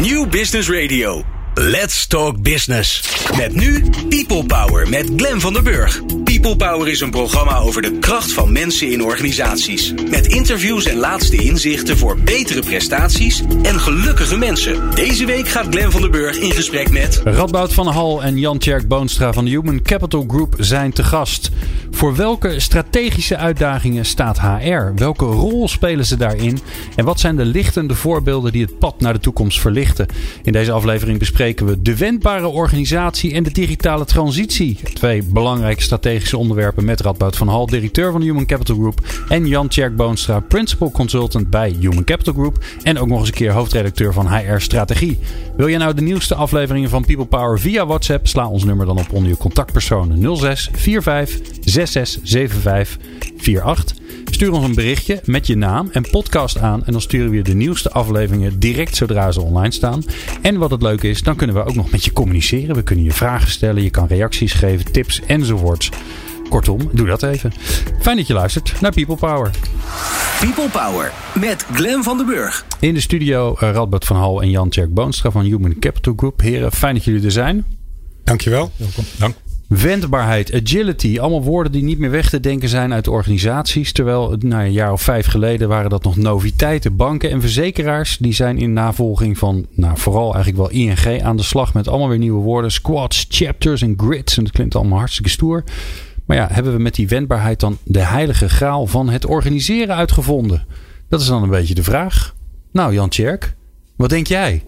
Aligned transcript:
New 0.00 0.24
Business 0.24 0.70
Radio. 0.70 1.39
Let's 1.62 2.06
Talk 2.06 2.42
Business. 2.42 3.02
Met 3.36 3.54
nu 3.54 3.84
People 4.08 4.44
Power 4.44 4.88
met 4.88 5.10
Glen 5.16 5.40
van 5.40 5.52
der 5.52 5.62
Burg. 5.62 6.00
People 6.24 6.56
Power 6.56 6.88
is 6.88 7.00
een 7.00 7.10
programma 7.10 7.58
over 7.58 7.82
de 7.82 7.98
kracht 7.98 8.32
van 8.32 8.52
mensen 8.52 8.90
in 8.90 9.04
organisaties. 9.04 9.94
Met 10.10 10.26
interviews 10.26 10.84
en 10.84 10.96
laatste 10.96 11.36
inzichten 11.36 11.98
voor 11.98 12.18
betere 12.18 12.60
prestaties 12.60 13.42
en 13.62 13.80
gelukkige 13.80 14.36
mensen. 14.36 14.94
Deze 14.94 15.26
week 15.26 15.48
gaat 15.48 15.66
Glen 15.70 15.92
van 15.92 16.00
der 16.00 16.10
Burg 16.10 16.36
in 16.36 16.52
gesprek 16.52 16.90
met... 16.90 17.20
Radboud 17.24 17.72
van 17.72 17.86
Hal 17.86 18.22
en 18.22 18.38
Jan-Tjerk 18.38 18.88
Boonstra 18.88 19.32
van 19.32 19.44
de 19.44 19.50
Human 19.50 19.82
Capital 19.82 20.24
Group 20.28 20.54
zijn 20.58 20.92
te 20.92 21.04
gast. 21.04 21.50
Voor 21.90 22.16
welke 22.16 22.60
strategische 22.60 23.36
uitdagingen 23.36 24.04
staat 24.04 24.40
HR? 24.40 24.94
Welke 24.94 25.24
rol 25.24 25.68
spelen 25.68 26.06
ze 26.06 26.16
daarin? 26.16 26.58
En 26.96 27.04
wat 27.04 27.20
zijn 27.20 27.36
de 27.36 27.44
lichtende 27.44 27.94
voorbeelden 27.94 28.52
die 28.52 28.62
het 28.62 28.78
pad 28.78 29.00
naar 29.00 29.12
de 29.12 29.20
toekomst 29.20 29.60
verlichten? 29.60 30.06
In 30.42 30.52
deze 30.52 30.72
aflevering 30.72 31.18
bespreken 31.18 31.49
we 31.58 31.82
de 31.82 31.96
wendbare 31.96 32.46
organisatie 32.46 33.32
en 33.32 33.42
de 33.42 33.52
digitale 33.52 34.04
transitie. 34.04 34.78
Twee 34.94 35.22
belangrijke 35.22 35.82
strategische 35.82 36.36
onderwerpen 36.36 36.84
met 36.84 37.00
Radboud 37.00 37.36
van 37.36 37.48
Hal, 37.48 37.66
directeur 37.66 38.12
van 38.12 38.20
de 38.20 38.26
Human 38.26 38.46
Capital 38.46 38.76
Group. 38.76 39.00
En 39.28 39.46
Jan 39.46 39.68
Tjerk 39.68 39.96
Boonstra, 39.96 40.40
principal 40.40 40.90
consultant 40.90 41.50
bij 41.50 41.76
Human 41.80 42.04
Capital 42.04 42.34
Group. 42.34 42.64
En 42.82 42.98
ook 42.98 43.08
nog 43.08 43.18
eens 43.18 43.28
een 43.28 43.34
keer 43.34 43.52
hoofdredacteur 43.52 44.12
van 44.12 44.34
HR 44.34 44.58
Strategie. 44.58 45.18
Wil 45.56 45.68
jij 45.68 45.78
nou 45.78 45.94
de 45.94 46.02
nieuwste 46.02 46.34
afleveringen 46.34 46.90
van 46.90 47.04
People 47.04 47.26
Power 47.26 47.60
via 47.60 47.86
WhatsApp? 47.86 48.26
Sla 48.26 48.48
ons 48.48 48.64
nummer 48.64 48.86
dan 48.86 48.98
op 48.98 49.12
onder 49.12 49.30
je 49.30 49.36
contactpersonen 49.36 50.36
06 50.36 50.70
45 50.72 51.40
667548. 51.60 53.99
Stuur 54.30 54.52
ons 54.52 54.64
een 54.64 54.74
berichtje 54.74 55.20
met 55.24 55.46
je 55.46 55.56
naam 55.56 55.88
en 55.92 56.10
podcast 56.10 56.58
aan. 56.58 56.84
En 56.84 56.92
dan 56.92 57.00
sturen 57.00 57.30
we 57.30 57.36
je 57.36 57.42
de 57.42 57.54
nieuwste 57.54 57.90
afleveringen 57.90 58.58
direct 58.58 58.96
zodra 58.96 59.32
ze 59.32 59.40
online 59.40 59.72
staan. 59.72 60.02
En 60.42 60.58
wat 60.58 60.70
het 60.70 60.82
leuke 60.82 61.08
is, 61.08 61.22
dan 61.22 61.36
kunnen 61.36 61.56
we 61.56 61.64
ook 61.64 61.74
nog 61.74 61.90
met 61.90 62.04
je 62.04 62.12
communiceren. 62.12 62.74
We 62.74 62.82
kunnen 62.82 63.04
je 63.04 63.12
vragen 63.12 63.50
stellen, 63.50 63.82
je 63.82 63.90
kan 63.90 64.06
reacties 64.06 64.52
geven, 64.52 64.92
tips 64.92 65.20
enzovoorts. 65.26 65.90
Kortom, 66.48 66.90
doe 66.92 67.06
dat 67.06 67.22
even. 67.22 67.52
Fijn 68.00 68.16
dat 68.16 68.26
je 68.26 68.32
luistert 68.32 68.80
naar 68.80 68.92
People 68.92 69.16
Power. 69.16 69.50
People 70.40 70.68
Power 70.68 71.12
met 71.40 71.66
Glen 71.72 72.02
van 72.02 72.16
den 72.16 72.26
Burg. 72.26 72.64
In 72.80 72.94
de 72.94 73.00
studio 73.00 73.56
uh, 73.62 73.70
Radbert 73.72 74.04
van 74.04 74.16
Hal 74.16 74.42
en 74.42 74.50
Jan 74.50 74.68
Tjerk 74.68 74.94
Boonstra 74.94 75.30
van 75.30 75.44
Human 75.44 75.78
Capital 75.78 76.12
Group. 76.16 76.40
Heren, 76.40 76.72
fijn 76.72 76.94
dat 76.94 77.04
jullie 77.04 77.24
er 77.24 77.30
zijn. 77.30 77.64
Dankjewel. 78.24 78.70
Welkom. 78.76 79.04
Dank. 79.18 79.34
Wendbaarheid, 79.70 80.54
agility, 80.54 81.18
allemaal 81.18 81.42
woorden 81.42 81.72
die 81.72 81.82
niet 81.82 81.98
meer 81.98 82.10
weg 82.10 82.28
te 82.28 82.40
denken 82.40 82.68
zijn 82.68 82.92
uit 82.92 83.08
organisaties. 83.08 83.92
Terwijl 83.92 84.36
nou, 84.38 84.64
een 84.64 84.72
jaar 84.72 84.92
of 84.92 85.02
vijf 85.02 85.26
geleden 85.26 85.68
waren 85.68 85.90
dat 85.90 86.04
nog 86.04 86.16
noviteiten. 86.16 86.96
Banken 86.96 87.30
en 87.30 87.40
verzekeraars 87.40 88.16
die 88.18 88.32
zijn 88.32 88.58
in 88.58 88.72
navolging 88.72 89.38
van 89.38 89.66
nou, 89.74 89.98
vooral 89.98 90.34
eigenlijk 90.34 90.56
wel 90.56 90.80
ING 90.80 91.22
aan 91.22 91.36
de 91.36 91.42
slag 91.42 91.74
met 91.74 91.88
allemaal 91.88 92.08
weer 92.08 92.18
nieuwe 92.18 92.42
woorden. 92.42 92.72
Squads, 92.72 93.26
chapters 93.28 93.82
en 93.82 93.94
grids. 93.96 94.36
En 94.36 94.44
dat 94.44 94.52
klinkt 94.52 94.74
allemaal 94.74 94.98
hartstikke 94.98 95.30
stoer. 95.30 95.64
Maar 96.24 96.36
ja, 96.36 96.48
hebben 96.50 96.72
we 96.72 96.82
met 96.82 96.94
die 96.94 97.08
wendbaarheid 97.08 97.60
dan 97.60 97.78
de 97.84 98.04
heilige 98.04 98.48
graal 98.48 98.86
van 98.86 99.08
het 99.08 99.26
organiseren 99.26 99.96
uitgevonden? 99.96 100.66
Dat 101.08 101.20
is 101.20 101.26
dan 101.26 101.42
een 101.42 101.50
beetje 101.50 101.74
de 101.74 101.82
vraag. 101.82 102.34
Nou, 102.72 102.92
Jan 102.92 103.08
Tjerk, 103.08 103.54
wat 103.96 104.10
denk 104.10 104.26
jij? 104.26 104.62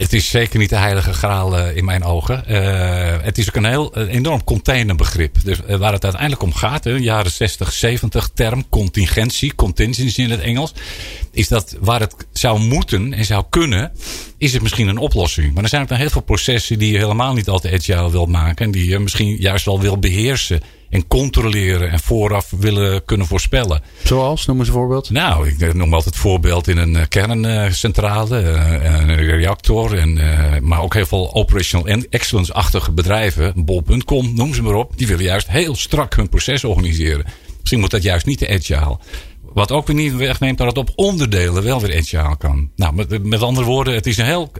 Het 0.00 0.12
is 0.12 0.28
zeker 0.28 0.58
niet 0.58 0.68
de 0.68 0.76
heilige 0.76 1.12
graal 1.12 1.58
uh, 1.58 1.76
in 1.76 1.84
mijn 1.84 2.04
ogen. 2.04 2.44
Uh, 2.48 3.16
het 3.22 3.38
is 3.38 3.48
ook 3.48 3.56
een 3.56 3.64
heel 3.64 3.96
een 3.96 4.08
enorm 4.08 4.44
containerbegrip. 4.44 5.36
Dus 5.44 5.58
waar 5.78 5.92
het 5.92 6.04
uiteindelijk 6.04 6.42
om 6.42 6.54
gaat, 6.54 6.82
de 6.82 6.90
jaren 6.90 7.30
60, 7.30 7.72
70, 7.72 8.30
term 8.34 8.68
contingentie, 8.68 9.54
contingency 9.54 10.22
in 10.22 10.30
het 10.30 10.40
Engels, 10.40 10.72
is 11.32 11.48
dat 11.48 11.76
waar 11.80 12.00
het 12.00 12.14
zou 12.32 12.60
moeten 12.60 13.12
en 13.12 13.24
zou 13.24 13.44
kunnen, 13.50 13.92
is 14.38 14.52
het 14.52 14.62
misschien 14.62 14.88
een 14.88 14.98
oplossing. 14.98 15.54
Maar 15.54 15.62
er 15.62 15.68
zijn 15.68 15.82
ook 15.82 15.88
nog 15.88 15.98
heel 15.98 16.10
veel 16.10 16.22
processen 16.22 16.78
die 16.78 16.92
je 16.92 16.98
helemaal 16.98 17.34
niet 17.34 17.48
altijd 17.48 17.74
agile 17.74 18.10
wil 18.10 18.26
maken 18.26 18.64
en 18.64 18.70
die 18.70 18.88
je 18.88 18.98
misschien 18.98 19.36
juist 19.36 19.64
wel 19.64 19.80
wil 19.80 19.98
beheersen 19.98 20.60
en 20.90 21.06
controleren 21.06 21.90
en 21.90 22.00
vooraf 22.00 22.50
willen 22.58 23.04
kunnen 23.04 23.26
voorspellen. 23.26 23.82
Zoals? 24.04 24.46
Noem 24.46 24.58
eens 24.58 24.68
een 24.68 24.74
voorbeeld. 24.74 25.10
Nou, 25.10 25.48
ik 25.48 25.74
noem 25.74 25.94
altijd 25.94 26.16
voorbeeld 26.16 26.68
in 26.68 26.76
een 26.76 27.08
kerncentrale, 27.08 28.36
een 28.36 29.14
reactor. 29.16 29.98
En, 29.98 30.20
maar 30.62 30.82
ook 30.82 30.94
heel 30.94 31.06
veel 31.06 31.34
operational 31.34 31.86
excellence-achtige 32.10 32.92
bedrijven, 32.92 33.52
bol.com, 33.64 34.34
noem 34.34 34.54
ze 34.54 34.62
maar 34.62 34.74
op. 34.74 34.92
Die 34.96 35.06
willen 35.06 35.24
juist 35.24 35.48
heel 35.48 35.76
strak 35.76 36.14
hun 36.14 36.28
proces 36.28 36.64
organiseren. 36.64 37.24
Misschien 37.58 37.80
moet 37.80 37.90
dat 37.90 38.02
juist 38.02 38.26
niet 38.26 38.38
de 38.38 38.48
agile. 38.48 38.98
Wat 39.52 39.72
ook 39.72 39.86
weer 39.86 39.96
niet 39.96 40.16
wegneemt 40.16 40.58
dat 40.58 40.66
het 40.66 40.78
op 40.78 40.92
onderdelen 40.94 41.62
wel 41.62 41.80
weer 41.80 41.96
agile 41.96 42.36
kan. 42.36 42.70
Nou, 42.76 42.94
met, 42.94 43.24
met 43.24 43.42
andere 43.42 43.66
woorden, 43.66 43.94
het 43.94 44.06
is 44.06 44.16
een 44.16 44.24
heel 44.24 44.52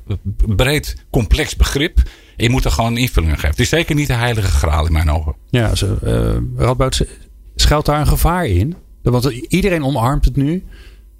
breed, 0.46 1.04
complex 1.10 1.56
begrip. 1.56 2.02
Je 2.40 2.50
moet 2.50 2.64
er 2.64 2.70
gewoon 2.70 2.92
een 2.92 3.00
invulling 3.00 3.32
aan 3.32 3.38
geven. 3.38 3.50
Het 3.50 3.60
is 3.60 3.68
zeker 3.68 3.94
niet 3.94 4.06
de 4.06 4.12
heilige 4.12 4.50
graal 4.50 4.86
in 4.86 4.92
mijn 4.92 5.10
ogen. 5.10 5.34
Ja, 5.50 5.74
zo, 5.74 5.98
uh, 6.04 6.36
Radboud, 6.56 7.06
schuilt 7.54 7.86
daar 7.86 8.00
een 8.00 8.06
gevaar 8.06 8.46
in? 8.46 8.76
Want 9.02 9.24
iedereen 9.48 9.84
omarmt 9.84 10.24
het 10.24 10.36
nu. 10.36 10.64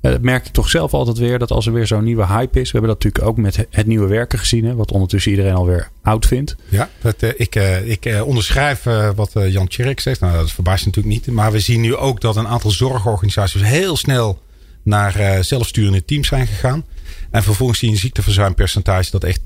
Dat 0.01 0.23
merk 0.23 0.47
ik 0.47 0.53
toch 0.53 0.69
zelf 0.69 0.95
altijd 0.95 1.19
weer. 1.19 1.39
Dat 1.39 1.51
als 1.51 1.67
er 1.67 1.73
weer 1.73 1.87
zo'n 1.87 2.05
nieuwe 2.05 2.27
hype 2.27 2.61
is. 2.61 2.73
We 2.73 2.79
hebben 2.79 2.97
dat 2.97 3.05
natuurlijk 3.05 3.25
ook 3.25 3.37
met 3.37 3.67
het 3.71 3.87
nieuwe 3.87 4.07
werken 4.07 4.39
gezien. 4.39 4.65
Hè, 4.65 4.75
wat 4.75 4.93
ondertussen 4.93 5.31
iedereen 5.31 5.55
alweer 5.55 5.89
oud 6.03 6.27
vindt. 6.27 6.57
Ja, 6.69 6.89
dat, 7.01 7.23
uh, 7.23 7.31
ik, 7.37 7.57
uh, 7.57 7.89
ik 7.91 8.07
uh, 8.07 8.27
onderschrijf 8.27 8.83
wat 9.15 9.33
Jan 9.49 9.69
Tjerk 9.69 10.01
zegt. 10.01 10.21
Nou, 10.21 10.37
dat 10.37 10.51
verbaast 10.51 10.87
natuurlijk 10.87 11.15
niet. 11.15 11.35
Maar 11.35 11.53
we 11.53 11.61
zien 11.61 11.81
nu 11.81 11.97
ook 11.97 12.21
dat 12.21 12.37
een 12.37 12.49
aantal 12.49 12.71
zorgorganisaties 12.71 13.63
heel 13.63 13.97
snel 13.97 14.43
naar 14.83 15.45
zelfsturende 15.45 16.05
teams 16.05 16.29
zijn 16.29 16.47
gegaan. 16.47 16.85
En 17.31 17.43
vervolgens 17.43 17.79
zie 17.79 17.89
je 17.89 17.95
een 17.95 18.01
ziekteverzuimpercentage 18.01 19.11
dat 19.11 19.25
echt 19.25 19.41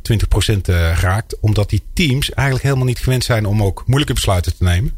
20% 0.47 0.61
raakt. 1.01 1.41
Omdat 1.41 1.71
die 1.71 1.83
teams 1.93 2.31
eigenlijk 2.31 2.67
helemaal 2.67 2.87
niet 2.87 2.99
gewend 2.99 3.25
zijn 3.25 3.47
om 3.47 3.63
ook 3.63 3.83
moeilijke 3.87 4.15
besluiten 4.15 4.57
te 4.57 4.65
nemen. 4.65 4.93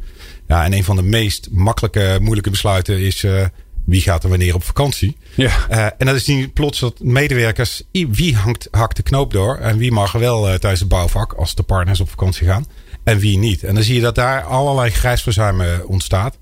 Ja, 0.47 0.65
en 0.65 0.73
een 0.73 0.85
van 0.85 0.97
de 0.97 1.03
meest 1.03 1.49
makkelijke 1.51 2.19
moeilijke 2.21 2.51
besluiten 2.51 3.01
is 3.01 3.25
wie 3.87 4.01
gaat 4.01 4.23
er 4.23 4.29
wanneer 4.29 4.55
op 4.55 4.65
vakantie. 4.65 5.17
Ja. 5.35 5.51
Uh, 5.71 5.85
en 5.85 6.07
dat 6.07 6.15
is 6.15 6.27
niet 6.27 6.53
plots 6.53 6.81
dat 6.81 7.01
medewerkers, 7.01 7.83
wie 7.93 8.37
hangt, 8.37 8.69
hakt 8.71 8.97
de 8.97 9.03
knoop 9.03 9.33
door 9.33 9.57
en 9.57 9.79
wie 9.79 9.93
mag 9.93 10.13
wel 10.13 10.49
uh, 10.49 10.55
tijdens 10.55 10.81
het 10.81 10.89
bouwvak 10.89 11.33
als 11.33 11.55
de 11.55 11.63
partners 11.63 12.01
op 12.01 12.09
vakantie 12.09 12.47
gaan 12.47 12.67
en 13.05 13.19
wie 13.19 13.39
niet. 13.39 13.65
En 13.65 13.75
dan 13.75 13.83
zie 13.83 13.95
je 13.95 14.01
dat 14.01 14.15
daar 14.15 14.43
allerlei 14.43 14.91
grijsverzuim 14.91 15.63
ontstaat. 15.87 16.39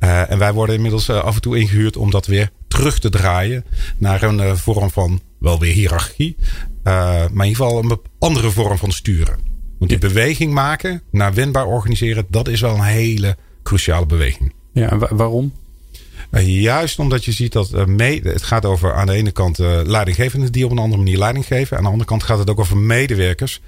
Uh, 0.00 0.30
en 0.30 0.38
wij 0.38 0.52
worden 0.52 0.74
inmiddels 0.74 1.10
af 1.10 1.34
en 1.34 1.40
toe 1.40 1.58
ingehuurd 1.58 1.96
om 1.96 2.10
dat 2.10 2.26
weer 2.26 2.50
terug 2.68 2.98
te 2.98 3.10
draaien 3.10 3.64
naar 3.98 4.22
een 4.22 4.56
vorm 4.56 4.90
van 4.90 5.20
wel 5.44 5.58
weer 5.58 5.72
hiërarchie, 5.72 6.36
maar 6.82 7.24
in 7.24 7.32
ieder 7.32 7.56
geval 7.56 7.78
een 7.78 8.00
andere 8.18 8.50
vorm 8.50 8.78
van 8.78 8.92
sturen. 8.92 9.38
Want 9.78 9.90
die 9.90 9.98
beweging 9.98 10.52
maken 10.52 11.02
naar 11.10 11.34
wendbaar 11.34 11.66
organiseren, 11.66 12.26
dat 12.28 12.48
is 12.48 12.60
wel 12.60 12.74
een 12.74 12.82
hele 12.82 13.36
cruciale 13.62 14.06
beweging. 14.06 14.52
Ja, 14.72 14.90
en 14.90 15.16
waarom? 15.16 15.52
Juist 16.40 16.98
omdat 16.98 17.24
je 17.24 17.32
ziet 17.32 17.52
dat 17.52 17.86
mee, 17.86 18.20
het 18.22 18.42
gaat 18.42 18.64
over 18.64 18.94
aan 18.94 19.06
de 19.06 19.12
ene 19.12 19.30
kant 19.30 19.58
leidinggevenden 19.58 20.52
die 20.52 20.64
op 20.64 20.70
een 20.70 20.78
andere 20.78 21.02
manier 21.02 21.18
leiding 21.18 21.46
geven. 21.46 21.76
Aan 21.76 21.82
de 21.82 21.88
andere 21.88 22.08
kant 22.08 22.22
gaat 22.22 22.38
het 22.38 22.50
ook 22.50 22.60
over 22.60 22.76
medewerkers 22.76 23.60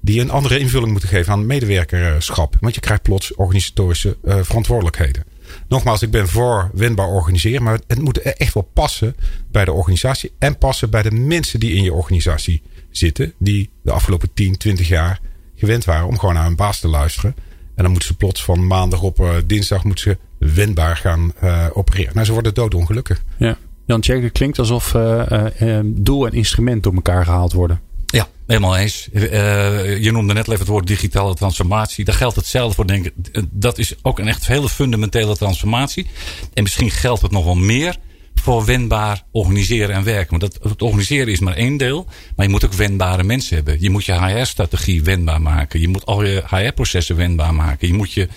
die 0.00 0.20
een 0.20 0.30
andere 0.30 0.58
invulling 0.58 0.90
moeten 0.90 1.08
geven 1.08 1.32
aan 1.32 1.46
medewerkerschap. 1.46 2.56
Want 2.60 2.74
je 2.74 2.80
krijgt 2.80 3.02
plots 3.02 3.34
organisatorische 3.34 4.16
verantwoordelijkheden. 4.22 5.24
Nogmaals, 5.70 6.02
ik 6.02 6.10
ben 6.10 6.28
voor 6.28 6.70
wendbaar 6.74 7.08
organiseren, 7.08 7.62
maar 7.62 7.80
het 7.86 8.00
moet 8.00 8.18
echt 8.18 8.54
wel 8.54 8.70
passen 8.72 9.16
bij 9.50 9.64
de 9.64 9.72
organisatie 9.72 10.32
en 10.38 10.58
passen 10.58 10.90
bij 10.90 11.02
de 11.02 11.10
mensen 11.10 11.60
die 11.60 11.72
in 11.72 11.82
je 11.82 11.92
organisatie 11.92 12.62
zitten. 12.90 13.32
Die 13.38 13.70
de 13.82 13.92
afgelopen 13.92 14.32
10, 14.34 14.56
20 14.56 14.88
jaar 14.88 15.20
gewend 15.54 15.84
waren 15.84 16.06
om 16.06 16.18
gewoon 16.18 16.34
naar 16.34 16.44
hun 16.44 16.56
baas 16.56 16.80
te 16.80 16.88
luisteren. 16.88 17.34
En 17.74 17.82
dan 17.82 17.90
moeten 17.90 18.08
ze 18.08 18.16
plots 18.16 18.44
van 18.44 18.66
maandag 18.66 19.02
op 19.02 19.20
uh, 19.20 19.34
dinsdag 19.46 19.84
moeten 19.84 20.04
ze 20.04 20.18
wendbaar 20.54 20.96
gaan 20.96 21.32
uh, 21.44 21.66
opereren. 21.72 22.14
Nou, 22.14 22.26
ze 22.26 22.32
worden 22.32 22.54
doodongelukkig. 22.54 23.22
Ja. 23.38 23.58
Jan 23.86 24.00
Tjerk, 24.00 24.22
het 24.22 24.32
klinkt 24.32 24.58
alsof 24.58 24.94
uh, 24.94 25.78
doel 25.84 26.26
en 26.26 26.32
instrument 26.32 26.82
door 26.82 26.94
elkaar 26.94 27.24
gehaald 27.24 27.52
worden. 27.52 27.80
Ja, 28.10 28.28
helemaal 28.46 28.76
eens. 28.76 29.08
je 29.12 30.08
noemde 30.12 30.34
net 30.34 30.46
even 30.46 30.58
het 30.58 30.68
woord 30.68 30.86
digitale 30.86 31.34
transformatie. 31.34 32.04
Daar 32.04 32.14
geldt 32.14 32.36
hetzelfde 32.36 32.74
voor. 32.74 32.86
Denk 32.86 33.06
ik. 33.06 33.12
Dat 33.50 33.78
is 33.78 33.94
ook 34.02 34.18
een 34.18 34.28
echt 34.28 34.46
hele 34.46 34.68
fundamentele 34.68 35.36
transformatie. 35.36 36.06
En 36.54 36.62
misschien 36.62 36.90
geldt 36.90 37.22
het 37.22 37.30
nog 37.30 37.44
wel 37.44 37.54
meer 37.54 37.96
voor 38.40 38.64
wendbaar 38.64 39.22
organiseren 39.30 39.94
en 39.94 40.04
werken. 40.04 40.38
Want 40.38 40.52
dat, 40.52 40.70
het 40.70 40.82
organiseren 40.82 41.28
is 41.28 41.40
maar 41.40 41.56
één 41.56 41.76
deel. 41.76 42.06
Maar 42.36 42.46
je 42.46 42.52
moet 42.52 42.64
ook 42.64 42.72
wendbare 42.72 43.22
mensen 43.22 43.54
hebben. 43.54 43.76
Je 43.80 43.90
moet 43.90 44.04
je 44.04 44.12
HR-strategie 44.12 45.02
wendbaar 45.02 45.42
maken. 45.42 45.80
Je 45.80 45.88
moet 45.88 46.06
al 46.06 46.24
je 46.24 46.42
HR-processen 46.46 47.16
wendbaar 47.16 47.54
maken. 47.54 47.88
Je 47.88 47.94
moet 47.94 48.12
je 48.12 48.28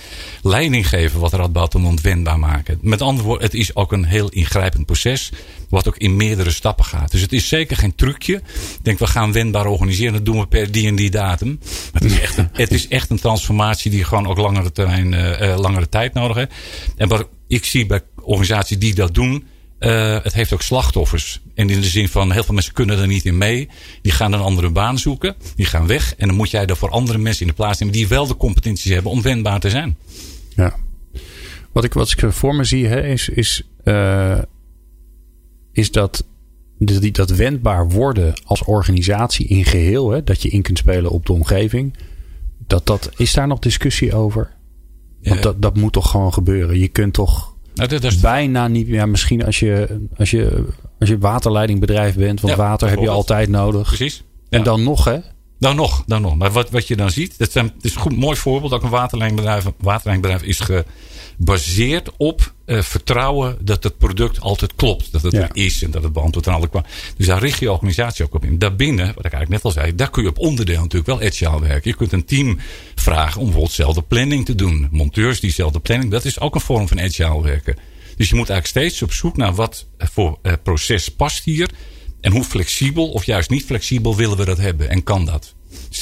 leiding 0.42 0.90
geven 0.90 1.20
wat 1.20 1.34
Radboud 1.34 2.02
wendbaar 2.02 2.40
maken. 2.40 2.78
Met 2.82 3.02
andere 3.02 3.28
woorden, 3.28 3.46
het 3.46 3.56
is 3.56 3.76
ook 3.76 3.92
een 3.92 4.06
heel 4.06 4.30
ingrijpend 4.30 4.86
proces. 4.86 5.32
Wat 5.70 5.88
ook 5.88 5.98
in 5.98 6.16
meerdere 6.16 6.52
stappen 6.52 6.86
gaat. 6.86 7.12
Dus 7.12 7.22
het 7.22 7.34
is 7.34 7.48
zeker 7.48 7.78
geen 7.78 7.96
trucje. 7.96 8.36
Ik 8.36 8.80
denk, 8.82 9.00
we 9.00 9.08
gaan 9.08 9.32
wendbaar 9.32 9.66
organiseren. 9.66 10.14
Dat 10.14 10.26
doen 10.26 10.40
we 10.40 10.48
per 10.48 10.72
die 10.72 10.88
en 10.88 10.96
die 10.96 11.10
datum. 11.10 11.60
Het 11.94 12.04
is 12.04 12.20
echt 12.20 12.38
een, 12.38 12.50
het 12.54 12.72
is 12.72 12.88
echt 12.88 13.10
een 13.10 13.20
transformatie 13.20 13.92
die 13.92 14.04
gewoon 14.04 14.28
ook 14.28 14.38
langere, 14.38 14.72
termijn, 14.72 15.14
uh, 15.14 15.58
langere 15.58 15.90
tijd 15.90 16.14
nodig 16.14 16.36
heeft. 16.38 16.52
En 16.98 17.08
wat 17.08 17.28
ik 17.48 17.66
zie 17.66 17.86
bij 17.86 18.02
organisaties 18.16 18.80
die 18.80 18.96
dat 18.96 19.14
doen 19.14 19.44
Uh, 19.84 20.18
het 20.24 20.34
heeft 20.34 20.54
ook 20.54 20.62
slachtoffers. 20.62 21.42
En 21.56 21.70
in 21.70 21.82
de 21.82 21.88
zin 21.88 22.10
van 22.10 22.32
heel 22.32 22.44
veel 22.44 22.54
mensen 22.54 22.74
kunnen 22.74 23.00
er 23.00 23.08
niet 23.08 23.26
in 23.26 23.38
mee. 23.38 23.70
Die 24.02 24.12
gaan 24.12 24.34
een 24.34 24.40
andere 24.40 24.70
baan 24.70 25.00
zoeken. 25.00 25.36
Die 25.56 25.66
gaan 25.66 25.88
weg. 25.88 26.16
En 26.16 26.28
dan 26.28 26.38
moet 26.38 26.52
jij 26.52 26.66
er 26.66 26.78
voor 26.78 26.90
andere 26.90 27.18
mensen 27.18 27.42
in 27.42 27.48
de 27.48 27.54
plaats 27.54 27.80
nemen 27.80 27.96
die 27.96 28.08
wel 28.08 28.28
de 28.28 28.38
competenties 28.38 28.92
hebben 28.92 29.12
om 29.12 29.22
wendbaar 29.22 29.60
te 29.60 29.70
zijn. 29.70 29.98
Ja. 30.56 30.76
Wat 31.72 31.84
ik, 31.84 31.94
wat 31.94 32.12
ik 32.12 32.34
voor 32.34 32.56
me 32.56 32.64
zie 32.64 32.88
hè, 32.88 33.08
is, 33.08 33.30
is, 33.30 33.64
uh, 33.84 34.42
is 35.72 35.92
dat, 35.92 36.26
dat, 36.78 37.14
dat 37.14 37.30
wendbaar 37.30 37.90
worden 37.90 38.34
als 38.46 38.64
organisatie 38.64 39.48
in 39.48 39.66
geheel. 39.66 40.10
Hè, 40.10 40.24
dat 40.24 40.42
je 40.42 40.50
in 40.50 40.62
kunt 40.62 40.78
spelen 40.78 41.12
op 41.12 41.26
de 41.26 41.34
omgeving. 41.34 41.98
Dat, 42.68 42.86
dat, 42.86 43.12
is 43.18 43.34
daar 43.34 43.48
nog 43.48 43.60
discussie 43.60 44.16
over? 44.16 44.52
Want 45.22 45.44
dat, 45.44 45.62
dat 45.62 45.76
moet 45.76 45.94
toch 45.94 46.10
gewoon 46.10 46.34
gebeuren. 46.34 46.80
Je 46.80 46.88
kunt 46.88 47.14
toch 47.14 47.53
nou, 47.74 47.90
dat 47.90 48.04
is 48.04 48.20
bijna 48.20 48.68
niet. 48.68 48.88
Ja, 48.88 49.06
misschien 49.06 49.46
als 49.46 49.60
je, 49.60 50.00
als 50.18 50.32
je, 50.32 50.66
als 51.00 51.10
je 51.10 51.18
waterleidingbedrijf 51.18 52.16
bent, 52.16 52.42
want 52.42 52.56
water 52.56 52.90
heb 52.90 53.00
je 53.00 53.10
altijd 53.10 53.50
nodig. 53.50 53.88
Precies. 53.88 54.24
En 54.50 54.64
dan 54.64 54.84
nog, 54.84 55.06
hè? 55.06 55.20
Dan 55.64 55.76
nog, 55.76 56.04
dan 56.08 56.22
nog. 56.22 56.36
Maar 56.36 56.52
wat, 56.52 56.70
wat 56.70 56.88
je 56.88 56.96
dan 56.96 57.12
ziet, 57.12 57.38
dat, 57.38 57.52
zijn, 57.52 57.74
is 57.82 57.96
een 57.96 58.02
goed, 58.02 58.18
mooi 58.18 58.38
voorbeeld. 58.38 58.72
Dat 58.72 58.84
een 58.84 58.90
waterleidingbedrijf, 58.90 59.66
waterleidingbedrijf 59.78 60.50
is 60.50 60.84
gebaseerd 61.38 62.10
op 62.18 62.54
uh, 62.66 62.82
vertrouwen 62.82 63.58
dat 63.62 63.84
het 63.84 63.98
product 63.98 64.40
altijd 64.40 64.76
klopt. 64.76 65.12
Dat 65.12 65.22
het 65.22 65.34
er 65.34 65.50
is 65.54 65.84
en 65.84 65.92
dat 65.92 66.04
het 66.04 66.14
beantwoordt 66.14 66.48
aan 66.48 66.54
alle 66.54 66.70
kwamen. 66.70 66.90
Dus 67.18 67.28
daar 67.28 67.40
richt 67.40 67.60
je 67.60 67.72
organisatie 67.72 68.26
ook 68.26 68.34
op 68.34 68.46
in. 68.46 68.58
Daarbinnen, 68.58 69.06
wat 69.06 69.26
ik 69.26 69.34
eigenlijk 69.34 69.50
net 69.50 69.64
al 69.64 69.72
zei, 69.72 69.96
daar 69.96 70.10
kun 70.10 70.24
je 70.24 70.30
op 70.30 70.40
onderdeel 70.40 70.82
natuurlijk 70.82 71.20
wel 71.20 71.30
agile 71.30 71.60
werken. 71.60 71.90
Je 71.90 71.98
kunt 71.98 72.12
een 72.12 72.26
team 72.26 72.60
vragen 72.96 73.40
om 73.40 73.44
bijvoorbeeld 73.44 73.78
dezelfde 73.78 74.02
planning 74.02 74.46
te 74.46 74.56
doen. 74.56 74.88
Monteurs 74.92 75.40
diezelfde 75.40 75.80
planning, 75.80 76.12
dat 76.12 76.26
is 76.26 76.40
ook 76.40 76.56
een 76.56 76.62
vorm 76.62 76.88
van 76.88 77.02
agile 77.02 77.42
werken. 77.42 77.76
Dus 78.16 78.30
je 78.30 78.36
moet 78.36 78.50
eigenlijk 78.50 78.86
steeds 78.88 79.02
op 79.02 79.14
zoek 79.14 79.38
naar 79.38 79.54
wat 79.54 79.88
voor 79.98 80.40
uh, 80.42 80.54
proces 80.64 81.10
past 81.10 81.44
hier. 81.44 81.70
En 82.24 82.32
hoe 82.32 82.44
flexibel 82.44 83.10
of 83.10 83.24
juist 83.24 83.50
niet 83.50 83.66
flexibel 83.66 84.16
willen 84.16 84.38
we 84.38 84.46
dat 84.46 84.58
hebben 84.58 84.90
en 84.90 85.04
kan 85.04 85.26
dat? 85.26 85.54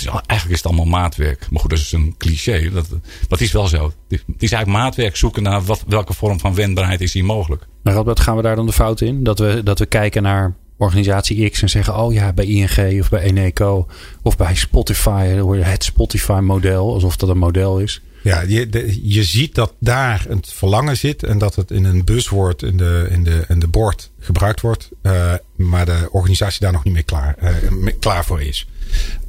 Eigenlijk 0.05 0.49
is 0.49 0.57
het 0.57 0.65
allemaal 0.65 0.85
maatwerk. 0.85 1.47
Maar 1.49 1.59
goed, 1.59 1.69
dat 1.69 1.79
is 1.79 1.91
een 1.91 2.15
cliché. 2.17 2.69
Dat, 2.69 2.87
dat 3.27 3.41
is 3.41 3.51
wel 3.51 3.67
zo. 3.67 3.93
Het 4.07 4.23
is 4.37 4.51
eigenlijk 4.51 4.83
maatwerk 4.83 5.15
zoeken 5.15 5.43
naar 5.43 5.63
wat, 5.63 5.83
welke 5.87 6.13
vorm 6.13 6.39
van 6.39 6.55
wendbaarheid 6.55 7.01
is 7.01 7.13
hier 7.13 7.25
mogelijk. 7.25 7.67
Maar 7.83 7.93
Robert, 7.93 8.19
gaan 8.19 8.35
we 8.35 8.41
daar 8.41 8.55
dan 8.55 8.65
de 8.65 8.73
fout 8.73 9.01
in? 9.01 9.23
Dat 9.23 9.39
we, 9.39 9.61
dat 9.63 9.79
we 9.79 9.85
kijken 9.85 10.23
naar 10.23 10.55
organisatie 10.77 11.49
X 11.49 11.61
en 11.61 11.69
zeggen: 11.69 11.97
Oh 11.97 12.13
ja, 12.13 12.33
bij 12.33 12.45
ING 12.45 13.01
of 13.01 13.09
bij 13.09 13.21
Eneco 13.21 13.87
of 14.21 14.37
bij 14.37 14.55
Spotify, 14.55 15.25
het 15.59 15.83
Spotify-model, 15.83 16.93
alsof 16.93 17.15
dat 17.15 17.29
een 17.29 17.37
model 17.37 17.79
is. 17.79 18.01
Ja, 18.21 18.41
je, 18.41 18.99
je 19.01 19.23
ziet 19.23 19.55
dat 19.55 19.73
daar 19.79 20.25
het 20.29 20.53
verlangen 20.53 20.97
zit 20.97 21.23
en 21.23 21.37
dat 21.37 21.55
het 21.55 21.71
in 21.71 21.83
een 21.83 22.03
buswoord 22.03 22.61
in 22.61 22.77
de, 22.77 23.07
in 23.09 23.23
de, 23.23 23.45
in 23.47 23.59
de 23.59 23.67
bord 23.67 24.11
gebruikt 24.19 24.61
wordt, 24.61 24.89
uh, 25.01 25.33
maar 25.55 25.85
de 25.85 26.07
organisatie 26.11 26.59
daar 26.61 26.71
nog 26.71 26.83
niet 26.83 26.93
meer 26.93 27.03
klaar, 27.03 27.35
uh, 27.43 27.87
klaar 27.99 28.25
voor 28.25 28.41
is. 28.41 28.67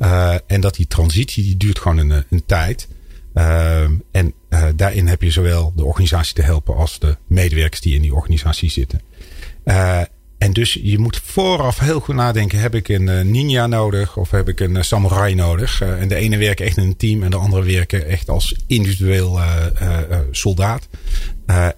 Uh, 0.01 0.35
en 0.47 0.61
dat 0.61 0.75
die 0.75 0.87
transitie 0.87 1.45
die 1.45 1.57
duurt 1.57 1.79
gewoon 1.79 1.99
een, 1.99 2.25
een 2.31 2.45
tijd. 2.47 2.89
en 4.11 4.35
daarin 4.75 5.07
heb 5.07 5.23
je 5.23 5.31
zowel 5.31 5.73
de 5.77 5.85
organisatie 5.85 6.35
te 6.35 6.43
helpen 6.43 6.77
als 6.77 6.99
de 6.99 7.17
medewerkers 7.27 7.81
die 7.81 7.95
in 7.95 8.03
die 8.03 8.15
organisatie 8.15 8.71
zitten. 8.71 9.01
En 10.43 10.53
dus 10.53 10.79
je 10.83 10.99
moet 10.99 11.21
vooraf 11.25 11.79
heel 11.79 12.01
goed 12.01 12.15
nadenken. 12.15 12.59
Heb 12.59 12.75
ik 12.75 12.89
een 12.89 13.09
uh, 13.09 13.21
ninja 13.21 13.67
nodig 13.67 14.17
of 14.17 14.31
heb 14.31 14.49
ik 14.49 14.61
een 14.61 14.75
uh, 14.75 14.83
samurai 14.83 15.35
nodig? 15.35 15.83
Uh, 15.83 16.01
en 16.01 16.09
de 16.09 16.15
ene 16.15 16.37
werken 16.37 16.67
echt 16.67 16.77
in 16.77 16.85
een 16.85 16.97
team 16.97 17.23
en 17.23 17.31
de 17.31 17.37
andere 17.37 17.65
werken 17.65 18.07
echt 18.07 18.29
als 18.29 18.57
individueel 18.67 19.41
soldaat. 20.31 20.89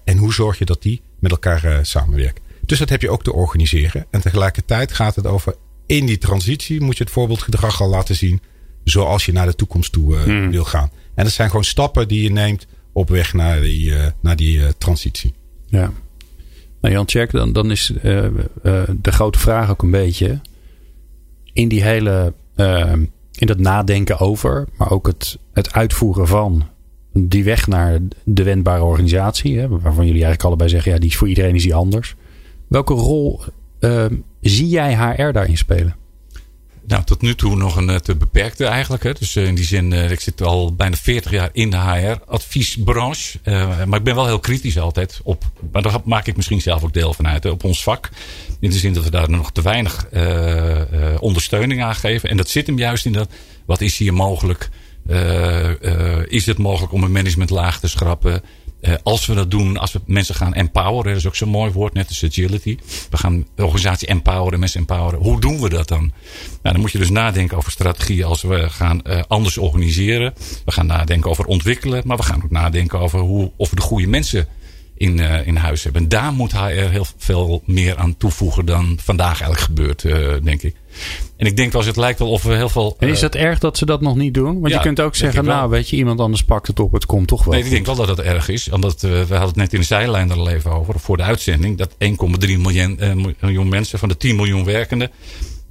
en 0.03 0.17
hoe 0.17 0.33
zorg 0.33 0.57
je 0.57 0.65
dat 0.65 0.81
die 0.81 1.01
met 1.19 1.31
elkaar 1.31 1.85
samenwerken? 1.85 2.43
Dus 2.61 2.79
dat 2.79 2.89
heb 2.89 3.01
je 3.01 3.09
ook 3.09 3.23
te 3.23 3.33
organiseren. 3.33 4.05
En 4.09 4.21
tegelijkertijd 4.21 4.93
gaat 4.93 5.15
het 5.15 5.27
over 5.27 5.55
in 5.85 6.05
die 6.05 6.17
transitie 6.17 6.81
moet 6.81 6.97
je 6.97 7.03
het 7.03 7.13
voorbeeldgedrag 7.13 7.81
al 7.81 7.89
laten 7.89 8.15
zien. 8.15 8.41
Zoals 8.83 9.25
je 9.25 9.31
naar 9.31 9.45
de 9.45 9.55
toekomst 9.55 9.91
toe 9.91 10.15
hmm. 10.15 10.51
wil 10.51 10.63
gaan. 10.63 10.91
En 11.15 11.23
dat 11.23 11.33
zijn 11.33 11.49
gewoon 11.49 11.63
stappen 11.63 12.07
die 12.07 12.21
je 12.21 12.31
neemt 12.31 12.67
op 12.93 13.09
weg 13.09 13.33
naar 13.33 13.61
die, 13.61 13.93
naar 14.21 14.35
die 14.35 14.77
transitie. 14.77 15.33
Ja. 15.67 15.91
Nou, 16.85 16.97
Jan 16.97 17.05
Tjerk, 17.05 17.31
dan, 17.31 17.53
dan 17.53 17.71
is 17.71 17.93
uh, 18.03 18.23
uh, 18.23 18.83
de 19.01 19.11
grote 19.11 19.39
vraag 19.39 19.69
ook 19.69 19.83
een 19.83 19.91
beetje. 19.91 20.39
In 21.53 21.67
die 21.67 21.83
hele. 21.83 22.33
Uh, 22.55 22.91
in 23.31 23.47
dat 23.47 23.57
nadenken 23.57 24.19
over, 24.19 24.67
maar 24.77 24.91
ook 24.91 25.07
het, 25.07 25.37
het 25.53 25.73
uitvoeren 25.73 26.27
van 26.27 26.67
die 27.13 27.43
weg 27.43 27.67
naar 27.67 27.99
de 28.23 28.43
wendbare 28.43 28.83
organisatie. 28.83 29.59
Hè, 29.59 29.67
waarvan 29.67 30.05
jullie 30.05 30.11
eigenlijk 30.11 30.43
allebei 30.43 30.69
zeggen: 30.69 30.91
ja, 30.91 30.99
die 30.99 31.09
is 31.09 31.15
voor 31.15 31.27
iedereen 31.27 31.55
is 31.55 31.63
die 31.63 31.75
anders. 31.75 32.15
Welke 32.67 32.93
rol 32.93 33.41
zie 34.41 34.67
jij 34.67 34.95
HR 34.95 35.31
daarin 35.31 35.57
spelen? 35.57 35.95
Nou, 36.87 37.03
tot 37.03 37.21
nu 37.21 37.35
toe 37.35 37.55
nog 37.55 37.75
een 37.75 37.89
eh, 37.89 37.95
te 37.95 38.15
beperkte 38.15 38.65
eigenlijk. 38.65 39.03
Hè. 39.03 39.13
Dus 39.13 39.35
eh, 39.35 39.47
in 39.47 39.55
die 39.55 39.65
zin, 39.65 39.91
uh, 39.91 40.11
ik 40.11 40.19
zit 40.19 40.41
al 40.41 40.75
bijna 40.75 40.95
40 40.95 41.31
jaar 41.31 41.49
in 41.51 41.69
de 41.69 41.77
HR-adviesbranche. 41.77 43.39
Maar 43.85 43.97
ik 43.97 44.03
ben 44.03 44.15
wel 44.15 44.25
heel 44.25 44.39
kritisch 44.39 44.79
altijd 44.79 45.19
op. 45.23 45.43
Maar 45.71 45.81
daar 45.81 45.99
maak 46.03 46.27
ik 46.27 46.35
misschien 46.35 46.61
zelf 46.61 46.83
ook 46.83 46.93
deel 46.93 47.13
van 47.13 47.27
uit. 47.27 47.45
Op 47.45 47.63
ons 47.63 47.83
vak. 47.83 48.09
In 48.59 48.69
de 48.69 48.77
zin 48.77 48.93
dat 48.93 49.03
we 49.03 49.09
daar 49.09 49.29
nog 49.29 49.51
te 49.51 49.61
weinig 49.61 50.07
ondersteuning 51.19 51.83
aan 51.83 51.95
geven. 51.95 52.29
En 52.29 52.37
dat 52.37 52.49
zit 52.49 52.67
hem 52.67 52.77
juist 52.77 53.05
in 53.05 53.11
dat. 53.11 53.29
Wat 53.65 53.81
is 53.81 53.97
hier 53.97 54.13
mogelijk? 54.13 54.69
is 56.27 56.45
het 56.45 56.57
mogelijk 56.57 56.93
om 56.93 57.03
een 57.03 57.11
managementlaag 57.11 57.79
te 57.79 57.87
schrappen? 57.87 58.41
Uh, 58.87 58.93
als 59.03 59.25
we 59.25 59.33
dat 59.33 59.51
doen, 59.51 59.77
als 59.77 59.93
we 59.93 60.01
mensen 60.05 60.35
gaan 60.35 60.53
empoweren, 60.53 61.11
dat 61.11 61.21
is 61.21 61.27
ook 61.27 61.35
zo'n 61.35 61.49
mooi 61.49 61.71
woord, 61.71 61.93
net 61.93 62.07
als 62.07 62.23
agility. 62.23 62.77
We 63.09 63.17
gaan 63.17 63.45
de 63.55 63.63
organisatie 63.63 64.07
empoweren, 64.07 64.59
mensen 64.59 64.79
empoweren. 64.79 65.19
Hoe 65.19 65.41
doen 65.41 65.61
we 65.61 65.69
dat 65.69 65.87
dan? 65.87 66.11
Nou, 66.61 66.73
dan 66.73 66.79
moet 66.79 66.91
je 66.91 66.97
dus 66.97 67.09
nadenken 67.09 67.57
over 67.57 67.71
strategie 67.71 68.25
als 68.25 68.41
we 68.41 68.69
gaan 68.69 69.01
uh, 69.03 69.21
anders 69.27 69.57
organiseren. 69.57 70.33
We 70.65 70.71
gaan 70.71 70.85
nadenken 70.85 71.29
over 71.29 71.45
ontwikkelen, 71.45 72.01
maar 72.05 72.17
we 72.17 72.23
gaan 72.23 72.43
ook 72.43 72.51
nadenken 72.51 72.99
over 72.99 73.19
hoe, 73.19 73.51
of 73.57 73.69
we 73.69 73.75
de 73.75 73.81
goede 73.81 74.07
mensen 74.07 74.47
in, 74.97 75.17
uh, 75.17 75.47
in 75.47 75.55
huis 75.55 75.83
hebben. 75.83 76.01
En 76.01 76.09
daar 76.09 76.33
moet 76.33 76.51
HR 76.51 76.67
heel 76.67 77.05
veel 77.17 77.61
meer 77.65 77.97
aan 77.97 78.17
toevoegen 78.17 78.65
dan 78.65 78.97
vandaag 79.01 79.41
eigenlijk 79.41 79.59
gebeurt, 79.59 80.03
uh, 80.03 80.33
denk 80.43 80.61
ik. 80.61 80.75
En 81.37 81.45
ik 81.45 81.55
denk 81.55 81.71
wel 81.71 81.81
eens, 81.81 81.89
het 81.89 81.99
lijkt 81.99 82.19
wel 82.19 82.31
of 82.31 82.43
we 82.43 82.53
heel 82.53 82.69
veel. 82.69 82.95
En 82.99 83.09
is 83.09 83.21
het 83.21 83.35
erg 83.35 83.59
dat 83.59 83.77
ze 83.77 83.85
dat 83.85 84.01
nog 84.01 84.15
niet 84.15 84.33
doen? 84.33 84.59
Want 84.59 84.73
je 84.73 84.79
kunt 84.79 85.01
ook 85.01 85.15
zeggen, 85.15 85.45
nou, 85.45 85.69
weet 85.69 85.89
je, 85.89 85.95
iemand 85.95 86.19
anders 86.19 86.43
pakt 86.43 86.67
het 86.67 86.79
op, 86.79 86.91
het 86.91 87.05
komt 87.05 87.27
toch 87.27 87.43
wel. 87.43 87.53
Nee, 87.53 87.63
ik 87.63 87.69
denk 87.69 87.85
wel 87.85 87.95
dat 87.95 88.07
het 88.07 88.19
erg 88.19 88.49
is. 88.49 88.71
Omdat 88.71 89.01
we 89.01 89.25
hadden 89.27 89.39
het 89.39 89.55
net 89.55 89.73
in 89.73 89.79
de 89.79 89.85
zijlijn 89.85 90.31
er 90.31 90.37
al 90.37 90.49
even 90.49 90.71
over, 90.71 90.99
voor 90.99 91.17
de 91.17 91.23
uitzending, 91.23 91.77
dat 91.77 91.91
1,3 91.91 91.97
miljoen, 92.39 93.35
miljoen 93.39 93.69
mensen 93.69 93.99
van 93.99 94.09
de 94.09 94.17
10 94.17 94.35
miljoen 94.35 94.65
werkenden, 94.65 95.11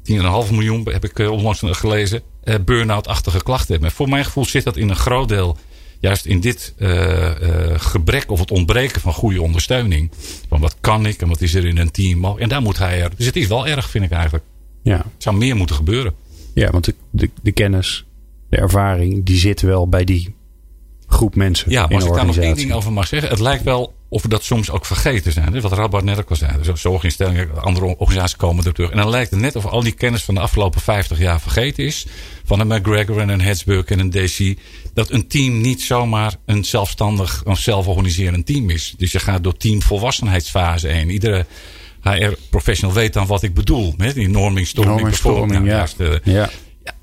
10,5 0.02 0.50
miljoen 0.50 0.88
heb 0.90 1.04
ik 1.04 1.18
onlangs 1.18 1.62
gelezen, 1.64 2.22
burn-out-achtige 2.64 3.42
klachten 3.42 3.72
hebben. 3.72 3.88
En 3.88 3.94
voor 3.94 4.08
mijn 4.08 4.24
gevoel 4.24 4.44
zit 4.44 4.64
dat 4.64 4.76
in 4.76 4.88
een 4.88 4.96
groot 4.96 5.28
deel 5.28 5.56
juist 6.04 6.26
in 6.26 6.40
dit 6.40 6.74
gebrek 7.76 8.30
of 8.30 8.40
het 8.40 8.50
ontbreken 8.50 9.00
van 9.00 9.12
goede 9.12 9.42
ondersteuning. 9.42 10.10
Van 10.48 10.60
wat 10.60 10.76
kan 10.80 11.06
ik 11.06 11.20
en 11.20 11.28
wat 11.28 11.40
is 11.40 11.54
er 11.54 11.64
in 11.64 11.78
een 11.78 11.90
team. 11.90 12.24
En 12.24 12.48
daar 12.48 12.62
moet 12.62 12.78
hij 12.78 13.02
er. 13.02 13.10
Dus 13.16 13.26
het 13.26 13.36
is 13.36 13.46
wel 13.46 13.66
erg, 13.66 13.90
vind 13.90 14.04
ik 14.04 14.10
eigenlijk. 14.10 14.44
Ja. 14.82 14.96
Het 14.96 15.22
zou 15.22 15.36
meer 15.36 15.56
moeten 15.56 15.76
gebeuren. 15.76 16.14
Ja, 16.54 16.70
want 16.70 16.84
de, 16.84 16.94
de, 17.10 17.30
de 17.42 17.52
kennis, 17.52 18.04
de 18.48 18.56
ervaring, 18.56 19.24
die 19.24 19.38
zit 19.38 19.60
wel 19.60 19.88
bij 19.88 20.04
die 20.04 20.34
groep 21.06 21.34
mensen. 21.34 21.70
Ja, 21.70 21.86
maar 21.86 21.94
als 21.94 22.04
ik 22.04 22.14
daar 22.14 22.26
nog 22.26 22.36
één 22.36 22.56
ding 22.56 22.72
over 22.72 22.92
mag 22.92 23.06
zeggen. 23.06 23.30
Het 23.30 23.40
lijkt 23.40 23.64
wel 23.64 23.94
of 24.14 24.22
we 24.22 24.28
dat 24.28 24.44
soms 24.44 24.70
ook 24.70 24.86
vergeten 24.86 25.32
zijn. 25.32 25.60
Wat 25.60 25.72
Radboud 25.72 26.04
net 26.04 26.18
ook 26.18 26.30
al 26.30 26.36
zei. 26.36 26.52
Dus 26.62 26.80
zorginstellingen, 26.80 27.62
andere 27.62 27.86
organisaties 27.86 28.36
komen 28.36 28.64
er 28.64 28.74
terug. 28.74 28.90
En 28.90 28.96
dan 28.96 29.10
lijkt 29.10 29.30
het 29.30 29.40
net 29.40 29.56
of 29.56 29.66
al 29.66 29.82
die 29.82 29.92
kennis 29.92 30.22
van 30.22 30.34
de 30.34 30.40
afgelopen 30.40 30.80
50 30.80 31.18
jaar 31.18 31.40
vergeten 31.40 31.84
is. 31.84 32.06
Van 32.44 32.60
een 32.60 32.66
McGregor 32.66 33.18
en 33.18 33.28
een 33.28 33.40
Hetzburg 33.40 33.84
en 33.84 33.98
een 33.98 34.10
DC. 34.10 34.58
Dat 34.94 35.10
een 35.10 35.26
team 35.26 35.60
niet 35.60 35.82
zomaar 35.82 36.34
een 36.46 36.64
zelfstandig, 36.64 37.42
een 37.44 37.56
zelforganiserend 37.56 38.46
team 38.46 38.70
is. 38.70 38.94
Dus 38.96 39.12
je 39.12 39.18
gaat 39.18 39.42
door 39.42 39.56
teamvolwassenheidsfase 39.56 40.88
heen. 40.88 41.10
Iedere 41.10 41.46
HR-professional 42.00 42.94
weet 42.94 43.12
dan 43.12 43.26
wat 43.26 43.42
ik 43.42 43.54
bedoel. 43.54 43.94
Met 43.96 44.14
die 44.14 44.28
norming, 44.28 44.66
storming, 44.66 45.14
storming 45.14 45.66
ja. 45.66 45.86
ja. 45.98 46.18
ja. 46.24 46.50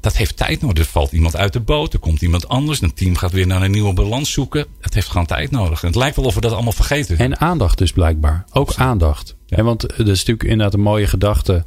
Dat 0.02 0.18
heeft 0.18 0.38
tijd 0.38 0.62
nodig. 0.62 0.78
Er 0.78 0.92
valt 0.92 1.12
iemand 1.12 1.36
uit 1.36 1.54
de 1.54 1.60
boot. 1.60 1.94
Er 1.94 2.00
komt 2.00 2.22
iemand 2.22 2.48
anders. 2.48 2.82
Een 2.82 2.94
team 2.94 3.16
gaat 3.16 3.32
weer 3.32 3.48
naar 3.48 3.62
een 3.62 3.72
nieuwe 3.72 3.94
balans 3.94 4.32
zoeken. 4.32 4.66
Het 4.82 4.94
heeft 4.94 5.08
gewoon 5.08 5.26
tijd 5.26 5.52
nodig. 5.52 5.82
En 5.82 5.88
het 5.88 5.96
lijkt 5.96 6.16
wel 6.16 6.26
of 6.26 6.36
we 6.36 6.42
dat 6.42 6.52
allemaal 6.52 6.72
vergeten. 6.72 7.18
En 7.18 7.40
aandacht 7.40 7.78
dus 7.78 7.92
blijkbaar. 7.92 8.46
Ook 8.52 8.74
aandacht. 8.76 9.36
Ja. 9.46 9.64
want 9.64 9.82
dat 9.82 10.00
is 10.00 10.06
natuurlijk 10.06 10.44
inderdaad 10.44 10.74
een 10.74 10.82
mooie 10.82 11.08
gedachte. 11.08 11.66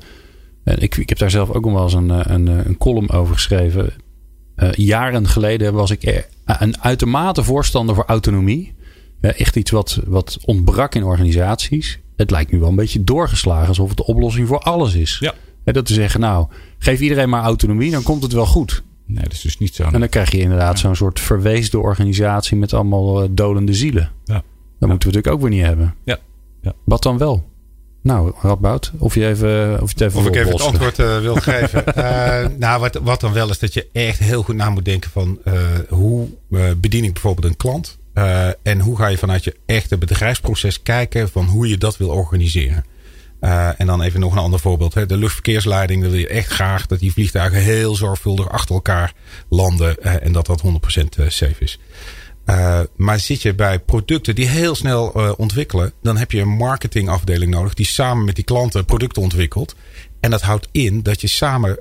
En 0.64 0.78
ik, 0.78 0.96
ik 0.96 1.08
heb 1.08 1.18
daar 1.18 1.30
zelf 1.30 1.50
ook 1.50 1.64
nog 1.64 1.74
wel 1.74 1.82
eens 1.82 1.92
een, 1.92 2.32
een, 2.32 2.46
een 2.46 2.78
column 2.78 3.10
over 3.10 3.34
geschreven. 3.34 3.92
Uh, 4.56 4.72
jaren 4.72 5.28
geleden 5.28 5.74
was 5.74 5.90
ik 5.90 6.26
een 6.44 6.82
uitermate 6.82 7.44
voorstander 7.44 7.94
voor 7.94 8.04
autonomie. 8.04 8.74
Uh, 9.20 9.40
echt 9.40 9.56
iets 9.56 9.70
wat, 9.70 10.00
wat 10.06 10.38
ontbrak 10.44 10.94
in 10.94 11.04
organisaties 11.04 11.98
het 12.16 12.30
lijkt 12.30 12.52
nu 12.52 12.58
wel 12.58 12.68
een 12.68 12.76
beetje 12.76 13.04
doorgeslagen 13.04 13.68
alsof 13.68 13.88
het 13.88 13.96
de 13.96 14.06
oplossing 14.06 14.48
voor 14.48 14.58
alles 14.58 14.94
is. 14.94 15.16
Ja. 15.20 15.34
En 15.64 15.72
dat 15.72 15.86
te 15.86 15.94
zeggen, 15.94 16.20
nou, 16.20 16.48
geef 16.84 17.00
iedereen 17.00 17.28
maar 17.28 17.42
autonomie, 17.42 17.90
dan 17.90 18.02
komt 18.02 18.22
het 18.22 18.32
wel 18.32 18.46
goed. 18.46 18.82
Nee, 19.06 19.22
dat 19.22 19.32
is 19.32 19.40
dus 19.40 19.58
niet 19.58 19.74
zo. 19.74 19.82
En 19.82 20.00
dan 20.00 20.08
krijg 20.08 20.30
je 20.30 20.38
inderdaad 20.38 20.78
zo'n 20.78 20.96
soort 20.96 21.20
verweesde 21.20 21.78
organisatie 21.78 22.56
met 22.56 22.72
allemaal 22.72 23.22
uh, 23.22 23.28
dolende 23.30 23.74
zielen. 23.74 24.10
Ja. 24.24 24.34
Dat 24.34 24.42
moeten 24.88 24.88
we 24.88 25.14
natuurlijk 25.14 25.26
ook 25.26 25.40
weer 25.40 25.50
niet 25.50 25.64
hebben. 25.64 25.94
Ja. 26.04 26.18
ja. 26.60 26.72
Wat 26.84 27.02
dan 27.02 27.18
wel? 27.18 27.52
Nou, 28.02 28.32
Radboud, 28.40 28.92
of 28.98 29.14
je, 29.14 29.26
even, 29.26 29.82
of 29.82 29.92
je 29.92 29.94
het 29.94 30.00
even 30.00 30.20
Of 30.20 30.26
ik 30.26 30.36
even 30.36 30.52
het 30.52 30.60
antwoord 30.60 30.98
eh, 30.98 31.20
wil 31.20 31.34
geven. 31.50 31.94
Eh, 31.94 32.46
nou, 32.58 32.80
wat, 32.80 33.00
wat 33.02 33.20
dan 33.20 33.32
wel 33.32 33.50
is 33.50 33.58
dat 33.58 33.74
je 33.74 33.86
echt 33.92 34.18
heel 34.18 34.42
goed 34.42 34.54
na 34.54 34.70
moet 34.70 34.84
denken 34.84 35.10
van 35.10 35.38
eh, 35.44 35.54
hoe 35.88 36.28
eh, 36.50 36.64
bedien 36.76 37.04
ik 37.04 37.12
bijvoorbeeld 37.12 37.46
een 37.46 37.56
klant. 37.56 37.98
Eh, 38.12 38.48
en 38.62 38.80
hoe 38.80 38.96
ga 38.96 39.06
je 39.06 39.18
vanuit 39.18 39.44
je 39.44 39.56
echte 39.66 39.98
bedrijfsproces 39.98 40.82
kijken 40.82 41.28
van 41.28 41.44
hoe 41.44 41.68
je 41.68 41.78
dat 41.78 41.96
wil 41.96 42.08
organiseren. 42.08 42.84
Eh, 43.44 43.80
en 43.80 43.86
dan 43.86 44.02
even 44.02 44.20
nog 44.20 44.32
een 44.32 44.38
ander 44.38 44.60
voorbeeld. 44.60 44.94
Hè. 44.94 45.06
De 45.06 45.16
luchtverkeersleiding 45.16 46.02
wil 46.02 46.14
je 46.14 46.28
echt 46.28 46.52
graag 46.52 46.86
dat 46.86 46.98
die 46.98 47.12
vliegtuigen 47.12 47.60
heel 47.60 47.94
zorgvuldig 47.94 48.50
achter 48.50 48.74
elkaar 48.74 49.12
landen. 49.48 50.02
eh, 50.02 50.26
en 50.26 50.32
dat 50.32 50.46
dat 50.46 50.60
100% 50.60 51.16
safe 51.28 51.56
is. 51.58 51.78
Maar 52.96 53.20
zit 53.20 53.42
je 53.42 53.54
bij 53.54 53.78
producten 53.78 54.34
die 54.34 54.48
heel 54.48 54.74
snel 54.74 55.34
ontwikkelen, 55.36 55.92
dan 56.02 56.16
heb 56.16 56.30
je 56.32 56.40
een 56.40 56.48
marketingafdeling 56.48 57.50
nodig 57.50 57.74
die 57.74 57.86
samen 57.86 58.24
met 58.24 58.34
die 58.34 58.44
klanten 58.44 58.84
producten 58.84 59.22
ontwikkelt. 59.22 59.74
En 60.20 60.30
dat 60.30 60.42
houdt 60.42 60.68
in 60.72 61.02
dat 61.02 61.20
je 61.20 61.26
samen 61.26 61.78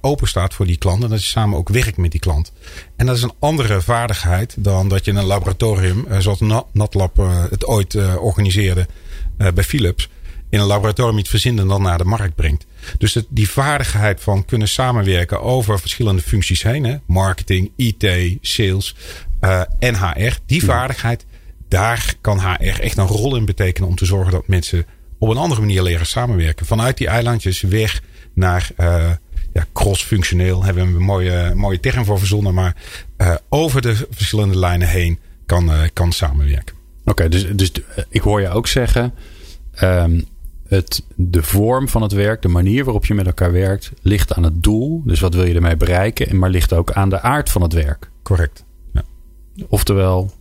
open 0.00 0.28
staat 0.28 0.54
voor 0.54 0.66
die 0.66 0.76
klant 0.76 1.02
en 1.02 1.08
dat 1.08 1.22
je 1.22 1.28
samen 1.28 1.58
ook 1.58 1.68
werkt 1.68 1.96
met 1.96 2.10
die 2.10 2.20
klant. 2.20 2.52
En 2.96 3.06
dat 3.06 3.16
is 3.16 3.22
een 3.22 3.34
andere 3.38 3.80
vaardigheid 3.80 4.54
dan 4.58 4.88
dat 4.88 5.04
je 5.04 5.10
in 5.10 5.16
een 5.16 5.24
laboratorium, 5.24 6.06
zoals 6.18 6.40
NatLab 6.72 7.16
het 7.50 7.66
ooit 7.66 8.18
organiseerde 8.18 8.86
bij 9.36 9.64
Philips, 9.64 10.08
in 10.50 10.60
een 10.60 10.66
laboratorium 10.66 11.18
iets 11.18 11.30
verzint 11.30 11.58
en 11.58 11.68
dan 11.68 11.82
naar 11.82 11.98
de 11.98 12.04
markt 12.04 12.34
brengt. 12.34 12.66
Dus 12.98 13.14
het, 13.14 13.26
die 13.28 13.50
vaardigheid 13.50 14.20
van 14.20 14.44
kunnen 14.44 14.68
samenwerken 14.68 15.42
over 15.42 15.80
verschillende 15.80 16.22
functies 16.22 16.62
heen, 16.62 16.84
hè, 16.84 16.96
marketing, 17.06 17.70
IT, 17.76 18.38
sales 18.40 18.94
uh, 19.40 19.62
en 19.78 19.96
HR, 19.96 20.36
die 20.46 20.64
vaardigheid, 20.64 21.26
daar 21.68 22.14
kan 22.20 22.40
HR 22.40 22.80
echt 22.80 22.98
een 22.98 23.06
rol 23.06 23.36
in 23.36 23.44
betekenen 23.44 23.88
om 23.88 23.96
te 23.96 24.04
zorgen 24.04 24.32
dat 24.32 24.48
mensen 24.48 24.86
op 25.18 25.28
een 25.28 25.36
andere 25.36 25.60
manier 25.60 25.82
leren 25.82 26.06
samenwerken. 26.06 26.66
Vanuit 26.66 26.96
die 26.96 27.06
eilandjes 27.06 27.60
weg 27.60 28.02
naar 28.34 28.70
uh, 28.80 29.10
ja, 29.52 29.66
cross-functioneel, 29.72 30.64
hebben 30.64 30.86
we 30.86 30.94
een 30.94 31.02
mooie, 31.02 31.52
mooie 31.54 31.80
term 31.80 32.04
voor 32.04 32.18
verzonnen, 32.18 32.54
maar 32.54 32.76
uh, 33.18 33.34
over 33.48 33.82
de 33.82 34.06
verschillende 34.10 34.58
lijnen 34.58 34.88
heen 34.88 35.18
kan, 35.46 35.70
kan 35.92 36.12
samenwerken. 36.12 36.74
Oké, 37.00 37.10
okay, 37.10 37.28
dus, 37.28 37.46
dus 37.52 37.72
ik 38.08 38.20
hoor 38.20 38.40
je 38.40 38.48
ook 38.48 38.66
zeggen. 38.66 39.14
Um, 39.82 40.24
het, 40.70 41.02
de 41.14 41.42
vorm 41.42 41.88
van 41.88 42.02
het 42.02 42.12
werk, 42.12 42.42
de 42.42 42.48
manier 42.48 42.84
waarop 42.84 43.06
je 43.06 43.14
met 43.14 43.26
elkaar 43.26 43.52
werkt, 43.52 43.92
ligt 44.02 44.34
aan 44.34 44.42
het 44.42 44.62
doel. 44.62 45.02
Dus 45.04 45.20
wat 45.20 45.34
wil 45.34 45.44
je 45.44 45.54
ermee 45.54 45.76
bereiken? 45.76 46.38
Maar 46.38 46.50
ligt 46.50 46.72
ook 46.72 46.92
aan 46.92 47.08
de 47.08 47.20
aard 47.20 47.50
van 47.50 47.62
het 47.62 47.72
werk. 47.72 48.10
Correct. 48.22 48.64
Ja. 48.92 49.02
Oftewel, 49.68 50.32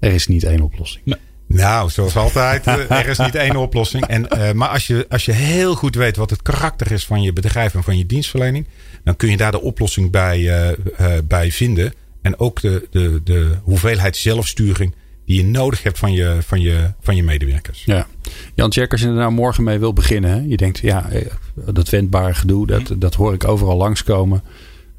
er 0.00 0.12
is 0.12 0.26
niet 0.26 0.44
één 0.44 0.60
oplossing. 0.60 1.04
Nee. 1.04 1.18
Nou, 1.46 1.90
zoals 1.90 2.16
altijd, 2.16 2.66
er 2.66 3.08
is 3.08 3.18
niet 3.18 3.34
één 3.34 3.56
oplossing. 3.56 4.04
En, 4.04 4.26
uh, 4.32 4.52
maar 4.52 4.68
als 4.68 4.86
je, 4.86 5.06
als 5.08 5.24
je 5.24 5.32
heel 5.32 5.74
goed 5.74 5.94
weet 5.94 6.16
wat 6.16 6.30
het 6.30 6.42
karakter 6.42 6.92
is 6.92 7.06
van 7.06 7.22
je 7.22 7.32
bedrijf 7.32 7.74
en 7.74 7.82
van 7.82 7.98
je 7.98 8.06
dienstverlening, 8.06 8.66
dan 9.04 9.16
kun 9.16 9.30
je 9.30 9.36
daar 9.36 9.52
de 9.52 9.60
oplossing 9.60 10.10
bij, 10.10 10.38
uh, 10.38 10.68
uh, 11.00 11.18
bij 11.24 11.52
vinden. 11.52 11.94
En 12.22 12.38
ook 12.38 12.60
de, 12.60 12.88
de, 12.90 13.20
de 13.24 13.56
hoeveelheid 13.62 14.16
zelfsturing 14.16 14.94
die 15.28 15.36
je 15.36 15.46
nodig 15.46 15.82
hebt 15.82 15.98
van 15.98 16.12
je, 16.12 16.36
van 16.40 16.60
je, 16.60 16.92
van 17.00 17.16
je 17.16 17.22
medewerkers. 17.22 17.84
Ja. 17.84 18.06
Jan 18.54 18.70
Tjerk, 18.70 18.92
als 18.92 19.00
je 19.00 19.06
er 19.06 19.12
nou 19.12 19.32
morgen 19.32 19.64
mee 19.64 19.78
wil 19.78 19.92
beginnen. 19.92 20.30
Hè? 20.30 20.40
Je 20.46 20.56
denkt, 20.56 20.78
ja, 20.78 21.08
dat 21.54 21.88
wendbare 21.88 22.34
gedoe, 22.34 22.66
dat, 22.66 22.94
dat 22.96 23.14
hoor 23.14 23.34
ik 23.34 23.48
overal 23.48 23.76
langskomen. 23.76 24.42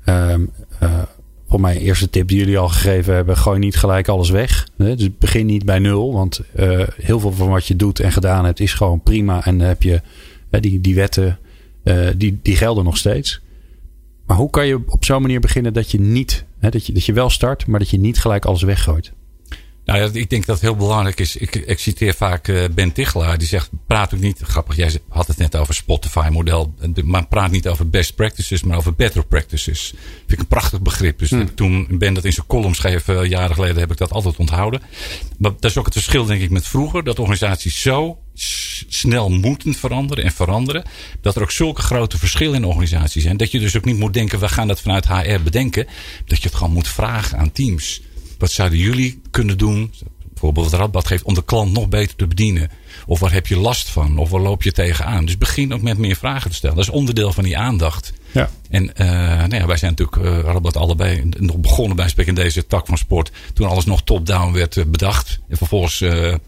Um, 0.05 0.49
uh, 0.83 1.01
voor 1.47 1.61
mijn 1.61 1.77
eerste 1.77 2.09
tip 2.09 2.27
die 2.27 2.37
jullie 2.37 2.57
al 2.57 2.69
gegeven 2.69 3.13
hebben, 3.13 3.37
gooi 3.37 3.59
niet 3.59 3.75
gelijk 3.75 4.07
alles 4.07 4.29
weg. 4.29 4.67
Hè? 4.77 4.95
Dus 4.95 5.09
begin 5.17 5.45
niet 5.45 5.65
bij 5.65 5.79
nul, 5.79 6.13
want 6.13 6.41
uh, 6.55 6.87
heel 6.95 7.19
veel 7.19 7.31
van 7.31 7.49
wat 7.49 7.67
je 7.67 7.75
doet 7.75 7.99
en 7.99 8.11
gedaan 8.11 8.45
hebt 8.45 8.59
is 8.59 8.73
gewoon 8.73 9.01
prima. 9.01 9.45
En 9.45 9.57
dan 9.57 9.67
heb 9.67 9.83
je 9.83 10.01
die, 10.49 10.81
die 10.81 10.95
wetten, 10.95 11.39
uh, 11.83 12.07
die, 12.17 12.39
die 12.41 12.55
gelden 12.55 12.83
nog 12.83 12.97
steeds. 12.97 13.41
Maar 14.25 14.37
hoe 14.37 14.49
kan 14.49 14.67
je 14.67 14.81
op 14.85 15.05
zo'n 15.05 15.21
manier 15.21 15.39
beginnen 15.39 15.73
dat 15.73 15.91
je 15.91 15.99
niet, 15.99 16.45
hè, 16.59 16.69
dat, 16.69 16.85
je, 16.85 16.93
dat 16.93 17.05
je 17.05 17.13
wel 17.13 17.29
start, 17.29 17.67
maar 17.67 17.79
dat 17.79 17.89
je 17.89 17.99
niet 17.99 18.19
gelijk 18.19 18.45
alles 18.45 18.61
weggooit? 18.61 19.11
Nou 19.89 20.01
ja, 20.01 20.09
ik 20.13 20.29
denk 20.29 20.45
dat 20.45 20.55
het 20.55 20.65
heel 20.65 20.75
belangrijk 20.75 21.19
is. 21.19 21.35
Ik, 21.35 21.55
ik 21.55 21.79
citeer 21.79 22.13
vaak 22.13 22.47
uh, 22.47 22.63
Ben 22.71 22.91
Tichelaar. 22.91 23.37
Die 23.37 23.47
zegt, 23.47 23.69
praat 23.87 24.13
ook 24.13 24.19
niet, 24.19 24.39
grappig, 24.43 24.75
jij 24.75 24.91
had 25.07 25.27
het 25.27 25.37
net 25.37 25.55
over 25.55 25.73
Spotify-model. 25.73 26.73
Maar 27.03 27.27
praat 27.27 27.51
niet 27.51 27.67
over 27.67 27.89
best 27.89 28.15
practices, 28.15 28.63
maar 28.63 28.77
over 28.77 28.95
better 28.95 29.25
practices. 29.25 29.93
Vind 30.17 30.31
ik 30.31 30.39
een 30.39 30.47
prachtig 30.47 30.81
begrip. 30.81 31.19
Dus 31.19 31.29
hmm. 31.29 31.55
toen 31.55 31.87
Ben 31.89 32.13
dat 32.13 32.25
in 32.25 32.33
zijn 32.33 32.45
column 32.45 32.75
schreef, 32.75 33.07
uh, 33.07 33.25
jaren 33.25 33.55
geleden, 33.55 33.79
heb 33.79 33.91
ik 33.91 33.97
dat 33.97 34.11
altijd 34.11 34.37
onthouden. 34.37 34.81
Maar 35.37 35.51
dat 35.51 35.71
is 35.71 35.77
ook 35.77 35.85
het 35.85 35.93
verschil, 35.93 36.25
denk 36.25 36.41
ik, 36.41 36.49
met 36.49 36.67
vroeger. 36.67 37.03
Dat 37.03 37.19
organisaties 37.19 37.81
zo 37.81 38.17
snel 38.87 39.29
moeten 39.29 39.73
veranderen 39.73 40.23
en 40.23 40.31
veranderen. 40.31 40.83
Dat 41.21 41.35
er 41.35 41.41
ook 41.41 41.51
zulke 41.51 41.81
grote 41.81 42.17
verschillen 42.17 42.55
in 42.55 42.65
organisaties 42.65 43.23
zijn. 43.23 43.37
Dat 43.37 43.51
je 43.51 43.59
dus 43.59 43.77
ook 43.77 43.85
niet 43.85 43.97
moet 43.97 44.13
denken, 44.13 44.39
we 44.39 44.49
gaan 44.49 44.67
dat 44.67 44.81
vanuit 44.81 45.07
HR 45.07 45.41
bedenken. 45.43 45.87
Dat 46.25 46.37
je 46.37 46.47
het 46.47 46.57
gewoon 46.57 46.73
moet 46.73 46.87
vragen 46.87 47.37
aan 47.37 47.51
teams. 47.51 48.01
Wat 48.39 48.51
zouden 48.51 48.79
jullie 48.79 49.21
kunnen 49.31 49.57
doen, 49.57 49.93
bijvoorbeeld 50.29 50.65
het 50.65 50.79
Radbad 50.79 51.07
geeft, 51.07 51.23
om 51.23 51.33
de 51.33 51.43
klant 51.43 51.71
nog 51.71 51.89
beter 51.89 52.15
te 52.15 52.27
bedienen? 52.27 52.69
Of 53.05 53.19
waar 53.19 53.31
heb 53.31 53.47
je 53.47 53.57
last 53.57 53.89
van? 53.89 54.17
Of 54.17 54.29
waar 54.29 54.41
loop 54.41 54.63
je 54.63 54.71
tegenaan? 54.71 55.25
Dus 55.25 55.37
begin 55.37 55.73
ook 55.73 55.81
met 55.81 55.97
meer 55.97 56.15
vragen 56.15 56.49
te 56.49 56.55
stellen. 56.55 56.75
Dat 56.75 56.85
is 56.85 56.91
onderdeel 56.91 57.33
van 57.33 57.43
die 57.43 57.57
aandacht. 57.57 58.13
Ja. 58.31 58.49
En 58.69 58.83
uh, 58.83 59.07
nou 59.37 59.55
ja, 59.55 59.65
wij 59.65 59.77
zijn 59.77 59.95
natuurlijk 59.97 60.27
uh, 60.27 60.39
Radbad 60.39 60.77
allebei 60.77 61.29
nog 61.37 61.57
begonnen 61.57 61.95
bij 61.95 62.09
spreken 62.09 62.35
in 62.35 62.43
deze 62.43 62.67
tak 62.67 62.87
van 62.87 62.97
sport. 62.97 63.31
Toen 63.53 63.67
alles 63.67 63.85
nog 63.85 64.03
top-down 64.03 64.53
werd 64.53 64.75
uh, 64.75 64.85
bedacht. 64.85 65.39
En 65.49 65.57
vervolgens 65.57 66.03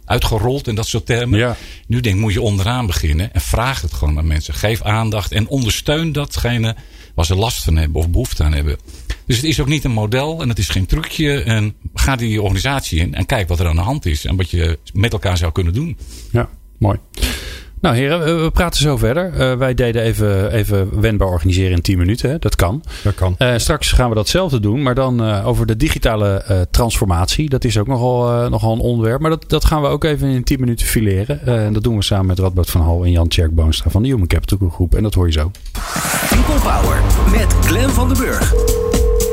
uitgerold 0.06 0.68
in 0.68 0.76
dat 0.76 0.88
soort 0.88 1.06
termen. 1.06 1.40
Ja. 1.40 1.58
Nu 1.88 2.00
denk 2.00 2.16
ik, 2.16 2.22
moet 2.22 2.34
je 2.34 2.42
onderaan 2.42 2.86
beginnen. 2.86 3.34
En 3.34 3.42
vraag 3.42 3.82
het 3.82 3.94
gewoon 3.94 4.18
aan 4.18 4.28
mensen. 4.28 4.54
Geef 4.54 4.82
aandacht 4.82 5.32
en 5.32 5.48
ondersteun 5.48 6.12
datgene 6.12 6.76
waar 7.16 7.26
ze 7.26 7.36
last 7.36 7.64
van 7.64 7.76
hebben 7.76 8.02
of 8.02 8.10
behoefte 8.10 8.44
aan 8.44 8.54
hebben. 8.54 8.78
Dus 9.26 9.36
het 9.36 9.46
is 9.46 9.60
ook 9.60 9.68
niet 9.68 9.84
een 9.84 9.92
model 9.92 10.42
en 10.42 10.50
het 10.50 10.58
is 10.58 10.70
geen 10.70 10.86
trucje. 10.86 11.42
En 11.44 11.76
ga 11.94 12.16
die 12.16 12.42
organisatie 12.42 13.00
in 13.00 13.14
en 13.14 13.26
kijk 13.26 13.48
wat 13.48 13.60
er 13.60 13.68
aan 13.68 13.76
de 13.76 13.82
hand 13.82 14.06
is. 14.06 14.26
En 14.26 14.36
wat 14.36 14.50
je 14.50 14.80
met 14.94 15.14
elkaar 15.14 15.38
zou 15.38 15.52
kunnen 15.52 15.74
doen. 15.74 15.98
Ja, 16.32 16.50
mooi. 16.78 17.00
Nou 17.82 17.96
heren, 17.96 18.44
we 18.44 18.52
praten 18.52 18.82
zo 18.82 18.98
verder. 18.98 19.34
Uh, 19.34 19.58
wij 19.58 19.74
deden 19.74 20.02
even, 20.02 20.52
even 20.52 21.02
wendbaar 21.02 21.28
organiseren 21.28 21.72
in 21.72 21.82
10 21.82 21.98
minuten. 21.98 22.30
Hè? 22.30 22.40
Dat 22.40 22.56
kan. 22.56 22.84
Dat 23.04 23.16
kan. 23.16 23.36
Uh, 23.38 23.54
straks 23.58 23.92
gaan 23.92 24.10
we 24.10 24.16
datzelfde 24.16 24.60
doen. 24.60 24.82
Maar 24.82 24.96
dan 24.96 25.28
uh, 25.28 25.48
over 25.48 25.66
de 25.66 25.78
digitale 25.78 26.68
transformatie. 26.72 27.50
Dat 27.50 27.64
is 27.64 27.78
ook 27.78 27.88
nogal, 27.88 28.50
nogal 28.50 28.74
een 28.74 28.80
onderwerp. 28.80 29.22
Maar 29.22 29.30
dat, 29.30 29.44
dat 29.48 29.66
gaan 29.66 29.82
we 29.82 29.88
ook 29.88 30.04
even 30.04 30.28
in 30.28 30.44
10 30.44 30.60
minuten 30.60 30.86
fileren. 30.86 31.46
en 31.46 31.74
dat 31.74 31.84
doen 31.84 31.96
we 31.96 32.04
samen 32.04 32.26
met 32.26 32.40
Radboud 32.40 32.70
van 32.70 32.82
Hal 32.82 33.04
en 33.04 33.12
Jan 33.12 33.28
Tjerk 33.28 33.56
Boonstra 33.56 33.90
van 33.90 34.02
de 34.02 34.08
Human 34.08 34.28
Capital 34.28 34.70
Groep. 34.70 34.96
En 34.96 35.04
dat 35.04 35.14
hoor 35.14 35.26
je 35.26 35.32
zo. 35.32 35.52
People 36.30 36.60
Power 36.60 37.02
met 37.32 37.54
Glen 37.66 37.90
van 37.90 38.08
den 38.08 38.18
Burg. 38.18 38.54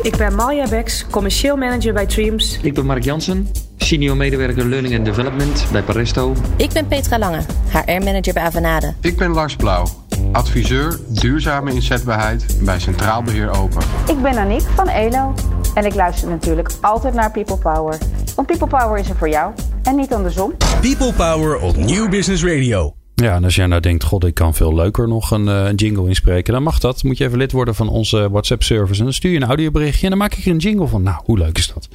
Ik 0.02 0.16
ben 0.16 0.34
Malja 0.34 0.68
Beks, 0.68 1.06
commercieel 1.10 1.56
manager 1.56 1.92
bij 1.92 2.06
Dreams. 2.06 2.58
Ik 2.62 2.74
ben 2.74 2.86
Mark 2.86 3.04
Jansen, 3.04 3.48
senior 3.88 4.16
medewerker 4.16 4.64
Learning 4.64 4.96
and 4.96 5.04
Development 5.04 5.66
bij 5.72 5.82
Paresto. 5.82 6.34
Ik 6.56 6.72
ben 6.72 6.86
Petra 6.86 7.18
Lange, 7.18 7.40
HR-manager 7.68 8.32
bij 8.32 8.42
Avanade. 8.42 8.94
Ik 9.00 9.16
ben 9.16 9.30
Lars 9.30 9.56
Blauw, 9.56 9.86
adviseur 10.32 10.98
duurzame 11.08 11.72
inzetbaarheid 11.72 12.58
bij 12.62 12.80
Centraal 12.80 13.22
Beheer 13.22 13.50
Open. 13.50 13.82
Ik 14.08 14.22
ben 14.22 14.38
Aniek 14.38 14.62
van 14.74 14.88
ELO 14.88 15.34
en 15.74 15.84
ik 15.84 15.94
luister 15.94 16.28
natuurlijk 16.28 16.70
altijd 16.80 17.14
naar 17.14 17.30
People 17.30 17.56
Power. 17.56 17.98
Want 18.34 18.48
People 18.48 18.78
Power 18.78 18.98
is 18.98 19.08
er 19.08 19.16
voor 19.16 19.28
jou 19.28 19.52
en 19.82 19.96
niet 19.96 20.12
andersom. 20.12 20.54
People 20.80 21.12
Power 21.12 21.58
op 21.58 21.76
Nieuw 21.76 22.08
Business 22.08 22.44
Radio. 22.44 22.97
Ja, 23.22 23.34
en 23.34 23.44
als 23.44 23.54
jij 23.54 23.66
nou 23.66 23.80
denkt, 23.80 24.04
god, 24.04 24.24
ik 24.24 24.34
kan 24.34 24.54
veel 24.54 24.74
leuker 24.74 25.08
nog 25.08 25.30
een, 25.30 25.46
een 25.46 25.74
jingle 25.74 26.08
inspreken, 26.08 26.52
dan 26.52 26.62
mag 26.62 26.78
dat. 26.78 27.02
Moet 27.02 27.18
je 27.18 27.24
even 27.24 27.38
lid 27.38 27.52
worden 27.52 27.74
van 27.74 27.88
onze 27.88 28.30
WhatsApp-service. 28.30 28.98
En 28.98 29.04
dan 29.04 29.14
stuur 29.14 29.30
je 29.30 29.36
een 29.36 29.44
audioberichtje 29.44 30.02
en 30.04 30.08
dan 30.08 30.18
maak 30.18 30.34
ik 30.34 30.44
er 30.44 30.50
een 30.50 30.56
jingle 30.56 30.86
van. 30.86 31.02
Nou, 31.02 31.20
hoe 31.24 31.38
leuk 31.38 31.58
is 31.58 31.72
dat? 31.74 31.88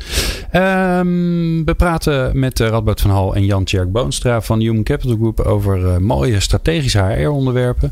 Um, 0.61 1.65
we 1.65 1.73
praten 1.77 2.39
met 2.39 2.59
uh, 2.59 2.67
Radboud 2.67 3.01
van 3.01 3.11
Hal 3.11 3.35
en 3.35 3.45
Jan 3.45 3.63
Tjerk 3.63 3.91
Boonstra 3.91 4.41
van 4.41 4.59
Human 4.59 4.83
Capital 4.83 5.15
Group 5.15 5.39
over 5.39 5.79
uh, 5.79 5.97
mooie 5.97 6.39
strategische 6.39 6.99
HR-onderwerpen. 6.99 7.91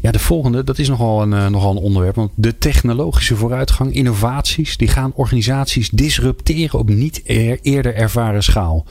Ja, 0.00 0.10
de 0.10 0.18
volgende, 0.18 0.64
dat 0.64 0.78
is 0.78 0.88
nogal 0.88 1.22
een, 1.22 1.52
nogal 1.52 1.70
een 1.70 1.82
onderwerp. 1.82 2.14
Want 2.14 2.30
de 2.34 2.58
technologische 2.58 3.36
vooruitgang, 3.36 3.94
innovaties, 3.94 4.76
die 4.76 4.88
gaan 4.88 5.12
organisaties 5.14 5.90
disrupteren 5.90 6.78
op 6.78 6.88
niet 6.88 7.20
eer, 7.24 7.58
eerder 7.62 7.94
ervaren 7.94 8.42
schaal. 8.42 8.86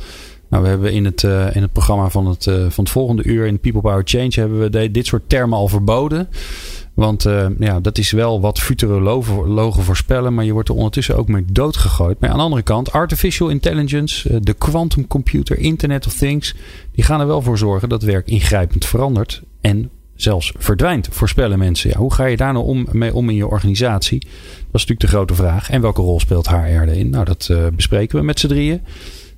Nou, 0.49 0.63
we 0.63 0.69
hebben 0.69 0.93
in 0.93 1.05
het, 1.05 1.23
uh, 1.23 1.55
in 1.55 1.61
het 1.61 1.71
programma 1.71 2.09
van 2.09 2.27
het, 2.27 2.45
uh, 2.45 2.55
van 2.55 2.83
het 2.83 2.93
volgende 2.93 3.23
uur 3.23 3.45
in 3.45 3.59
People 3.59 3.81
Power 3.81 4.01
Change 4.05 4.31
hebben 4.31 4.59
we 4.59 4.91
dit 4.91 5.05
soort 5.05 5.29
termen 5.29 5.57
al 5.57 5.67
verboden. 5.67 6.29
Want 6.93 7.25
uh, 7.25 7.45
ja, 7.59 7.79
dat 7.79 7.97
is 7.97 8.11
wel 8.11 8.41
wat 8.41 8.59
futurologen 8.59 9.83
voorspellen, 9.83 10.33
maar 10.33 10.45
je 10.45 10.51
wordt 10.51 10.69
er 10.69 10.75
ondertussen 10.75 11.17
ook 11.17 11.27
mee 11.27 11.45
doodgegooid. 11.51 12.19
Maar 12.19 12.29
aan 12.29 12.37
de 12.37 12.43
andere 12.43 12.61
kant, 12.61 12.91
artificial 12.91 13.49
intelligence, 13.49 14.39
de 14.39 14.53
quantum 14.53 15.07
computer, 15.07 15.57
Internet 15.57 16.07
of 16.07 16.13
Things, 16.13 16.55
die 16.91 17.03
gaan 17.03 17.19
er 17.19 17.27
wel 17.27 17.41
voor 17.41 17.57
zorgen 17.57 17.89
dat 17.89 18.03
werk 18.03 18.27
ingrijpend 18.27 18.85
verandert 18.85 19.41
en 19.61 19.89
zelfs 20.15 20.53
verdwijnt, 20.57 21.07
voorspellen 21.11 21.59
mensen. 21.59 21.89
Ja, 21.89 21.97
hoe 21.97 22.13
ga 22.13 22.25
je 22.25 22.37
daar 22.37 22.53
nou 22.53 22.65
om, 22.65 22.87
mee 22.91 23.13
om 23.13 23.29
in 23.29 23.35
je 23.35 23.47
organisatie? 23.47 24.19
Dat 24.19 24.29
is 24.81 24.85
natuurlijk 24.85 25.01
de 25.01 25.07
grote 25.07 25.35
vraag. 25.35 25.69
En 25.69 25.81
welke 25.81 26.01
rol 26.01 26.19
speelt 26.19 26.47
HR 26.47 26.55
erin? 26.55 27.09
Nou, 27.09 27.25
dat 27.25 27.51
bespreken 27.75 28.19
we 28.19 28.25
met 28.25 28.39
z'n 28.39 28.47
drieën. 28.47 28.81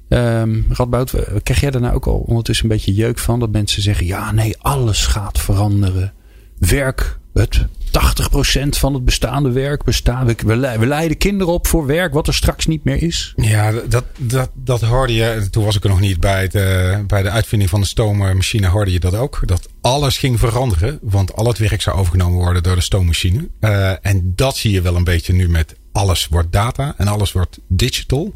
Um, 0.10 0.66
Radboud, 0.70 1.13
krijg 1.44 1.60
jij 1.62 1.72
daar 1.72 1.82
nou 1.82 1.96
ook 1.96 2.08
al 2.08 2.24
ondertussen 2.28 2.66
een 2.66 2.75
beetje 2.75 2.94
jeuk 2.94 3.20
van? 3.20 3.39
Dat 3.39 3.51
mensen 3.51 3.82
zeggen, 3.82 4.06
ja 4.06 4.32
nee, 4.32 4.58
alles 4.60 5.06
gaat 5.06 5.39
veranderen. 5.39 6.13
Werk, 6.58 7.20
het 7.34 7.66
80% 7.89 8.70
van 8.70 8.94
het 8.94 9.06
bestaande 9.06 9.51
werk 9.51 9.84
bestaat. 9.84 10.42
We, 10.42 10.86
leiden 10.86 11.18
kinderen 11.18 11.54
op 11.54 11.68
voor 11.68 11.86
werk 11.86 12.13
wat 12.13 12.28
er 12.28 12.34
straks 12.34 12.66
niet 12.66 12.84
meer 12.84 13.04
is. 13.04 13.34
Ja, 13.36 13.72
dat, 13.72 14.04
dat, 14.18 14.50
dat 14.54 14.82
hoorde 14.82 15.13
je. 15.13 15.48
Toen 15.51 15.63
was 15.63 15.75
ik 15.75 15.84
er 15.84 15.89
nog 15.89 16.00
niet 16.00 16.20
bij, 16.20 16.50
uh, 16.54 16.98
bij 17.08 17.22
de 17.22 17.30
uitvinding 17.30 17.70
van 17.70 17.82
de 17.82 17.88
stoommachine. 17.88 18.68
Hoorde 18.68 18.92
je 18.92 19.00
dat 19.00 19.16
ook. 19.16 19.39
Dat 19.46 19.70
alles 19.82 20.18
ging 20.18 20.39
veranderen. 20.39 21.00
Want 21.01 21.36
al 21.36 21.48
het 21.48 21.58
werk 21.58 21.82
zou 21.82 21.98
overgenomen 21.98 22.38
worden 22.38 22.63
door 22.63 22.75
de 22.75 22.82
stoommachine. 22.82 23.50
Uh, 23.60 24.06
en 24.06 24.34
dat 24.36 24.58
zie 24.58 24.72
je 24.72 24.82
wel 24.82 24.96
een 24.96 25.04
beetje 25.04 25.34
nu 25.34 25.50
met 25.50 25.75
alles 25.92 26.28
wordt 26.28 26.51
data 26.51 26.94
en 26.98 27.08
alles 27.08 27.32
wordt 27.32 27.60
digital. 27.68 28.34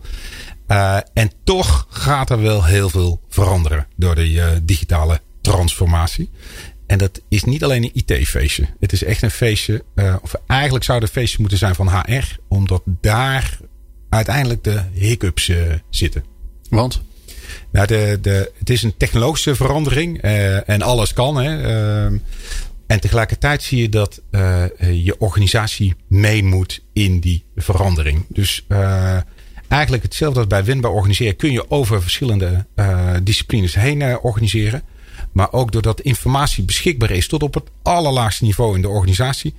Uh, 0.74 0.98
en 1.14 1.32
toch 1.44 1.88
gaat 1.90 2.30
er 2.30 2.42
wel 2.42 2.64
heel 2.64 2.90
veel 2.90 3.22
veranderen 3.30 3.88
door 3.96 4.16
de 4.16 4.32
uh, 4.32 4.48
digitale 4.64 5.22
transformatie. 5.42 6.30
En 6.88 6.98
dat 6.98 7.22
is 7.30 7.44
niet 7.44 7.64
alleen 7.64 7.84
een 7.84 7.92
IT-feestje. 7.94 8.68
Het 8.80 8.92
is 8.92 9.04
echt 9.04 9.22
een 9.22 9.32
feestje, 9.32 9.84
uh, 9.96 10.16
of 10.22 10.36
eigenlijk 10.48 10.84
zou 10.84 11.00
het 11.00 11.08
een 11.08 11.14
feestje 11.14 11.38
moeten 11.40 11.58
zijn 11.58 11.76
van 11.76 11.90
HR, 11.90 12.38
omdat 12.48 12.82
daar 12.86 13.60
uiteindelijk 14.10 14.64
de 14.64 14.82
hiccups 14.94 15.52
zitten. 15.90 16.24
Want? 16.70 17.02
Nou, 17.72 17.88
de, 17.88 18.18
de, 18.22 18.52
het 18.60 18.70
is 18.70 18.84
een 18.84 18.98
technologische 18.98 19.56
verandering 19.56 20.22
en 20.66 20.82
alles 20.82 21.14
kan. 21.14 21.36
Hè. 21.36 21.62
Ehm, 21.62 22.18
en 22.88 23.00
tegelijkertijd 23.00 23.64
zie 23.64 23.82
je 23.82 23.90
dat 23.90 24.22
je 24.80 25.16
organisatie 25.20 25.96
mee 26.08 26.44
moet 26.44 26.84
in 26.94 27.20
die 27.20 27.46
verandering. 27.56 28.26
Dus 28.30 28.66
eigenlijk 29.74 30.04
hetzelfde 30.04 30.40
als 30.40 30.48
bij 30.48 30.64
winbaar 30.64 30.92
organiseren 30.92 31.36
kun 31.36 31.52
je 31.52 31.72
over 31.72 32.02
verschillende 32.02 32.66
uh, 32.76 33.12
disciplines 33.24 33.76
heen 33.76 34.00
uh, 34.00 34.16
organiseren. 34.22 34.82
Maar 35.32 35.52
ook 35.52 35.72
doordat 35.72 36.02
informatie 36.02 36.64
beschikbaar 36.64 37.12
is 37.12 37.28
tot 37.28 37.44
op 37.44 37.54
het 37.54 37.70
allerlaagste 37.82 38.44
niveau 38.44 38.76
in 38.76 38.82
de 38.82 38.88
organisatie, 38.88 39.56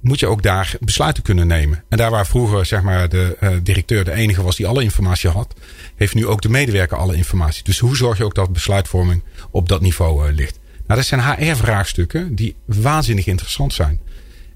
moet 0.00 0.20
je 0.20 0.26
ook 0.26 0.42
daar 0.42 0.74
besluiten 0.80 1.22
kunnen 1.22 1.46
nemen. 1.46 1.84
En 1.88 1.98
daar 1.98 2.10
waar 2.10 2.26
vroeger 2.26 2.66
zeg 2.66 2.82
maar, 2.82 3.08
de 3.08 3.36
uh, 3.40 3.50
directeur 3.62 4.04
de 4.04 4.12
enige 4.12 4.42
was 4.42 4.56
die 4.56 4.66
alle 4.66 4.82
informatie 4.82 5.30
had, 5.30 5.54
heeft 5.96 6.14
nu 6.14 6.26
ook 6.26 6.42
de 6.42 6.48
medewerker 6.48 6.96
alle 6.96 7.16
informatie. 7.16 7.64
Dus 7.64 7.78
hoe 7.78 7.96
zorg 7.96 8.18
je 8.18 8.24
ook 8.24 8.34
dat 8.34 8.52
besluitvorming 8.52 9.22
op 9.50 9.68
dat 9.68 9.80
niveau 9.80 10.32
ligt? 10.32 10.58
Nou, 10.86 11.00
dat 11.00 11.08
zijn 11.08 11.20
HR-vraagstukken 11.20 12.34
die 12.34 12.56
waanzinnig 12.64 13.26
interessant 13.26 13.72
zijn. 13.72 14.00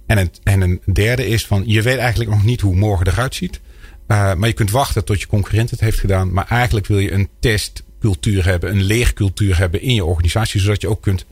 En 0.07 0.31
en 0.43 0.61
een 0.61 0.81
derde 0.93 1.27
is 1.27 1.47
van, 1.47 1.63
je 1.67 1.83
weet 1.83 1.99
eigenlijk 1.99 2.31
nog 2.31 2.45
niet 2.45 2.61
hoe 2.61 2.75
morgen 2.75 3.07
eruit 3.07 3.35
ziet. 3.35 3.61
Uh, 4.09 4.35
maar 4.35 4.49
je 4.49 4.55
kunt 4.55 4.71
wachten 4.71 5.05
tot 5.05 5.21
je 5.21 5.27
concurrent 5.27 5.71
het 5.71 5.81
heeft 5.81 5.99
gedaan. 5.99 6.33
Maar 6.33 6.47
eigenlijk 6.49 6.87
wil 6.87 6.99
je 6.99 7.13
een 7.13 7.29
testcultuur 7.41 8.45
hebben, 8.45 8.71
een 8.71 8.83
leercultuur 8.83 9.59
hebben 9.59 9.83
in 9.83 9.95
je 9.95 10.05
organisatie. 10.05 10.61
Zodat 10.61 10.81
je 10.81 10.89
ook 10.89 11.03
kunt 11.03 11.25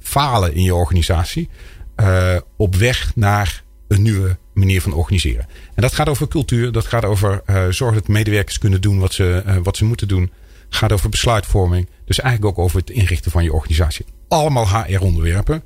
falen 0.00 0.54
in 0.54 0.62
je 0.62 0.74
organisatie. 0.74 1.48
Uh, 1.96 2.36
op 2.56 2.74
weg 2.74 3.12
naar 3.14 3.62
een 3.88 4.02
nieuwe 4.02 4.36
manier 4.54 4.82
van 4.82 4.92
organiseren. 4.92 5.46
En 5.74 5.82
dat 5.82 5.94
gaat 5.94 6.08
over 6.08 6.28
cultuur. 6.28 6.72
Dat 6.72 6.86
gaat 6.86 7.04
over 7.04 7.42
uh, 7.46 7.68
zorgen 7.68 7.98
dat 7.98 8.08
medewerkers 8.08 8.58
kunnen 8.58 8.80
doen 8.80 8.98
wat 8.98 9.12
ze, 9.12 9.60
wat 9.62 9.76
ze 9.76 9.84
moeten 9.84 10.08
doen. 10.08 10.32
Gaat 10.68 10.92
over 10.92 11.08
besluitvorming. 11.08 11.88
Dus 12.04 12.20
eigenlijk 12.20 12.58
ook 12.58 12.64
over 12.64 12.78
het 12.78 12.90
inrichten 12.90 13.30
van 13.30 13.44
je 13.44 13.52
organisatie. 13.52 14.04
Allemaal 14.28 14.68
HR-onderwerpen. 14.68 15.62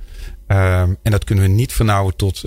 en 0.46 0.98
dat 1.02 1.24
kunnen 1.24 1.44
we 1.44 1.50
niet 1.50 1.72
vernauwen 1.72 2.16
tot 2.16 2.42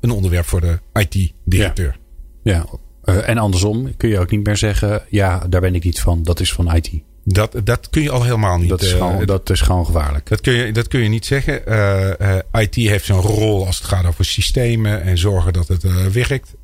een 0.00 0.10
onderwerp 0.10 0.46
voor 0.46 0.60
de 0.60 0.78
IT-directeur. 0.92 1.98
Ja. 2.42 2.52
ja. 2.52 2.66
Uh, 3.08 3.28
en 3.28 3.38
andersom 3.38 3.96
kun 3.96 4.08
je 4.08 4.18
ook 4.18 4.30
niet 4.30 4.46
meer 4.46 4.56
zeggen, 4.56 5.02
ja, 5.08 5.46
daar 5.48 5.60
ben 5.60 5.74
ik 5.74 5.84
niet 5.84 6.00
van, 6.00 6.22
dat 6.22 6.40
is 6.40 6.52
van 6.52 6.74
IT. 6.74 6.90
Dat, 7.24 7.60
dat 7.64 7.90
kun 7.90 8.02
je 8.02 8.10
al 8.10 8.22
helemaal 8.22 8.58
niet. 8.58 8.68
Dat 8.68 8.82
is 8.82 8.92
gewoon, 8.92 9.20
uh, 9.20 9.26
dat 9.26 9.50
is 9.50 9.60
gewoon 9.60 9.86
gevaarlijk. 9.86 10.28
Dat 10.28 10.40
kun 10.40 10.52
je, 10.52 10.72
dat 10.72 10.88
kun 10.88 11.00
je 11.00 11.08
niet 11.08 11.26
zeggen. 11.26 11.62
Uh, 11.68 12.62
IT 12.62 12.74
heeft 12.74 13.04
zo'n 13.04 13.20
rol 13.20 13.66
als 13.66 13.78
het 13.78 13.86
gaat 13.86 14.06
over 14.06 14.24
systemen 14.24 15.02
en 15.02 15.18
zorgen 15.18 15.52
dat 15.52 15.68
het 15.68 16.12
werkt. 16.12 16.54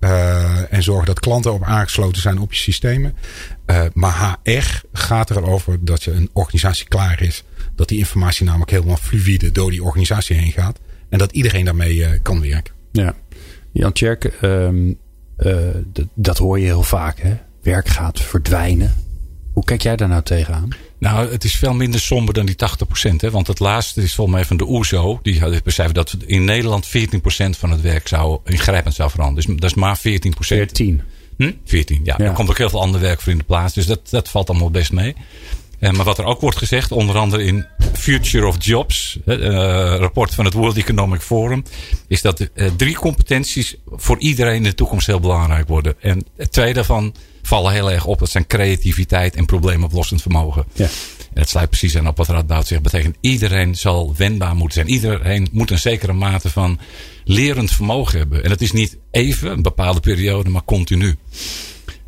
en 0.71 0.83
zorgen 0.83 1.07
dat 1.07 1.21
klanten 1.21 1.53
op 1.53 1.63
aangesloten 1.63 2.23
zijn 2.23 2.39
op 2.39 2.53
je 2.53 2.59
systemen. 2.59 3.15
maar 3.93 4.37
HR 4.43 4.83
gaat 4.93 5.31
erover 5.31 5.85
dat 5.85 6.03
je 6.03 6.13
een 6.13 6.31
organisatie 6.33 6.89
klaar 6.89 7.23
is. 7.23 7.45
Dat 7.77 7.89
die 7.89 7.99
informatie 7.99 8.47
namelijk 8.47 8.71
helemaal 8.71 8.97
fluïde 8.97 9.53
door 9.53 9.71
die 9.71 9.85
organisatie 9.85 10.37
heen 10.37 10.53
gaat. 10.53 10.79
En 11.09 11.19
dat 11.19 11.33
iedereen 11.33 11.65
daarmee 11.65 12.19
kan 12.23 12.41
werken. 12.41 12.75
Ja. 12.93 13.15
Jan 13.73 13.93
Tjerk, 13.93 14.33
um, 14.43 14.87
uh, 14.89 14.95
dat 16.15 16.39
hoor 16.39 16.59
je 16.59 16.65
heel 16.65 16.83
vaak. 16.83 17.21
Hè? 17.21 17.37
Werk 17.63 17.89
gaat 17.89 18.21
verdwijnen. 18.21 18.95
Hoe 19.53 19.65
kijk 19.65 19.83
jij 19.83 19.97
daar 19.97 20.09
nou 20.09 20.23
tegenaan? 20.23 20.69
Nou, 20.99 21.31
het 21.31 21.45
is 21.45 21.55
veel 21.55 21.75
minder 21.75 22.01
somber 22.01 22.35
dan 22.35 22.47
die 22.47 22.57
80%. 23.11 23.15
Hè? 23.17 23.31
Want 23.31 23.47
het 23.47 23.59
laatste 23.59 24.03
is 24.03 24.15
volgens 24.15 24.37
mij 24.37 24.45
van 24.45 24.57
de 24.57 24.69
OESO. 24.69 25.19
Die 25.23 25.41
had 25.41 25.63
beschreven 25.63 25.95
dat 25.95 26.17
in 26.27 26.45
Nederland 26.45 26.87
14% 26.87 26.91
van 27.59 27.71
het 27.71 27.81
werk 27.81 28.09
zou 28.09 28.39
ingrijpend 28.45 28.95
zou 28.95 29.11
veranderen. 29.11 29.47
Dus 29.47 29.61
dat 29.61 29.71
is 29.71 29.77
maar 29.77 29.99
14%. 29.99 30.01
14. 30.39 31.03
Hm? 31.37 31.53
14, 31.65 32.01
ja. 32.05 32.15
ja. 32.19 32.25
Er 32.25 32.33
komt 32.33 32.51
ook 32.51 32.59
heel 32.59 32.71
veel 32.71 32.81
ander 32.81 33.01
werk 33.01 33.21
voor 33.21 33.33
in 33.33 33.39
de 33.39 33.45
plaats. 33.45 33.75
Dus 33.75 33.87
dat, 33.87 34.11
dat 34.11 34.29
valt 34.29 34.51
allemaal 34.51 34.71
best 34.71 34.93
mee. 34.93 35.15
Uh, 35.85 35.91
maar 35.91 36.05
wat 36.05 36.19
er 36.19 36.25
ook 36.25 36.41
wordt 36.41 36.57
gezegd, 36.57 36.93
onder 36.93 37.17
andere 37.17 37.45
in 37.45 37.67
Future 37.93 38.47
of 38.47 38.57
Jobs, 38.59 39.19
uh, 39.27 39.37
rapport 39.97 40.35
van 40.35 40.45
het 40.45 40.55
World 40.55 40.77
Economic 40.77 41.21
Forum, 41.21 41.65
is 42.09 42.23
dat 42.23 42.41
uh, 42.41 42.71
drie 42.77 42.95
competenties 42.95 43.77
voor 43.87 44.19
iedereen 44.19 44.55
in 44.55 44.63
de 44.63 44.75
toekomst 44.75 45.07
heel 45.07 45.21
belangrijk 45.21 45.69
worden. 45.69 45.95
En 46.01 46.27
twee 46.51 46.75
daarvan 46.75 47.15
vallen 47.43 47.73
heel 47.73 47.91
erg 47.91 48.07
op. 48.07 48.19
Dat 48.19 48.31
zijn 48.31 48.47
creativiteit 48.47 49.35
en 49.35 49.47
probleemoplossend 49.47 50.23
vermogen. 50.23 50.65
Ja. 50.73 50.89
En 51.35 51.41
het 51.41 51.49
sluit 51.49 51.69
precies 51.69 51.97
aan 51.97 52.09
op 52.09 52.17
wat 52.17 52.29
Radboud 52.29 52.67
zegt. 52.67 52.83
betekent 52.83 53.17
iedereen 53.21 53.75
zal 53.75 54.15
wendbaar 54.17 54.55
moeten 54.55 54.75
zijn. 54.75 54.89
Iedereen 54.95 55.49
moet 55.53 55.71
een 55.71 55.79
zekere 55.79 56.13
mate 56.13 56.51
van 56.51 56.79
lerend 57.25 57.71
vermogen 57.71 58.19
hebben. 58.19 58.43
En 58.43 58.49
dat 58.49 58.61
is 58.61 58.73
niet 58.73 58.97
even, 59.11 59.51
een 59.51 59.63
bepaalde 59.63 60.01
periode, 60.01 60.51
maar 60.51 60.65
continu. 60.65 61.17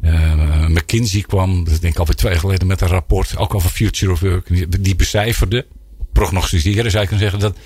Uh, 0.06 0.66
McKinsey 0.68 1.20
kwam, 1.20 1.64
dat 1.64 1.80
denk 1.80 1.92
ik 1.92 1.98
alweer 1.98 2.14
twee 2.14 2.38
geleden, 2.38 2.66
met 2.66 2.80
een 2.80 2.88
rapport. 2.88 3.36
Ook 3.36 3.54
over 3.54 3.70
Future 3.70 4.12
of 4.12 4.20
Work. 4.20 4.82
Die, 4.82 4.96
becijferde, 4.96 5.66
prognosticeren 6.12 6.90
zou 6.90 7.02
je 7.02 7.08
kunnen 7.08 7.30
zeggen, 7.30 7.40
dat 7.40 7.56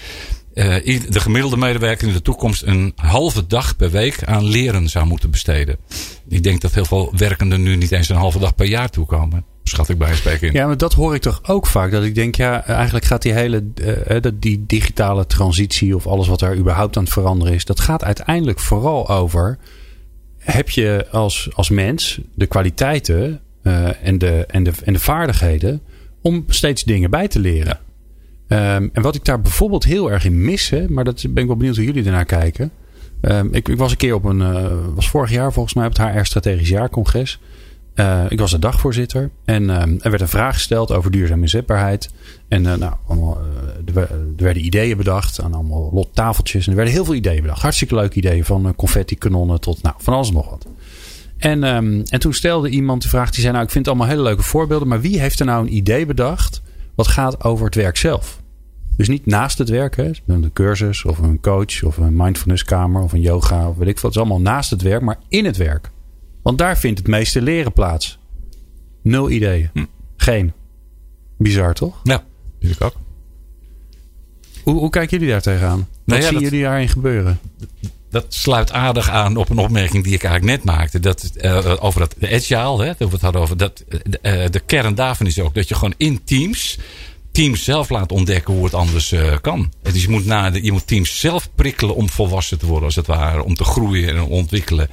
uh, 0.55 1.01
de 1.11 1.21
gemiddelde 1.21 1.57
medewerker 1.57 2.09
in 2.09 2.13
de 2.13 2.23
toekomst 2.23 2.63
een 2.63 2.93
halve 2.97 3.47
dag 3.47 3.77
per 3.77 3.91
week 3.91 4.25
aan 4.25 4.45
leren 4.45 4.89
zou 4.89 5.07
moeten 5.07 5.31
besteden. 5.31 5.77
Ik 6.29 6.43
denk 6.43 6.61
dat 6.61 6.75
heel 6.75 6.85
veel 6.85 7.13
werkenden 7.17 7.63
nu 7.63 7.77
niet 7.77 7.93
eens 7.93 8.09
een 8.09 8.17
halve 8.17 8.39
dag 8.39 8.55
per 8.55 8.67
jaar 8.67 8.91
toekomen. 8.91 9.45
Schat 9.63 9.89
ik 9.89 9.99
bij 9.99 10.15
spreken. 10.15 10.53
Ja, 10.53 10.67
maar 10.67 10.77
dat 10.77 10.93
hoor 10.93 11.15
ik 11.15 11.23
toch 11.23 11.41
ook 11.47 11.67
vaak. 11.67 11.91
Dat 11.91 12.05
ik 12.05 12.15
denk, 12.15 12.35
ja, 12.35 12.67
eigenlijk 12.67 13.05
gaat 13.05 13.23
die 13.23 13.33
hele 13.33 13.65
uh, 14.09 14.17
die 14.35 14.65
digitale 14.67 15.27
transitie 15.27 15.97
of 15.97 16.07
alles 16.07 16.29
wat 16.29 16.41
er 16.41 16.57
überhaupt 16.57 16.97
aan 16.97 17.05
het 17.05 17.13
veranderen 17.13 17.55
is, 17.55 17.65
dat 17.65 17.81
gaat 17.81 18.05
uiteindelijk 18.05 18.59
vooral 18.59 19.09
over 19.09 19.59
heb 20.41 20.71
je 20.71 21.07
als, 21.11 21.49
als 21.55 21.71
mens 21.71 22.21
de 22.35 22.47
kwaliteiten 22.47 23.41
uh, 23.63 24.07
en, 24.07 24.19
de, 24.19 24.47
en, 24.47 24.63
de, 24.63 24.73
en 24.85 24.93
de 24.93 24.99
vaardigheden 24.99 25.81
om 26.23 26.45
steeds 26.49 26.85
dingen 26.85 27.11
bij 27.11 27.29
te 27.29 27.39
leren. 27.39 27.79
Um, 28.49 28.91
en 28.93 29.03
wat 29.03 29.15
ik 29.15 29.25
daar 29.25 29.41
bijvoorbeeld 29.41 29.85
heel 29.85 30.11
erg 30.11 30.25
in 30.25 30.45
mis, 30.45 30.71
hè, 30.71 30.89
maar 30.89 31.05
dat 31.05 31.25
ben 31.31 31.43
ik 31.43 31.47
wel 31.49 31.57
benieuwd 31.57 31.77
hoe 31.77 31.85
jullie 31.85 32.05
ernaar 32.05 32.25
kijken. 32.25 32.71
Um, 33.23 33.55
ik, 33.55 33.69
ik, 33.69 33.77
was 33.77 33.91
een 33.91 33.97
keer 33.97 34.15
op 34.15 34.25
een, 34.25 34.41
uh, 34.41 34.67
was 34.95 35.09
vorig 35.09 35.31
jaar 35.31 35.53
volgens 35.53 35.75
mij 35.75 35.87
op 35.87 35.97
het 35.97 36.13
HR 36.13 36.25
Strategisch 36.25 36.69
Jaarcongres. 36.69 37.41
Uh, 37.95 38.25
ik 38.29 38.39
was 38.39 38.51
de 38.51 38.59
dagvoorzitter 38.59 39.31
en 39.45 39.63
uh, 39.63 39.81
er 39.81 40.11
werd 40.11 40.21
een 40.21 40.29
vraag 40.29 40.55
gesteld 40.55 40.93
over 40.93 41.11
duurzame 41.11 41.43
inzetbaarheid. 41.43 42.11
En 42.49 42.65
uh, 42.65 42.75
nou, 42.75 42.95
er, 43.87 43.97
er, 43.97 44.09
werden 44.37 44.65
ideeën 44.65 44.97
bedacht 44.97 45.41
aan 45.41 45.55
allemaal 45.55 45.91
lot 45.93 46.09
tafeltjes. 46.15 46.65
En 46.65 46.71
er 46.71 46.77
werden 46.77 46.95
heel 46.95 47.05
veel 47.05 47.15
ideeën 47.15 47.43
bedacht. 47.43 47.63
Hartstikke 47.63 47.95
leuke 47.95 48.17
ideeën 48.17 48.45
van 48.45 48.75
confetti 48.77 49.19
kanonnen 49.19 49.61
tot 49.61 49.83
nou, 49.83 49.95
van 49.99 50.15
alles 50.15 50.29
en 50.29 50.35
nog 50.35 50.51
wat. 50.51 50.67
En, 51.39 51.65
um, 51.65 52.03
en 52.03 52.21
toen 52.21 52.33
stelde 52.33 52.69
iemand 52.69 53.03
de 53.03 53.09
vraag, 53.09 53.31
die 53.31 53.41
zei 53.41 53.53
nou 53.53 53.65
ik 53.65 53.71
vind 53.71 53.89
allemaal 53.89 54.07
hele 54.07 54.23
leuke 54.23 54.43
voorbeelden. 54.43 54.89
Maar 54.89 55.01
wie 55.01 55.21
heeft 55.21 55.41
er 55.41 55.47
nou 55.47 55.67
een 55.67 55.75
idee 55.75 56.07
bedacht 56.07 56.63
wat 56.95 57.09
gaat 57.09 57.45
over 57.45 57.65
het 57.65 57.75
werk 57.75 57.97
zelf? 57.97 58.41
Dus 58.97 59.09
niet 59.09 59.27
naast 59.27 59.59
het 59.59 59.69
werk, 59.69 59.97
een 60.27 60.51
cursus 60.53 61.05
of 61.05 61.19
een 61.19 61.41
coach 61.41 61.83
of 61.83 61.97
een 61.97 62.17
mindfulnesskamer 62.17 63.03
of 63.03 63.13
een 63.13 63.21
yoga 63.21 63.69
of 63.69 63.77
weet 63.77 63.89
ik 63.89 63.95
wat. 63.95 64.03
Het 64.03 64.13
is 64.13 64.19
allemaal 64.19 64.53
naast 64.53 64.71
het 64.71 64.83
werk, 64.83 65.03
maar 65.03 65.19
in 65.29 65.45
het 65.45 65.57
werk. 65.57 65.91
Want 66.43 66.59
daar 66.59 66.79
vindt 66.79 66.99
het 66.99 67.09
meeste 67.09 67.43
leren 67.43 67.73
plaats. 67.73 68.19
Nul 69.03 69.31
ideeën. 69.31 69.71
Hm. 69.73 69.85
Geen. 70.17 70.53
Bizar 71.39 71.75
toch? 71.75 72.01
Ja, 72.03 72.25
vind 72.61 72.75
ik 72.75 72.83
ook. 72.83 72.95
Hoe, 74.63 74.79
hoe 74.79 74.91
kijken 74.91 75.19
jullie 75.19 75.33
daar 75.33 75.43
tegenaan? 75.43 75.79
Wat 75.79 75.89
nou 76.05 76.21
ja, 76.21 76.27
zien 76.27 76.35
dat, 76.35 76.43
jullie 76.43 76.65
daarin 76.65 76.89
gebeuren? 76.89 77.41
Dat 78.11 78.27
sluit 78.29 78.73
aardig 78.73 79.11
aan 79.11 79.37
op 79.37 79.51
een 79.51 79.59
opmerking 79.59 80.05
die 80.05 80.15
ik 80.15 80.25
eigenlijk 80.25 80.57
net 80.57 80.77
maakte. 80.77 81.01
Dat, 81.01 81.31
uh, 81.37 81.77
over 81.81 82.01
dat 82.01 82.15
agile, 82.21 82.85
hè, 82.85 82.93
dat 82.99 83.09
we 83.09 83.15
het 83.15 83.21
hadden 83.21 83.43
over. 83.43 83.57
Dat, 83.57 83.85
uh, 83.89 84.45
de 84.51 84.63
kern 84.67 84.95
daarvan 84.95 85.27
is 85.27 85.41
ook 85.41 85.55
dat 85.55 85.69
je 85.69 85.75
gewoon 85.75 85.95
in 85.97 86.25
teams 86.25 86.79
teams 87.33 87.65
zelf 87.65 87.89
laat 87.89 88.13
ontdekken 88.13 88.55
hoe 88.55 88.65
het 88.65 88.75
anders 88.75 89.13
uh, 89.13 89.37
kan. 89.41 89.73
Dus 89.83 90.03
je 90.03 90.09
moet, 90.09 90.27
na 90.27 90.51
de, 90.51 90.63
je 90.63 90.73
moet 90.73 90.87
teams 90.87 91.21
zelf 91.21 91.49
prikkelen 91.55 91.95
om 91.95 92.09
volwassen 92.09 92.59
te 92.59 92.67
worden, 92.67 92.85
als 92.85 92.97
het 92.97 93.07
ware. 93.07 93.45
Om 93.45 93.55
te 93.55 93.65
groeien 93.65 94.09
en 94.09 94.23
ontwikkelen. 94.23 94.89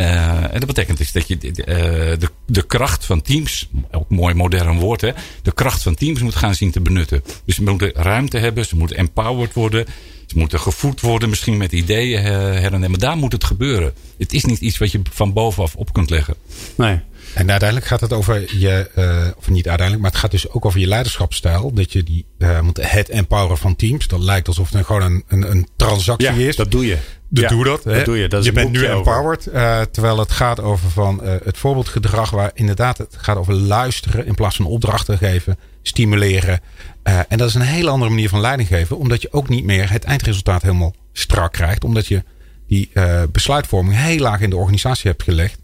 En 0.00 0.58
dat 0.58 0.66
betekent 0.66 0.98
dus 0.98 1.12
dat 1.12 1.28
je 1.28 1.36
de, 1.38 2.28
de 2.46 2.62
kracht 2.62 3.04
van 3.04 3.22
teams, 3.22 3.68
ook 3.90 4.08
mooi 4.08 4.34
modern 4.34 4.78
woord, 4.78 5.00
hè, 5.00 5.10
de 5.42 5.52
kracht 5.52 5.82
van 5.82 5.94
teams 5.94 6.20
moet 6.20 6.34
gaan 6.34 6.54
zien 6.54 6.70
te 6.70 6.80
benutten. 6.80 7.22
Dus 7.44 7.54
ze 7.54 7.62
moeten 7.62 7.92
ruimte 7.92 8.38
hebben, 8.38 8.66
ze 8.66 8.76
moeten 8.76 8.96
empowered 8.96 9.52
worden. 9.52 9.86
Ze 10.26 10.38
moeten 10.38 10.60
gevoed 10.60 11.00
worden, 11.00 11.28
misschien 11.28 11.56
met 11.56 11.72
ideeën 11.72 12.22
her 12.22 12.72
en 12.72 12.80
der. 12.80 12.90
Maar 12.90 12.98
daar 12.98 13.16
moet 13.16 13.32
het 13.32 13.44
gebeuren. 13.44 13.92
Het 14.18 14.32
is 14.32 14.44
niet 14.44 14.60
iets 14.60 14.78
wat 14.78 14.92
je 14.92 15.00
van 15.10 15.32
bovenaf 15.32 15.74
op 15.74 15.92
kunt 15.92 16.10
leggen. 16.10 16.34
Nee. 16.74 17.00
En 17.34 17.50
uiteindelijk 17.50 17.88
gaat 17.88 18.00
het 18.00 18.12
over 18.12 18.58
je, 18.58 18.90
uh, 18.98 19.26
of 19.36 19.48
niet 19.48 19.68
uiteindelijk, 19.68 20.00
maar 20.00 20.10
het 20.10 20.20
gaat 20.20 20.30
dus 20.30 20.50
ook 20.50 20.64
over 20.64 20.80
je 20.80 20.86
leiderschapsstijl. 20.86 21.72
Dat 21.72 21.92
je 21.92 22.02
die, 22.02 22.26
uh, 22.38 22.60
want 22.60 22.90
het 22.90 23.08
empoweren 23.08 23.58
van 23.58 23.76
teams, 23.76 24.06
dat 24.06 24.20
lijkt 24.20 24.48
alsof 24.48 24.70
het 24.70 24.86
gewoon 24.86 25.02
een, 25.02 25.24
een, 25.28 25.50
een 25.50 25.68
transactie 25.76 26.34
ja, 26.34 26.48
is. 26.48 26.56
dat 26.56 26.70
doe 26.70 26.86
je. 26.86 26.96
Ja, 27.28 27.48
doe 27.48 27.64
dat. 27.64 27.82
dat 27.82 28.04
doe 28.04 28.18
je. 28.18 28.28
Dat 28.28 28.40
is 28.40 28.46
je 28.46 28.52
bent 28.52 28.70
nu 28.70 28.84
empowered. 28.84 29.46
Uh, 29.46 29.80
terwijl 29.80 30.18
het 30.18 30.32
gaat 30.32 30.60
over 30.60 30.90
van 30.90 31.20
het 31.22 31.58
voorbeeldgedrag 31.58 32.30
waar 32.30 32.50
inderdaad 32.54 32.98
het 32.98 33.16
gaat 33.18 33.36
over 33.36 33.54
luisteren 33.54 34.26
in 34.26 34.34
plaats 34.34 34.56
van 34.56 34.66
opdrachten 34.66 35.18
geven, 35.18 35.58
stimuleren. 35.82 36.60
en 37.02 37.38
dat 37.38 37.48
is 37.48 37.54
een 37.54 37.60
hele 37.60 37.90
andere 37.90 38.10
manier 38.10 38.28
van 38.28 38.40
leiding 38.40 38.68
geven. 38.68 38.98
Omdat 38.98 39.22
je 39.22 39.32
ook 39.32 39.48
niet 39.48 39.64
meer 39.64 39.90
het 39.90 40.04
eindresultaat 40.04 40.62
helemaal 40.62 40.94
strak 41.12 41.52
krijgt. 41.52 41.84
Omdat 41.84 42.06
je 42.06 42.22
die 42.66 42.90
besluitvorming 43.32 43.96
heel 43.96 44.18
laag 44.18 44.40
in 44.40 44.50
de 44.50 44.56
organisatie 44.56 45.10
hebt 45.10 45.22
gelegd. 45.22 45.61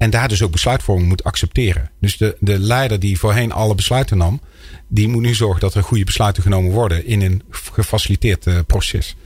En 0.00 0.10
daar 0.10 0.28
dus 0.28 0.42
ook 0.42 0.50
besluitvorming 0.50 1.08
moet 1.08 1.24
accepteren. 1.24 1.90
Dus 2.00 2.16
de, 2.16 2.36
de 2.38 2.58
leider 2.58 3.00
die 3.00 3.18
voorheen 3.18 3.52
alle 3.52 3.74
besluiten 3.74 4.16
nam, 4.16 4.40
die 4.88 5.08
moet 5.08 5.22
nu 5.22 5.34
zorgen 5.34 5.60
dat 5.60 5.74
er 5.74 5.82
goede 5.82 6.04
besluiten 6.04 6.42
genomen 6.42 6.72
worden 6.72 7.06
in 7.06 7.20
een 7.22 7.42
gefaciliteerd 7.50 8.46
uh, 8.46 8.58
proces. 8.66 9.16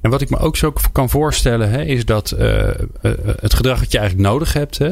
En 0.00 0.10
wat 0.10 0.20
ik 0.20 0.30
me 0.30 0.38
ook 0.38 0.56
zo 0.56 0.72
kan 0.92 1.10
voorstellen, 1.10 1.70
hè, 1.70 1.82
is 1.82 2.04
dat 2.04 2.34
uh, 2.38 2.48
uh, 2.48 3.12
het 3.40 3.54
gedrag 3.54 3.78
dat 3.78 3.92
je 3.92 3.98
eigenlijk 3.98 4.28
nodig 4.28 4.52
hebt, 4.52 4.78
hè, 4.78 4.88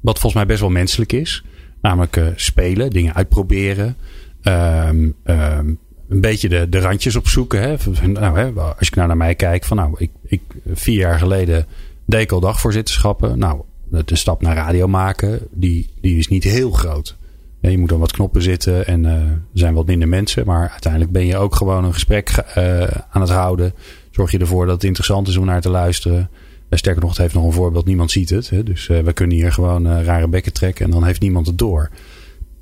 wat 0.00 0.18
volgens 0.18 0.34
mij 0.34 0.46
best 0.46 0.60
wel 0.60 0.70
menselijk 0.70 1.12
is, 1.12 1.44
namelijk 1.80 2.20
spelen, 2.36 2.90
dingen 2.90 3.14
uitproberen, 3.14 3.96
um, 4.42 5.14
um, 5.24 5.78
een 6.08 6.20
beetje 6.20 6.48
de, 6.48 6.68
de 6.68 6.78
randjes 6.78 7.16
opzoeken. 7.16 7.60
Hè. 7.60 7.76
Nou, 8.06 8.38
hè, 8.38 8.52
als 8.52 8.88
ik 8.88 8.94
nou 8.94 9.08
naar 9.08 9.16
mij 9.16 9.34
kijk, 9.34 9.64
van 9.64 9.76
nou, 9.76 9.94
ik, 9.96 10.10
ik 10.26 10.42
vier 10.72 10.98
jaar 10.98 11.18
geleden 11.18 11.66
deed 12.06 12.20
ik 12.20 12.32
al 12.32 12.40
dagvoorzitterschappen. 12.40 13.38
Nou, 13.38 13.62
de 14.04 14.16
stap 14.16 14.42
naar 14.42 14.56
radio 14.56 14.88
maken, 14.88 15.40
die, 15.50 15.88
die 16.00 16.18
is 16.18 16.28
niet 16.28 16.44
heel 16.44 16.70
groot. 16.70 17.16
Je 17.70 17.78
moet 17.78 17.88
dan 17.88 17.98
wat 17.98 18.12
knoppen 18.12 18.42
zitten 18.42 18.86
en 18.86 19.04
uh, 19.04 19.12
er 19.12 19.40
zijn 19.52 19.74
wat 19.74 19.86
minder 19.86 20.08
mensen. 20.08 20.46
Maar 20.46 20.70
uiteindelijk 20.70 21.12
ben 21.12 21.26
je 21.26 21.36
ook 21.36 21.54
gewoon 21.54 21.84
een 21.84 21.92
gesprek 21.92 22.44
uh, 22.58 22.82
aan 23.10 23.20
het 23.20 23.30
houden. 23.30 23.72
Zorg 24.10 24.30
je 24.30 24.38
ervoor 24.38 24.64
dat 24.64 24.74
het 24.74 24.84
interessant 24.84 25.28
is 25.28 25.36
om 25.36 25.44
naar 25.44 25.60
te 25.60 25.70
luisteren. 25.70 26.30
Uh, 26.68 26.78
sterker 26.78 27.02
nog, 27.02 27.10
het 27.10 27.18
heeft 27.18 27.34
nog 27.34 27.44
een 27.44 27.52
voorbeeld. 27.52 27.86
Niemand 27.86 28.10
ziet 28.10 28.30
het. 28.30 28.50
Hè? 28.50 28.62
Dus 28.62 28.86
we 28.86 29.12
kunnen 29.12 29.36
hier 29.36 29.52
gewoon 29.52 30.02
rare 30.02 30.28
bekken 30.28 30.52
trekken 30.52 30.84
en 30.84 30.90
dan 30.90 31.04
heeft 31.04 31.20
niemand 31.20 31.46
het 31.46 31.58
door. 31.58 31.90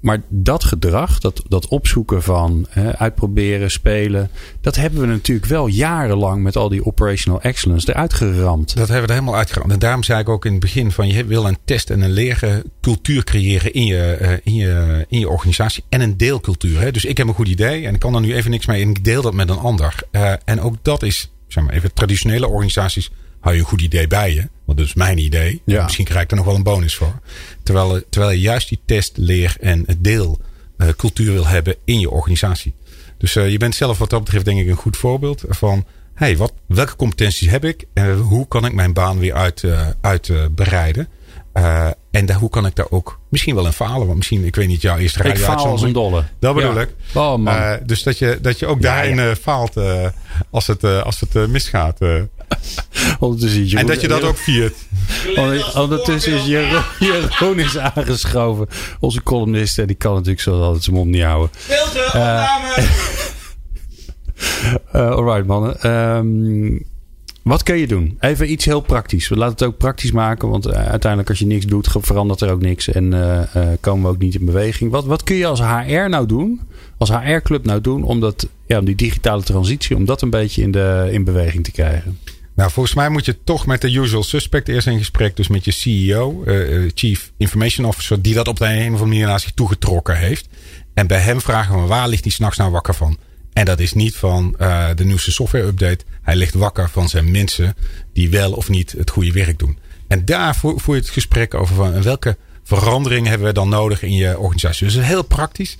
Maar 0.03 0.23
dat 0.29 0.65
gedrag, 0.65 1.19
dat, 1.19 1.43
dat 1.49 1.69
opzoeken 1.69 2.23
van 2.23 2.67
hè, 2.69 2.97
uitproberen, 2.97 3.71
spelen, 3.71 4.31
dat 4.61 4.77
hebben 4.77 5.01
we 5.01 5.07
natuurlijk 5.07 5.47
wel 5.47 5.67
jarenlang 5.67 6.43
met 6.43 6.57
al 6.57 6.69
die 6.69 6.85
operational 6.85 7.41
excellence 7.41 7.91
eruit 7.91 8.15
geramd. 8.15 8.77
Dat 8.77 8.88
hebben 8.88 9.07
we 9.07 9.09
er 9.09 9.19
helemaal 9.19 9.38
uitgeramd. 9.38 9.73
En 9.73 9.79
daarom 9.79 10.03
zei 10.03 10.21
ik 10.21 10.29
ook 10.29 10.45
in 10.45 10.51
het 10.51 10.61
begin 10.61 10.93
van 10.93 11.09
je 11.09 11.25
wil 11.25 11.47
een 11.47 11.59
test 11.65 11.91
en 11.91 12.01
een 12.01 12.11
leren 12.11 12.62
cultuur 12.81 13.25
creëren 13.25 13.73
in 13.73 13.85
je, 13.85 14.41
in 14.43 14.55
je, 14.55 15.05
in 15.09 15.19
je 15.19 15.29
organisatie 15.29 15.85
en 15.88 16.01
een 16.01 16.17
deelcultuur. 16.17 16.81
Hè. 16.81 16.91
Dus 16.91 17.05
ik 17.05 17.17
heb 17.17 17.27
een 17.27 17.35
goed 17.35 17.49
idee 17.49 17.87
en 17.87 17.95
ik 17.95 18.01
kan 18.01 18.15
er 18.15 18.21
nu 18.21 18.35
even 18.35 18.51
niks 18.51 18.67
mee 18.67 18.83
en 18.83 18.91
ik 18.91 19.05
deel 19.05 19.23
dat 19.23 19.35
met 19.35 19.49
een 19.49 19.59
ander. 19.59 19.95
Uh, 20.12 20.33
en 20.45 20.61
ook 20.61 20.75
dat 20.83 21.03
is, 21.03 21.31
zeg 21.49 21.65
maar 21.65 21.75
even, 21.75 21.95
traditionele 21.95 22.49
organisaties 22.49 23.11
hou 23.41 23.55
je 23.55 23.61
een 23.61 23.69
goed 23.69 23.83
idee 23.83 24.07
bij 24.07 24.35
je. 24.35 24.49
Want 24.75 24.87
dat 24.87 24.97
is 24.97 25.07
mijn 25.07 25.19
idee. 25.19 25.63
Ja. 25.65 25.83
Misschien 25.83 26.05
krijg 26.05 26.25
ik 26.25 26.31
er 26.31 26.37
nog 26.37 26.47
wel 26.47 26.55
een 26.55 26.63
bonus 26.63 26.95
voor. 26.95 27.21
Terwijl, 27.63 28.03
terwijl 28.11 28.33
je 28.33 28.41
juist 28.41 28.69
die 28.69 28.81
test, 28.87 29.17
leer 29.17 29.57
en 29.61 29.87
deel 29.99 30.39
uh, 30.79 30.89
cultuur 30.97 31.33
wil 31.33 31.47
hebben 31.47 31.77
in 31.85 32.01
je 32.01 32.11
organisatie. 32.11 32.75
Dus 33.19 33.37
uh, 33.37 33.51
je 33.51 33.59
bent 33.59 33.75
zelf 33.75 33.99
wat 33.99 34.11
dat 34.11 34.25
betreft 34.25 34.45
denk 34.45 34.61
ik 34.61 34.69
een 34.69 34.77
goed 34.77 34.97
voorbeeld 34.97 35.45
van... 35.49 35.85
Hey, 36.15 36.37
wat, 36.37 36.53
welke 36.67 36.97
competenties 36.97 37.51
heb 37.51 37.65
ik 37.65 37.85
en 37.95 38.15
hoe 38.15 38.49
kan 38.49 38.65
ik 38.65 38.73
mijn 38.73 38.93
baan 38.93 39.19
weer 39.19 39.35
uit, 39.35 39.63
uh, 39.63 39.87
uitbreiden? 40.01 41.09
Uh, 41.55 41.87
en 42.11 42.27
daar, 42.27 42.37
hoe 42.37 42.51
kan 42.51 42.67
ik 42.67 42.77
daar 42.77 42.91
ook 42.91 43.21
misschien 43.29 43.55
wel 43.55 43.67
in 43.67 43.73
falen? 43.73 44.07
Want 44.07 44.17
misschien, 44.17 44.45
ik 44.45 44.55
weet 44.55 44.69
niet, 44.69 44.83
jouw 44.83 44.97
eerste 44.97 45.19
radio 45.19 45.33
Ik 45.33 45.39
faal 45.39 45.67
als 45.67 45.83
een 45.83 45.93
dolle. 45.93 46.25
Dat 46.39 46.55
bedoel 46.55 46.75
ja. 46.75 46.81
ik. 46.81 46.89
Oh, 47.15 47.37
man. 47.37 47.55
Uh, 47.55 47.73
dus 47.85 48.03
dat 48.03 48.19
je, 48.19 48.39
dat 48.43 48.59
je 48.59 48.67
ook 48.67 48.83
daarin 48.83 49.17
ja. 49.17 49.35
faalt 49.35 49.77
uh, 49.77 50.07
als 50.51 50.67
het, 50.67 50.85
als 50.85 51.21
het 51.21 51.49
misgaat. 51.49 51.99
Ondertussen 53.19 53.79
en 53.79 53.87
dat 53.87 54.01
je 54.01 54.09
dat 54.09 54.23
ook 54.23 54.37
viert. 54.37 54.75
Ondertussen 55.75 56.33
is 56.33 56.45
Jeroen, 56.45 56.83
Jeroen 57.09 57.59
is 57.59 57.79
aangeschoven. 57.79 58.69
Onze 59.01 59.23
columnist, 59.23 59.87
die 59.87 59.97
kan 59.97 60.12
natuurlijk 60.12 60.41
zo 60.41 60.61
altijd 60.61 60.83
zijn 60.83 60.97
mond 60.97 61.11
niet 61.11 61.23
houden. 61.23 61.51
Stilte, 61.59 62.07
opname! 62.07 62.87
alright 65.17 65.47
mannen. 65.47 65.91
Um, 65.91 66.91
wat 67.43 67.62
kun 67.62 67.77
je 67.77 67.87
doen? 67.87 68.17
Even 68.21 68.51
iets 68.51 68.65
heel 68.65 68.81
praktisch. 68.81 69.29
We 69.29 69.37
laten 69.37 69.55
het 69.55 69.62
ook 69.62 69.77
praktisch 69.77 70.12
maken. 70.12 70.49
Want 70.49 70.67
uh, 70.67 70.73
uiteindelijk 70.73 71.29
als 71.29 71.38
je 71.38 71.47
niks 71.47 71.67
doet, 71.67 71.88
verandert 71.91 72.41
er 72.41 72.51
ook 72.51 72.61
niks. 72.61 72.88
En 72.88 73.12
uh, 73.12 73.41
uh, 73.57 73.69
komen 73.81 74.03
we 74.03 74.09
ook 74.09 74.19
niet 74.19 74.35
in 74.35 74.45
beweging. 74.45 74.91
Wat, 74.91 75.05
wat 75.05 75.23
kun 75.23 75.37
je 75.37 75.47
als 75.47 75.61
HR 75.61 76.09
nou 76.09 76.27
doen? 76.27 76.61
Als 76.99 77.11
HR-club 77.11 77.65
nou 77.65 77.81
doen 77.81 78.03
om, 78.03 78.21
dat, 78.21 78.49
ja, 78.67 78.79
om 78.79 78.85
die 78.85 78.95
digitale 78.95 79.43
transitie... 79.43 79.97
om 79.97 80.05
dat 80.05 80.23
een 80.23 80.31
beetje 80.31 80.62
in, 80.62 80.71
de, 80.71 81.09
in 81.12 81.25
beweging 81.25 81.65
te 81.65 81.73
krijgen? 81.73 82.19
Nou, 82.55 82.71
volgens 82.71 82.95
mij 82.95 83.09
moet 83.09 83.25
je 83.25 83.43
toch 83.45 83.67
met 83.67 83.81
de 83.81 83.95
usual 83.95 84.23
suspect 84.23 84.69
eerst 84.69 84.87
in 84.87 84.99
gesprek. 84.99 85.37
Dus 85.37 85.49
met 85.49 85.65
je 85.65 85.71
CEO, 85.71 86.45
Chief 86.95 87.33
Information 87.37 87.87
Officer... 87.87 88.23
die 88.23 88.35
dat 88.35 88.49
op 88.49 88.59
de 88.59 88.65
een 88.65 88.79
of 88.79 88.85
andere 88.85 89.05
manier 89.05 89.27
naar 89.27 89.41
zich 89.41 89.53
toegetrokken 89.53 90.17
heeft. 90.17 90.49
En 90.95 91.07
bij 91.07 91.19
hem 91.19 91.41
vragen 91.41 91.81
we 91.81 91.87
waar 91.87 92.09
ligt 92.09 92.25
hij 92.25 92.33
s'nachts 92.33 92.59
nou 92.59 92.71
wakker 92.71 92.95
van? 92.95 93.19
En 93.53 93.65
dat 93.65 93.81
is 93.81 93.93
niet 93.93 94.17
van 94.17 94.55
uh, 94.61 94.88
de 94.95 95.05
nieuwste 95.05 95.33
software 95.33 95.67
update. 95.67 96.05
Hij 96.23 96.37
ligt 96.37 96.55
wakker 96.55 96.91
van 96.91 97.09
zijn 97.09 97.31
mensen 97.31 97.75
die 98.12 98.31
wel 98.31 98.53
of 98.53 98.69
niet 98.69 98.93
het 98.93 99.11
goede 99.11 99.33
werk 99.33 99.59
doen. 99.59 99.79
En 100.09 100.25
daar 100.25 100.57
voer, 100.57 100.81
je 100.87 100.93
het 100.93 101.09
gesprek 101.09 101.55
over 101.55 101.75
van 101.75 102.03
welke 102.03 102.37
veranderingen 102.62 103.29
hebben 103.29 103.47
we 103.47 103.55
dan 103.55 103.69
nodig 103.69 104.03
in 104.03 104.12
je 104.12 104.38
organisatie. 104.38 104.87
Dus 104.87 105.07
heel 105.07 105.25
praktisch. 105.25 105.77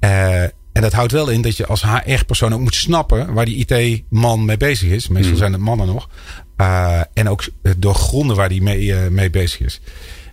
Uh, 0.00 0.44
en 0.76 0.82
dat 0.82 0.92
houdt 0.92 1.12
wel 1.12 1.28
in 1.28 1.42
dat 1.42 1.56
je 1.56 1.66
als 1.66 1.82
HR-persoon 1.82 2.54
ook 2.54 2.60
moet 2.60 2.74
snappen 2.74 3.32
waar 3.32 3.44
die 3.44 3.66
IT-man 3.66 4.44
mee 4.44 4.56
bezig 4.56 4.90
is. 4.90 5.08
Meestal 5.08 5.32
mm. 5.32 5.38
zijn 5.38 5.52
het 5.52 5.60
mannen 5.60 5.86
nog. 5.86 6.08
Uh, 6.56 7.00
en 7.12 7.28
ook 7.28 7.44
doorgronden 7.76 8.36
waar 8.36 8.48
die 8.48 8.62
mee, 8.62 8.94
mee 8.94 9.30
bezig 9.30 9.60
is. 9.60 9.80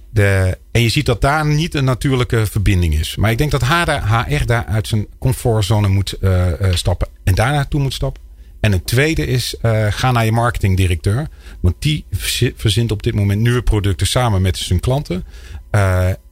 De, 0.09 0.57
en 0.71 0.81
je 0.81 0.89
ziet 0.89 1.05
dat 1.05 1.21
daar 1.21 1.45
niet 1.45 1.75
een 1.75 1.83
natuurlijke 1.83 2.45
verbinding 2.45 2.93
is. 2.93 3.15
Maar 3.15 3.31
ik 3.31 3.37
denk 3.37 3.51
dat 3.51 3.67
HR 3.67 4.45
daar 4.45 4.65
uit 4.65 4.87
zijn 4.87 5.07
comfortzone 5.19 5.87
moet 5.87 6.17
uh, 6.21 6.45
stappen. 6.73 7.07
En 7.23 7.35
daar 7.35 7.51
naartoe 7.51 7.81
moet 7.81 7.93
stappen. 7.93 8.21
En 8.59 8.73
een 8.73 8.83
tweede 8.83 9.25
is, 9.25 9.55
ga 9.89 10.11
naar 10.11 10.25
je 10.25 10.31
marketingdirecteur. 10.31 11.27
Want 11.59 11.75
die 11.79 12.05
verzint 12.55 12.91
op 12.91 13.03
dit 13.03 13.15
moment 13.15 13.41
nieuwe 13.41 13.61
producten 13.61 14.07
samen 14.07 14.41
met 14.41 14.57
zijn 14.57 14.79
klanten. 14.79 15.25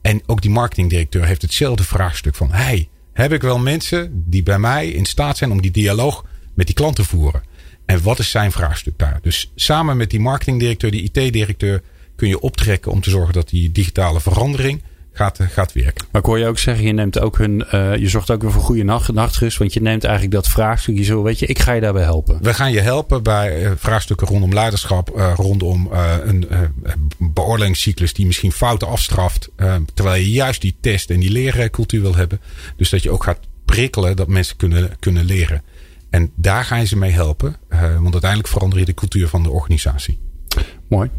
en 0.02 0.22
ook 0.26 0.42
die 0.42 0.50
marketingdirecteur 0.50 1.26
heeft 1.26 1.42
hetzelfde 1.42 1.84
vraagstuk 1.84 2.34
van... 2.34 2.52
Hey, 2.52 2.88
heb 3.12 3.32
ik 3.32 3.42
wel 3.42 3.58
mensen 3.58 4.24
die 4.26 4.42
bij 4.42 4.58
mij 4.58 4.88
in 4.88 5.04
staat 5.04 5.36
zijn 5.36 5.50
om 5.50 5.62
die 5.62 5.70
dialoog 5.70 6.24
met 6.54 6.66
die 6.66 6.74
klanten 6.74 7.04
te 7.04 7.10
voeren? 7.10 7.42
En 7.84 8.02
wat 8.02 8.18
is 8.18 8.30
zijn 8.30 8.52
vraagstuk 8.52 8.98
daar? 8.98 9.18
Dus 9.22 9.52
samen 9.54 9.96
met 9.96 10.10
die 10.10 10.20
marketingdirecteur, 10.20 10.90
die 10.90 11.10
IT-directeur 11.12 11.82
kun 12.16 12.28
je 12.28 12.40
optrekken 12.40 12.92
om 12.92 13.00
te 13.00 13.10
zorgen 13.10 13.34
dat 13.34 13.48
die 13.48 13.72
digitale 13.72 14.20
verandering 14.20 14.82
gaat, 15.12 15.38
gaat 15.40 15.72
werken. 15.72 16.06
Maar 16.10 16.20
ik 16.20 16.26
hoor 16.26 16.38
je 16.38 16.46
ook 16.46 16.58
zeggen, 16.58 16.84
je 16.84 16.92
neemt 16.92 17.18
ook 17.18 17.38
hun, 17.38 17.64
uh, 17.74 17.96
je 17.96 18.08
zorgt 18.08 18.30
ook 18.30 18.42
weer 18.42 18.50
voor 18.52 18.62
goede 18.62 18.82
nacht, 18.82 19.12
nachtrust, 19.12 19.58
want 19.58 19.72
je 19.72 19.80
neemt 19.80 20.04
eigenlijk 20.04 20.34
dat 20.34 20.48
vraagstuk, 20.48 20.96
je 20.96 21.02
zo, 21.02 21.22
weet 21.22 21.38
je, 21.38 21.46
ik 21.46 21.58
ga 21.58 21.72
je 21.72 21.80
daarbij 21.80 22.02
helpen. 22.02 22.38
We 22.42 22.54
gaan 22.54 22.72
je 22.72 22.80
helpen 22.80 23.22
bij 23.22 23.62
uh, 23.62 23.70
vraagstukken 23.76 24.26
rondom 24.26 24.52
leiderschap, 24.52 25.16
uh, 25.16 25.32
rondom 25.36 25.88
een 26.22 26.48
beoordelingscyclus 27.18 28.14
die 28.14 28.26
misschien 28.26 28.52
fouten 28.52 28.88
afstraft, 28.88 29.50
terwijl 29.94 30.22
je 30.22 30.30
juist 30.30 30.60
die 30.60 30.76
test 30.80 31.10
en 31.10 31.20
die 31.20 31.30
leercultuur 31.30 32.00
wil 32.00 32.16
hebben. 32.16 32.40
Dus 32.76 32.90
dat 32.90 33.02
je 33.02 33.10
ook 33.10 33.24
gaat 33.24 33.38
prikkelen 33.64 34.16
dat 34.16 34.28
mensen 34.28 34.56
kunnen, 34.56 34.96
kunnen 34.98 35.24
leren. 35.24 35.62
En 36.10 36.32
daar 36.34 36.64
ga 36.64 36.76
je 36.76 36.86
ze 36.86 36.96
mee 36.96 37.10
helpen, 37.10 37.56
want 37.70 38.12
uiteindelijk 38.12 38.48
verander 38.48 38.78
je 38.78 38.84
de 38.84 38.94
cultuur 38.94 39.28
van 39.28 39.42
de 39.42 39.50
organisatie. 39.50 40.18
Mooi. 40.88 41.10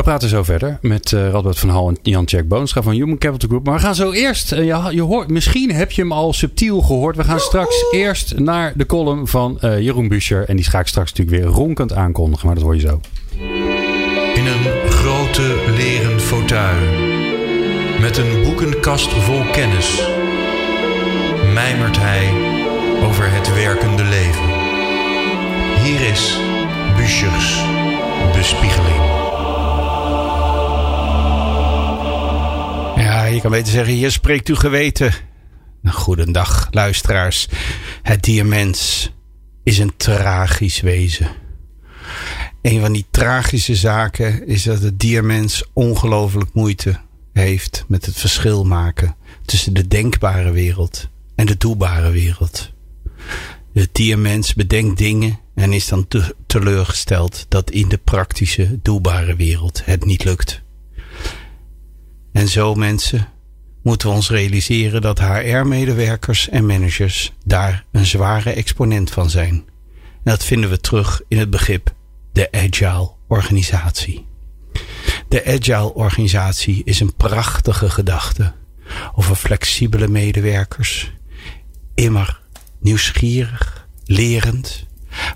We 0.00 0.06
praten 0.06 0.28
zo 0.28 0.42
verder 0.42 0.78
met 0.80 1.12
uh, 1.12 1.30
Radboud 1.30 1.58
van 1.58 1.68
Hal 1.68 1.88
en 1.88 1.96
Jan-Jack 2.02 2.48
Boonstra 2.48 2.82
van 2.82 2.92
Human 2.92 3.18
Capital 3.18 3.48
Group. 3.48 3.64
Maar 3.66 3.74
we 3.74 3.80
gaan 3.80 3.94
zo 3.94 4.12
eerst, 4.12 4.52
uh, 4.52 4.92
je, 4.92 5.02
hoort, 5.02 5.28
misschien 5.28 5.72
heb 5.72 5.90
je 5.90 6.02
hem 6.02 6.12
al 6.12 6.32
subtiel 6.32 6.80
gehoord. 6.80 7.16
We 7.16 7.24
gaan 7.24 7.40
straks 7.40 7.84
eerst 7.90 8.38
naar 8.38 8.72
de 8.76 8.86
column 8.86 9.26
van 9.28 9.58
uh, 9.64 9.80
Jeroen 9.80 10.08
Buescher. 10.08 10.48
En 10.48 10.56
die 10.56 10.64
ga 10.64 10.80
ik 10.80 10.86
straks 10.86 11.12
natuurlijk 11.12 11.42
weer 11.42 11.54
ronkend 11.54 11.92
aankondigen, 11.92 12.46
maar 12.46 12.54
dat 12.54 12.64
hoor 12.64 12.74
je 12.74 12.80
zo. 12.80 13.00
In 14.34 14.46
een 14.46 14.90
grote 14.90 15.54
leren 15.76 16.20
fauteuil, 16.20 16.88
met 18.00 18.16
een 18.16 18.42
boekenkast 18.42 19.08
vol 19.08 19.42
kennis, 19.52 20.02
mijmert 21.54 21.96
hij 21.98 22.32
over 23.02 23.32
het 23.32 23.54
werkende 23.54 24.04
leven. 24.04 24.48
Hier 25.82 26.10
is 26.10 26.40
Bueschers 26.96 27.64
bespiegeling. 28.32 29.29
Je 33.34 33.40
kan 33.40 33.50
beter 33.50 33.72
zeggen, 33.72 33.94
hier 33.94 34.10
spreekt 34.10 34.48
uw 34.48 34.54
geweten. 34.54 35.12
Nou, 35.80 35.96
goedendag, 35.96 36.68
luisteraars. 36.70 37.48
Het 38.02 38.22
diermens 38.22 39.12
is 39.62 39.78
een 39.78 39.92
tragisch 39.96 40.80
wezen. 40.80 41.28
Een 42.62 42.80
van 42.80 42.92
die 42.92 43.06
tragische 43.10 43.74
zaken 43.74 44.46
is 44.46 44.62
dat 44.62 44.82
het 44.82 44.98
diermens 44.98 45.64
ongelooflijk 45.72 46.50
moeite 46.52 47.00
heeft 47.32 47.84
met 47.88 48.06
het 48.06 48.16
verschil 48.16 48.64
maken 48.64 49.16
tussen 49.44 49.74
de 49.74 49.88
denkbare 49.88 50.50
wereld 50.50 51.08
en 51.34 51.46
de 51.46 51.56
doelbare 51.56 52.10
wereld. 52.10 52.72
Het 53.72 53.88
diermens 53.92 54.54
bedenkt 54.54 54.98
dingen 54.98 55.38
en 55.54 55.72
is 55.72 55.88
dan 55.88 56.08
te 56.08 56.34
teleurgesteld 56.46 57.46
dat 57.48 57.70
in 57.70 57.88
de 57.88 57.98
praktische, 57.98 58.78
doelbare 58.82 59.36
wereld 59.36 59.82
het 59.84 60.04
niet 60.04 60.24
lukt. 60.24 60.62
En 62.40 62.48
zo 62.48 62.74
mensen 62.74 63.28
moeten 63.82 64.08
we 64.08 64.14
ons 64.14 64.30
realiseren 64.30 65.00
dat 65.00 65.18
HR-medewerkers 65.18 66.48
en 66.48 66.66
managers 66.66 67.32
daar 67.44 67.84
een 67.92 68.06
zware 68.06 68.50
exponent 68.50 69.10
van 69.10 69.30
zijn. 69.30 69.64
Dat 70.24 70.44
vinden 70.44 70.70
we 70.70 70.80
terug 70.80 71.22
in 71.28 71.38
het 71.38 71.50
begrip 71.50 71.94
de 72.32 72.52
agile 72.52 73.12
organisatie. 73.28 74.26
De 75.28 75.44
agile 75.44 75.94
organisatie 75.94 76.82
is 76.84 77.00
een 77.00 77.16
prachtige 77.16 77.90
gedachte 77.90 78.52
over 79.14 79.36
flexibele 79.36 80.08
medewerkers, 80.08 81.12
immer 81.94 82.40
nieuwsgierig, 82.78 83.88
lerend, 84.04 84.86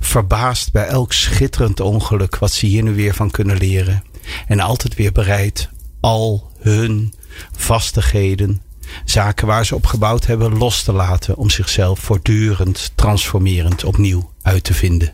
verbaasd 0.00 0.72
bij 0.72 0.86
elk 0.86 1.12
schitterend 1.12 1.80
ongeluk 1.80 2.36
wat 2.36 2.52
ze 2.52 2.66
hier 2.66 2.82
nu 2.82 2.94
weer 2.94 3.14
van 3.14 3.30
kunnen 3.30 3.56
leren 3.56 4.04
en 4.46 4.60
altijd 4.60 4.94
weer 4.94 5.12
bereid 5.12 5.70
al 6.00 6.52
hun 6.64 7.14
vastigheden, 7.56 8.62
zaken 9.04 9.46
waar 9.46 9.66
ze 9.66 9.74
op 9.74 9.86
gebouwd 9.86 10.26
hebben, 10.26 10.58
los 10.58 10.82
te 10.82 10.92
laten 10.92 11.36
om 11.36 11.50
zichzelf 11.50 11.98
voortdurend 11.98 12.92
transformerend 12.94 13.84
opnieuw 13.84 14.30
uit 14.42 14.64
te 14.64 14.74
vinden. 14.74 15.12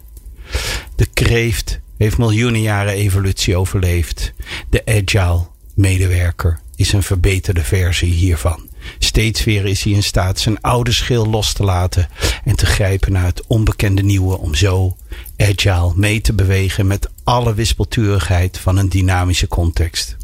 De 0.97 1.07
kreeft 1.07 1.81
heeft 1.97 2.19
miljoenen 2.19 2.61
jaren 2.61 2.93
evolutie 2.93 3.57
overleefd. 3.57 4.33
De 4.69 4.83
agile 4.87 5.47
medewerker 5.75 6.61
is 6.77 6.93
een 6.93 7.03
verbeterde 7.03 7.65
versie 7.65 8.13
hiervan. 8.13 8.69
Steeds 8.99 9.45
weer 9.45 9.67
is 9.67 9.83
hij 9.83 9.93
in 9.93 10.03
staat 10.03 10.39
zijn 10.39 10.61
oude 10.61 10.93
schil 10.93 11.27
los 11.27 11.53
te 11.53 11.65
laten 11.65 12.09
en 12.45 12.57
te 12.57 12.67
grijpen 12.67 13.13
naar 13.13 13.25
het 13.25 13.47
onbekende 13.47 14.03
nieuwe 14.03 14.39
om 14.39 14.55
zo 14.55 14.97
agile 15.37 15.93
mee 15.97 16.21
te 16.21 16.33
bewegen 16.33 16.87
met 16.87 17.11
alle 17.25 17.55
wispelturigheid 17.55 18.59
van 18.59 18.77
een 18.77 18.89
dynamische 18.89 19.49
context. 19.49 20.17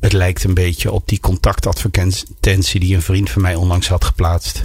Het 0.00 0.12
lijkt 0.12 0.44
een 0.44 0.54
beetje 0.54 0.92
op 0.92 1.08
die 1.08 1.20
contactadvertentie 1.20 2.80
die 2.80 2.94
een 2.94 3.02
vriend 3.02 3.30
van 3.30 3.42
mij 3.42 3.54
onlangs 3.54 3.88
had 3.88 4.04
geplaatst. 4.04 4.64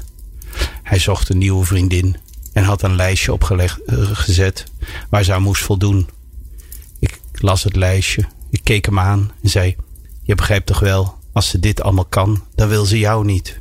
Hij 0.83 0.99
zocht 0.99 1.29
een 1.29 1.37
nieuwe 1.37 1.65
vriendin 1.65 2.17
en 2.53 2.63
had 2.63 2.81
een 2.81 2.95
lijstje 2.95 3.33
opgelegd, 3.33 3.79
uh, 3.85 4.09
gezet 4.13 4.63
waar 5.09 5.23
ze 5.23 5.33
aan 5.33 5.41
moest 5.41 5.63
voldoen. 5.63 6.09
Ik 6.99 7.19
las 7.33 7.63
het 7.63 7.75
lijstje, 7.75 8.25
ik 8.49 8.61
keek 8.63 8.85
hem 8.85 8.99
aan 8.99 9.31
en 9.41 9.49
zei: 9.49 9.75
Je 10.23 10.35
begrijpt 10.35 10.65
toch 10.65 10.79
wel, 10.79 11.17
als 11.31 11.49
ze 11.49 11.59
dit 11.59 11.81
allemaal 11.81 12.05
kan, 12.05 12.43
dan 12.55 12.67
wil 12.67 12.85
ze 12.85 12.99
jou 12.99 13.25
niet. 13.25 13.57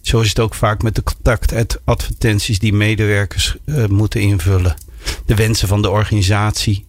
Zo 0.00 0.20
is 0.20 0.28
het 0.28 0.40
ook 0.40 0.54
vaak 0.54 0.82
met 0.82 0.94
de 0.94 1.02
contactadvertenties 1.02 2.58
die 2.58 2.72
medewerkers 2.72 3.56
uh, 3.64 3.86
moeten 3.86 4.20
invullen. 4.20 4.76
De 5.26 5.34
wensen 5.34 5.68
van 5.68 5.82
de 5.82 5.90
organisatie. 5.90 6.84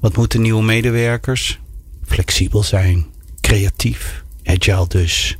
Wat 0.00 0.16
moeten 0.16 0.42
nieuwe 0.42 0.62
medewerkers? 0.62 1.58
Flexibel 2.06 2.62
zijn, 2.62 3.06
creatief, 3.40 4.24
agile 4.44 4.88
dus. 4.88 5.38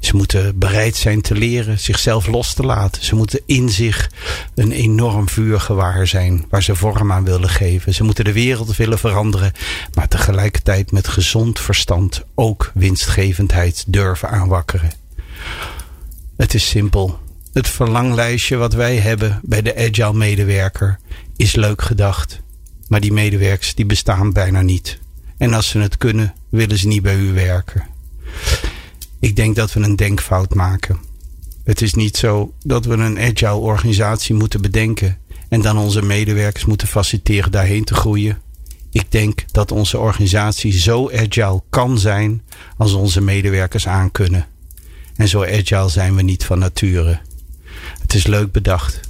Ze 0.00 0.16
moeten 0.16 0.58
bereid 0.58 0.96
zijn 0.96 1.20
te 1.20 1.34
leren, 1.34 1.78
zichzelf 1.78 2.26
los 2.26 2.54
te 2.54 2.62
laten. 2.62 3.04
Ze 3.04 3.14
moeten 3.14 3.40
in 3.46 3.68
zich 3.68 4.10
een 4.54 4.72
enorm 4.72 5.28
vuur 5.28 5.60
gewaar 5.60 6.06
zijn 6.06 6.44
waar 6.48 6.62
ze 6.62 6.76
vorm 6.76 7.12
aan 7.12 7.24
willen 7.24 7.48
geven. 7.48 7.94
Ze 7.94 8.04
moeten 8.04 8.24
de 8.24 8.32
wereld 8.32 8.76
willen 8.76 8.98
veranderen, 8.98 9.52
maar 9.94 10.08
tegelijkertijd 10.08 10.92
met 10.92 11.08
gezond 11.08 11.60
verstand 11.60 12.22
ook 12.34 12.70
winstgevendheid 12.74 13.84
durven 13.86 14.28
aanwakkeren. 14.28 14.92
Het 16.36 16.54
is 16.54 16.68
simpel. 16.68 17.18
Het 17.52 17.68
verlanglijstje 17.68 18.56
wat 18.56 18.72
wij 18.72 18.96
hebben 18.96 19.40
bij 19.42 19.62
de 19.62 19.76
agile 19.76 20.14
medewerker 20.14 20.98
is 21.36 21.54
leuk 21.54 21.82
gedacht. 21.82 22.40
Maar 22.88 23.00
die 23.00 23.12
medewerkers 23.12 23.74
die 23.74 23.86
bestaan 23.86 24.32
bijna 24.32 24.60
niet. 24.60 24.98
En 25.42 25.54
als 25.54 25.68
ze 25.68 25.78
het 25.78 25.96
kunnen, 25.96 26.34
willen 26.48 26.78
ze 26.78 26.86
niet 26.86 27.02
bij 27.02 27.16
u 27.16 27.32
werken. 27.32 27.86
Ik 29.18 29.36
denk 29.36 29.56
dat 29.56 29.72
we 29.72 29.80
een 29.80 29.96
denkfout 29.96 30.54
maken. 30.54 30.98
Het 31.64 31.82
is 31.82 31.94
niet 31.94 32.16
zo 32.16 32.52
dat 32.64 32.84
we 32.84 32.94
een 32.94 33.18
agile 33.18 33.54
organisatie 33.54 34.34
moeten 34.34 34.60
bedenken 34.60 35.18
en 35.48 35.60
dan 35.60 35.78
onze 35.78 36.02
medewerkers 36.02 36.64
moeten 36.64 36.88
faciliteren 36.88 37.50
daarheen 37.50 37.84
te 37.84 37.94
groeien. 37.94 38.40
Ik 38.90 39.12
denk 39.12 39.44
dat 39.52 39.72
onze 39.72 39.98
organisatie 39.98 40.72
zo 40.72 41.10
agile 41.10 41.62
kan 41.70 41.98
zijn 41.98 42.42
als 42.76 42.92
onze 42.92 43.20
medewerkers 43.20 43.86
aankunnen. 43.86 44.46
En 45.16 45.28
zo 45.28 45.44
agile 45.44 45.88
zijn 45.88 46.14
we 46.14 46.22
niet 46.22 46.44
van 46.44 46.58
nature. 46.58 47.20
Het 48.00 48.14
is 48.14 48.26
leuk 48.26 48.52
bedacht, 48.52 49.00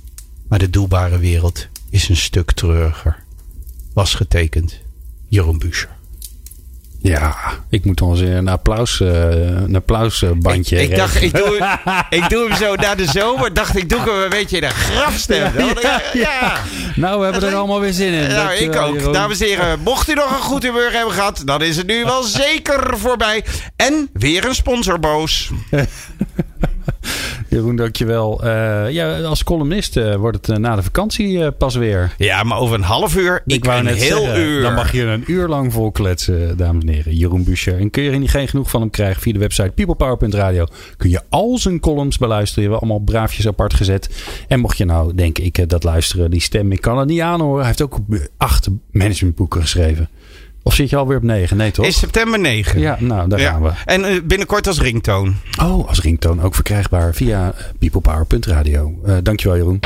maar 0.48 0.58
de 0.58 0.70
doelbare 0.70 1.18
wereld 1.18 1.66
is 1.90 2.08
een 2.08 2.16
stuk 2.16 2.52
treuriger. 2.52 3.22
Was 3.92 4.14
getekend 4.14 4.80
Jeroen 5.28 5.58
Buescher. 5.58 6.00
Ja, 7.02 7.36
ik 7.70 7.84
moet 7.84 8.00
ons 8.00 8.20
een 8.20 8.48
applaus, 8.48 9.00
uh, 9.00 9.10
een 9.62 9.76
applausbandje. 9.76 10.82
Ik, 10.82 10.90
ik 10.90 10.96
dacht, 10.96 11.22
ik 11.22 11.34
doe, 11.34 11.78
ik 12.10 12.28
doe 12.28 12.48
hem 12.48 12.56
zo 12.56 12.74
na 12.74 12.94
de 12.94 13.06
zomer. 13.06 13.54
Dacht 13.54 13.76
ik, 13.76 13.88
doe 13.88 13.98
hem 13.98 14.22
een 14.22 14.28
beetje 14.28 14.56
in 14.56 14.64
een 14.64 14.70
grafstem. 14.70 15.52
Ja, 15.82 16.00
ja, 16.12 16.56
Nou, 16.94 17.18
we 17.18 17.24
hebben 17.24 17.48
er 17.48 17.54
allemaal 17.54 17.80
weer 17.80 17.92
zin 17.92 18.12
in. 18.12 18.28
Nou, 18.28 18.52
ik 18.52 18.76
ook. 18.76 18.94
Jeroen. 18.94 19.12
Dames 19.12 19.40
en 19.40 19.46
heren, 19.46 19.80
mocht 19.80 20.10
u 20.10 20.14
nog 20.14 20.30
een 20.30 20.42
goed 20.42 20.62
humeur 20.62 20.92
hebben 20.92 21.14
gehad, 21.14 21.42
dan 21.44 21.62
is 21.62 21.76
het 21.76 21.86
nu 21.86 22.04
wel 22.04 22.22
zeker 22.46 22.98
voorbij. 22.98 23.44
En 23.76 24.08
weer 24.12 24.44
een 24.44 24.54
sponsorboos. 24.54 25.50
Jeroen, 27.52 27.76
dankjewel. 27.76 28.44
Uh, 28.44 28.90
ja, 28.90 29.20
als 29.20 29.44
columnist 29.44 29.96
uh, 29.96 30.14
wordt 30.14 30.36
het 30.36 30.48
uh, 30.48 30.56
na 30.62 30.76
de 30.76 30.82
vakantie 30.82 31.50
pas 31.50 31.74
weer. 31.74 32.14
Ja, 32.18 32.42
maar 32.42 32.58
over 32.58 32.74
een 32.74 32.82
half 32.82 33.16
uur. 33.16 33.42
Ik, 33.46 33.54
ik 33.54 33.64
wou 33.64 33.82
net 33.82 34.02
heel 34.02 34.20
zeggen, 34.20 34.40
uur. 34.40 34.62
Dan 34.62 34.74
mag 34.74 34.92
je 34.92 35.02
een 35.02 35.24
uur 35.26 35.48
lang 35.48 35.72
vol 35.72 35.90
kletsen, 35.90 36.56
dames 36.56 36.84
en 36.84 36.88
heren. 36.88 37.16
Jeroen 37.16 37.44
Buscher. 37.44 37.78
En 37.78 37.90
kun 37.90 38.02
je 38.02 38.10
er 38.10 38.18
niet 38.18 38.30
geen 38.30 38.48
genoeg 38.48 38.70
van 38.70 38.80
hem 38.80 38.90
krijgen 38.90 39.22
via 39.22 39.32
de 39.32 39.38
website 39.38 39.70
peoplepower.radio. 39.70 40.66
Kun 40.96 41.10
je 41.10 41.20
al 41.28 41.58
zijn 41.58 41.80
columns 41.80 42.18
beluisteren. 42.18 42.64
Je 42.64 42.70
hebben 42.70 42.88
allemaal 42.88 43.04
braafjes 43.12 43.46
apart 43.46 43.74
gezet. 43.74 44.24
En 44.48 44.60
mocht 44.60 44.78
je 44.78 44.84
nou 44.84 45.14
denken, 45.14 45.44
ik 45.44 45.68
dat 45.68 45.84
luisteren, 45.84 46.30
die 46.30 46.40
stem, 46.40 46.72
ik 46.72 46.80
kan 46.80 46.98
het 46.98 47.08
niet 47.08 47.20
aanhoren. 47.20 47.58
Hij 47.58 47.66
heeft 47.66 47.82
ook 47.82 47.98
acht 48.36 48.68
managementboeken 48.90 49.60
geschreven. 49.60 50.08
Of 50.62 50.74
zit 50.74 50.90
je 50.90 50.96
alweer 50.96 51.16
op 51.16 51.22
9? 51.22 51.56
Nee, 51.56 51.70
toch? 51.70 51.86
Is 51.86 51.98
september 51.98 52.38
9. 52.38 52.80
Ja, 52.80 52.96
nou, 53.00 53.28
daar 53.28 53.40
ja. 53.40 53.50
gaan 53.50 53.62
we. 53.62 53.70
En 53.84 54.00
uh, 54.00 54.22
binnenkort 54.24 54.66
als 54.66 54.80
ringtoon. 54.80 55.36
Oh, 55.62 55.88
als 55.88 56.00
ringtoon. 56.00 56.42
Ook 56.42 56.54
verkrijgbaar 56.54 57.14
via 57.14 57.54
peoplepower.radio. 57.78 58.94
Uh, 59.06 59.16
dankjewel, 59.22 59.56
Jeroen. 59.56 59.80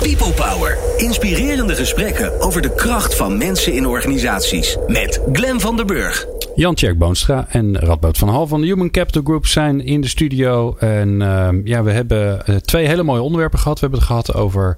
People 0.00 0.32
Power. 0.32 0.78
Inspirerende 0.96 1.74
gesprekken 1.74 2.40
over 2.40 2.62
de 2.62 2.74
kracht 2.74 3.14
van 3.14 3.38
mensen 3.38 3.72
in 3.72 3.86
organisaties. 3.86 4.76
Met 4.86 5.20
Glen 5.32 5.60
van 5.60 5.76
der 5.76 5.84
Burg. 5.84 6.26
Jan 6.54 6.74
Tjerk 6.74 6.98
Boonstra 6.98 7.46
en 7.48 7.78
Radboud 7.78 8.18
van 8.18 8.28
Hal 8.28 8.46
van 8.46 8.60
de 8.60 8.66
Human 8.66 8.90
Capital 8.90 9.22
Group 9.22 9.46
zijn 9.46 9.84
in 9.84 10.00
de 10.00 10.08
studio. 10.08 10.76
En 10.78 11.20
uh, 11.20 11.48
ja, 11.64 11.82
we 11.82 11.90
hebben 11.90 12.44
twee 12.62 12.86
hele 12.86 13.02
mooie 13.02 13.22
onderwerpen 13.22 13.58
gehad. 13.58 13.80
We 13.80 13.80
hebben 13.80 13.98
het 13.98 14.08
gehad 14.08 14.34
over 14.34 14.76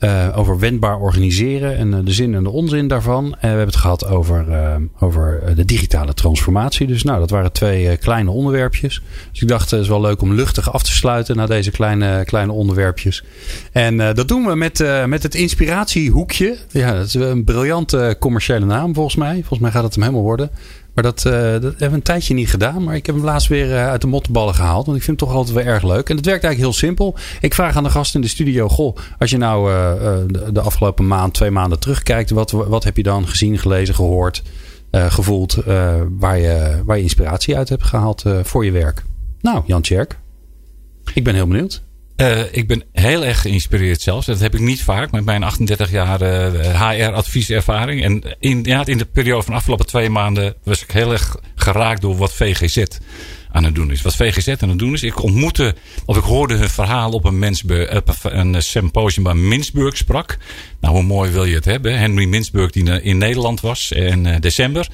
uh, 0.00 0.38
over 0.38 0.58
wendbaar 0.58 0.98
organiseren 0.98 1.76
en 1.76 1.92
uh, 1.92 1.98
de 2.04 2.12
zin 2.12 2.34
en 2.34 2.42
de 2.42 2.50
onzin 2.50 2.88
daarvan. 2.88 3.24
En 3.24 3.38
we 3.40 3.46
hebben 3.46 3.66
het 3.66 3.76
gehad 3.76 4.06
over, 4.06 4.48
uh, 4.48 4.74
over 4.98 5.42
de 5.56 5.64
digitale 5.64 6.14
transformatie. 6.14 6.86
Dus 6.86 7.02
nou, 7.02 7.18
dat 7.18 7.30
waren 7.30 7.52
twee 7.52 7.96
kleine 7.96 8.30
onderwerpjes. 8.30 9.02
Dus 9.32 9.42
ik 9.42 9.48
dacht, 9.48 9.70
het 9.70 9.80
is 9.80 9.88
wel 9.88 10.00
leuk 10.00 10.22
om 10.22 10.34
luchtig 10.34 10.72
af 10.72 10.82
te 10.82 10.92
sluiten 10.92 11.36
naar 11.36 11.46
deze 11.46 11.70
kleine, 11.70 12.24
kleine 12.24 12.52
onderwerpjes. 12.52 13.24
En 13.72 13.96
dat 13.96 14.28
doen 14.28 14.44
we 14.44 14.54
met, 14.54 14.84
met 15.06 15.22
het 15.22 15.34
inspiratiehoekje. 15.34 16.56
Ja, 16.70 16.94
dat 16.94 17.06
is 17.06 17.14
een 17.14 17.44
briljante 17.44 18.16
commerciële 18.18 18.66
naam 18.66 18.94
volgens 18.94 19.16
mij. 19.16 19.34
Volgens 19.34 19.58
mij 19.58 19.70
gaat 19.70 19.82
het 19.82 19.94
hem 19.94 20.02
helemaal 20.02 20.24
worden. 20.24 20.50
Maar 20.94 21.04
dat, 21.04 21.24
uh, 21.26 21.32
dat 21.32 21.62
hebben 21.62 21.88
we 21.88 21.94
een 21.94 22.02
tijdje 22.02 22.34
niet 22.34 22.50
gedaan. 22.50 22.84
Maar 22.84 22.94
ik 22.94 23.06
heb 23.06 23.14
hem 23.14 23.24
laatst 23.24 23.48
weer 23.48 23.66
uh, 23.66 23.88
uit 23.88 24.00
de 24.00 24.06
mottenballen 24.06 24.54
gehaald. 24.54 24.86
Want 24.86 24.98
ik 24.98 25.04
vind 25.04 25.20
het 25.20 25.28
toch 25.28 25.38
altijd 25.38 25.56
wel 25.56 25.74
erg 25.74 25.82
leuk. 25.82 26.08
En 26.08 26.16
het 26.16 26.26
werkt 26.26 26.44
eigenlijk 26.44 26.72
heel 26.72 26.88
simpel. 26.88 27.16
Ik 27.40 27.54
vraag 27.54 27.76
aan 27.76 27.82
de 27.82 27.90
gast 27.90 28.14
in 28.14 28.20
de 28.20 28.28
studio. 28.28 28.68
Goh, 28.68 28.96
als 29.18 29.30
je 29.30 29.36
nou 29.36 29.70
uh, 29.70 29.92
de, 30.26 30.52
de, 30.52 30.60
afgelopen 30.60 31.06
maand, 31.06 31.34
twee 31.34 31.50
maanden 31.50 31.78
terugkijkt. 31.78 32.30
Wat, 32.30 32.50
wat 32.50 32.84
heb 32.84 32.96
je 32.96 33.02
dan 33.02 33.28
gezien, 33.28 33.58
gelezen, 33.58 33.94
gehoord, 33.94 34.42
gevoeld. 34.92 35.54
waar, 36.18 36.38
je, 36.38 36.82
waar 36.84 36.96
je 36.96 37.02
inspiratie 37.02 37.56
uit 37.56 37.68
hebt 37.68 37.84
gehaald 37.84 38.24
voor 38.42 38.64
je 38.64 38.70
werk? 38.70 39.04
Nou, 39.40 39.62
Jan 39.66 39.82
Tjerk. 39.82 40.18
Ik 41.14 41.24
ben 41.24 41.34
heel 41.34 41.46
benieuwd. 41.46 41.82
Uh, 42.20 42.40
ik 42.50 42.66
ben 42.66 42.82
heel 42.92 43.24
erg 43.24 43.40
geïnspireerd 43.40 44.00
zelfs. 44.00 44.26
Dat 44.26 44.40
heb 44.40 44.54
ik 44.54 44.60
niet 44.60 44.82
vaak 44.82 45.10
met 45.10 45.24
mijn 45.24 45.42
38 45.42 45.90
jaar 45.90 46.20
HR-advieservaring. 46.22 48.02
En 48.02 48.36
in, 48.38 48.62
ja, 48.62 48.86
in 48.86 48.98
de 48.98 49.04
periode 49.04 49.42
van 49.42 49.52
de 49.52 49.58
afgelopen 49.58 49.86
twee 49.86 50.10
maanden 50.10 50.54
was 50.64 50.82
ik 50.82 50.90
heel 50.90 51.12
erg 51.12 51.36
geraakt 51.54 52.00
door 52.00 52.16
wat 52.16 52.32
VGZ 52.32 52.84
aan 53.52 53.64
het 53.64 53.74
doen 53.74 53.90
is. 53.90 54.02
Wat 54.02 54.16
VGZ 54.16 54.48
aan 54.48 54.68
het 54.68 54.78
doen 54.78 54.92
is. 54.92 55.02
Ik 55.02 55.22
ontmoette, 55.22 55.74
of 56.04 56.16
ik 56.16 56.22
hoorde 56.22 56.54
hun 56.54 56.68
verhaal 56.68 57.10
op 57.10 57.24
een, 57.24 57.38
Mensburg, 57.38 57.96
op 57.96 58.14
een 58.22 58.62
symposium 58.62 59.24
waar 59.24 59.36
Mintzburg 59.36 59.96
sprak. 59.96 60.38
Nou, 60.80 60.94
hoe 60.94 61.02
mooi 61.02 61.30
wil 61.30 61.44
je 61.44 61.54
het 61.54 61.64
hebben? 61.64 61.98
Henry 61.98 62.24
Mintzburg 62.24 62.70
die 62.70 63.02
in 63.02 63.18
Nederland 63.18 63.60
was 63.60 63.92
in 63.92 64.40
december. 64.40 64.88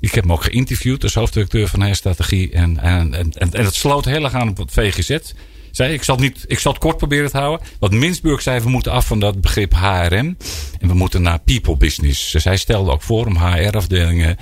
Ik 0.00 0.14
heb 0.14 0.24
hem 0.24 0.32
ook 0.32 0.44
geïnterviewd 0.44 1.02
als 1.02 1.14
hoofddirecteur 1.14 1.68
van 1.68 1.82
HR-strategie. 1.82 2.50
En, 2.52 2.78
en, 2.78 3.14
en, 3.14 3.32
en, 3.32 3.52
en 3.52 3.64
het 3.64 3.74
sloot 3.74 4.04
heel 4.04 4.24
erg 4.24 4.34
aan 4.34 4.48
op 4.48 4.56
het 4.56 4.72
VGZ 4.72 5.18
zei. 5.76 5.92
Ik 5.92 6.02
zal, 6.02 6.16
het 6.16 6.24
niet, 6.24 6.44
ik 6.46 6.58
zal 6.58 6.72
kort 6.72 6.96
proberen 6.96 7.30
te 7.30 7.38
houden. 7.38 7.66
Wat 7.78 7.92
Mintzburg 7.92 8.42
zei, 8.42 8.60
we 8.60 8.68
moeten 8.68 8.92
af 8.92 9.06
van 9.06 9.20
dat 9.20 9.40
begrip 9.40 9.74
HRM. 9.74 10.36
En 10.80 10.88
we 10.88 10.94
moeten 10.94 11.22
naar 11.22 11.38
people 11.38 11.76
business. 11.76 12.30
Dus 12.30 12.60
stelde 12.60 12.90
ook 12.90 13.02
voor 13.02 13.26
om 13.26 13.36
HR-afdelingen 13.36 14.36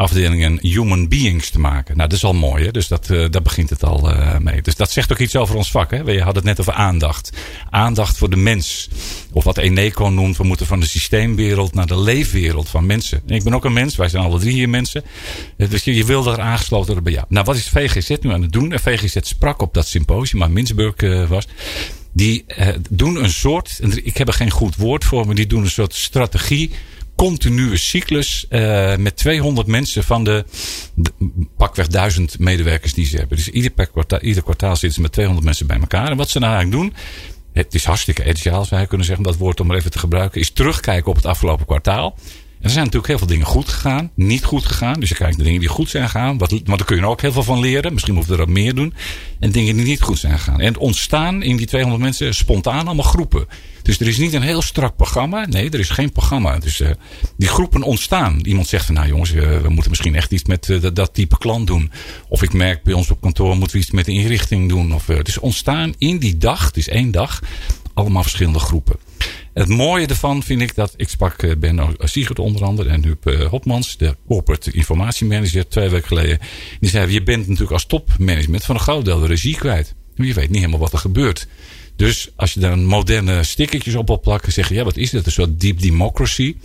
afdelingen 0.00 0.58
human 0.60 1.08
beings 1.08 1.50
te 1.50 1.58
maken. 1.58 1.96
Nou, 1.96 2.08
dat 2.08 2.18
is 2.18 2.24
al 2.24 2.32
mooi, 2.32 2.64
hè? 2.64 2.70
dus 2.70 2.88
dat, 2.88 3.08
uh, 3.10 3.26
daar 3.30 3.42
begint 3.42 3.70
het 3.70 3.84
al 3.84 4.10
uh, 4.10 4.38
mee. 4.38 4.62
Dus 4.62 4.76
dat 4.76 4.90
zegt 4.90 5.12
ook 5.12 5.18
iets 5.18 5.36
over 5.36 5.56
ons 5.56 5.70
vak. 5.70 5.90
Hè? 5.90 5.96
Je 5.96 6.22
had 6.22 6.34
het 6.34 6.44
net 6.44 6.60
over 6.60 6.72
aandacht. 6.72 7.30
Aandacht 7.70 8.18
voor 8.18 8.30
de 8.30 8.36
mens. 8.36 8.88
Of 9.32 9.44
wat 9.44 9.58
Eneco 9.58 10.08
noemt, 10.08 10.36
we 10.36 10.44
moeten 10.44 10.66
van 10.66 10.80
de 10.80 10.86
systeemwereld 10.86 11.74
naar 11.74 11.86
de 11.86 12.00
leefwereld 12.00 12.68
van 12.68 12.86
mensen. 12.86 13.22
En 13.26 13.34
ik 13.34 13.44
ben 13.44 13.54
ook 13.54 13.64
een 13.64 13.72
mens, 13.72 13.96
wij 13.96 14.08
zijn 14.08 14.24
alle 14.24 14.38
drie 14.38 14.52
hier 14.52 14.68
mensen. 14.68 15.04
Dus 15.56 15.84
je, 15.84 15.94
je 15.94 16.04
wil 16.04 16.32
er 16.32 16.40
aangesloten 16.40 16.86
worden 16.86 17.04
bij 17.04 17.12
jou. 17.12 17.24
Nou, 17.28 17.44
wat 17.44 17.56
is 17.56 17.68
VGZ 17.68 18.16
nu 18.20 18.32
aan 18.32 18.42
het 18.42 18.52
doen? 18.52 18.78
VGZ 18.78 19.16
sprak 19.20 19.62
op 19.62 19.74
dat 19.74 19.86
symposium 19.86 20.40
waar 20.40 20.50
Mintzburg 20.50 20.94
uh, 20.96 21.28
was 21.28 21.46
die 22.12 22.44
doen 22.90 23.22
een 23.22 23.30
soort, 23.30 23.80
ik 24.02 24.16
heb 24.16 24.28
er 24.28 24.34
geen 24.34 24.50
goed 24.50 24.76
woord 24.76 25.04
voor, 25.04 25.26
maar 25.26 25.34
die 25.34 25.46
doen 25.46 25.62
een 25.62 25.70
soort 25.70 25.94
strategie 25.94 26.70
continue 27.20 27.76
cyclus 27.76 28.46
uh, 28.50 28.96
met 28.96 29.16
200 29.16 29.66
mensen 29.66 30.04
van 30.04 30.24
de, 30.24 30.44
de, 30.94 31.10
pakweg 31.56 31.86
1000 31.86 32.38
medewerkers 32.38 32.94
die 32.94 33.06
ze 33.06 33.16
hebben. 33.16 33.36
Dus 33.36 33.48
ieder, 33.48 33.70
per 33.70 33.86
kwartaal, 33.86 34.20
ieder 34.20 34.42
kwartaal 34.42 34.76
zitten 34.76 34.92
ze 34.92 35.00
met 35.00 35.12
200 35.12 35.46
mensen 35.46 35.66
bij 35.66 35.78
elkaar. 35.80 36.10
En 36.10 36.16
wat 36.16 36.30
ze 36.30 36.38
nou 36.38 36.54
eigenlijk 36.54 36.82
doen, 36.82 36.94
het 37.52 37.74
is 37.74 37.84
hartstikke 37.84 38.22
agile, 38.22 38.64
zou 38.64 38.80
je 38.80 38.86
kunnen 38.86 39.06
zeggen, 39.06 39.24
dat 39.24 39.36
woord 39.36 39.60
om 39.60 39.66
maar 39.66 39.76
even 39.76 39.90
te 39.90 39.98
gebruiken, 39.98 40.40
is 40.40 40.50
terugkijken 40.50 41.10
op 41.10 41.16
het 41.16 41.26
afgelopen 41.26 41.66
kwartaal 41.66 42.16
er 42.60 42.70
zijn 42.70 42.84
natuurlijk 42.84 43.06
heel 43.06 43.18
veel 43.18 43.26
dingen 43.26 43.46
goed 43.46 43.68
gegaan, 43.68 44.10
niet 44.14 44.44
goed 44.44 44.64
gegaan. 44.64 45.00
Dus 45.00 45.08
je 45.08 45.14
kijkt 45.14 45.36
naar 45.36 45.44
dingen 45.44 45.60
die 45.60 45.68
goed 45.68 45.90
zijn 45.90 46.04
gegaan. 46.04 46.38
Wat, 46.38 46.50
want 46.50 46.66
daar 46.66 46.84
kun 46.84 46.96
je 46.96 47.06
ook 47.06 47.20
heel 47.20 47.32
veel 47.32 47.42
van 47.42 47.60
leren. 47.60 47.92
Misschien 47.92 48.14
moeten 48.14 48.32
we 48.32 48.38
er 48.38 48.48
ook 48.48 48.54
meer 48.54 48.74
doen. 48.74 48.94
En 49.38 49.50
dingen 49.50 49.76
die 49.76 49.84
niet 49.84 50.02
goed 50.02 50.18
zijn 50.18 50.38
gegaan. 50.38 50.60
En 50.60 50.66
het 50.66 50.78
ontstaan 50.78 51.42
in 51.42 51.56
die 51.56 51.66
200 51.66 52.02
mensen 52.02 52.34
spontaan 52.34 52.86
allemaal 52.86 53.04
groepen. 53.04 53.46
Dus 53.82 54.00
er 54.00 54.08
is 54.08 54.18
niet 54.18 54.32
een 54.32 54.42
heel 54.42 54.62
strak 54.62 54.96
programma. 54.96 55.46
Nee, 55.46 55.70
er 55.70 55.78
is 55.78 55.90
geen 55.90 56.12
programma. 56.12 56.58
Dus 56.58 56.80
uh, 56.80 56.90
die 57.36 57.48
groepen 57.48 57.82
ontstaan. 57.82 58.40
Iemand 58.40 58.66
zegt 58.66 58.86
van 58.86 58.94
nou 58.94 59.08
jongens, 59.08 59.32
uh, 59.32 59.60
we 59.60 59.68
moeten 59.68 59.90
misschien 59.90 60.14
echt 60.14 60.32
iets 60.32 60.44
met 60.44 60.68
uh, 60.68 60.86
dat, 60.92 61.14
type 61.14 61.38
klant 61.38 61.66
doen. 61.66 61.90
Of 62.28 62.42
ik 62.42 62.52
merk 62.52 62.82
bij 62.82 62.94
ons 62.94 63.10
op 63.10 63.20
kantoor 63.20 63.56
moeten 63.56 63.76
we 63.76 63.82
iets 63.82 63.90
met 63.90 64.04
de 64.04 64.12
inrichting 64.12 64.68
doen. 64.68 64.94
Of, 64.94 65.04
dus 65.04 65.38
ontstaan 65.38 65.94
in 65.98 66.18
die 66.18 66.36
dag, 66.36 66.66
het 66.66 66.76
is 66.76 66.88
één 66.88 67.10
dag, 67.10 67.42
allemaal 67.94 68.22
verschillende 68.22 68.58
groepen. 68.58 69.09
Het 69.54 69.68
mooie 69.68 70.06
ervan 70.06 70.42
vind 70.42 70.60
ik 70.60 70.74
dat 70.74 70.94
ik 70.96 71.08
sprak 71.08 71.42
eh, 71.42 71.56
Benno 71.56 71.94
Siegert 71.98 72.38
onder 72.38 72.64
andere 72.64 72.88
en 72.88 73.04
Huub 73.04 73.26
eh, 73.26 73.46
Hopmans, 73.46 73.96
de 73.96 74.16
corporate 74.26 74.72
informatiemanager, 74.72 75.68
twee 75.68 75.88
weken 75.88 76.06
geleden. 76.06 76.38
Die 76.80 76.90
zei: 76.90 77.12
Je 77.12 77.22
bent 77.22 77.40
natuurlijk 77.40 77.72
als 77.72 77.86
topmanagement 77.86 78.64
van 78.64 78.74
een 78.74 78.80
groot 78.80 79.04
deel 79.04 79.20
de 79.20 79.26
regie 79.26 79.56
kwijt. 79.56 79.94
Je 80.14 80.34
weet 80.34 80.48
niet 80.48 80.58
helemaal 80.58 80.80
wat 80.80 80.92
er 80.92 80.98
gebeurt. 80.98 81.46
Dus 81.96 82.30
als 82.36 82.52
je 82.52 82.60
daar 82.60 82.78
moderne 82.78 83.44
stickertjes 83.44 83.94
op 83.94 84.06
wil 84.06 84.20
plakken, 84.20 84.52
zeg 84.52 84.68
je: 84.68 84.74
Ja, 84.74 84.84
wat 84.84 84.96
is 84.96 85.10
dat? 85.10 85.26
Een 85.26 85.32
soort 85.32 85.60
deep 85.60 85.80
democracy, 85.80 86.56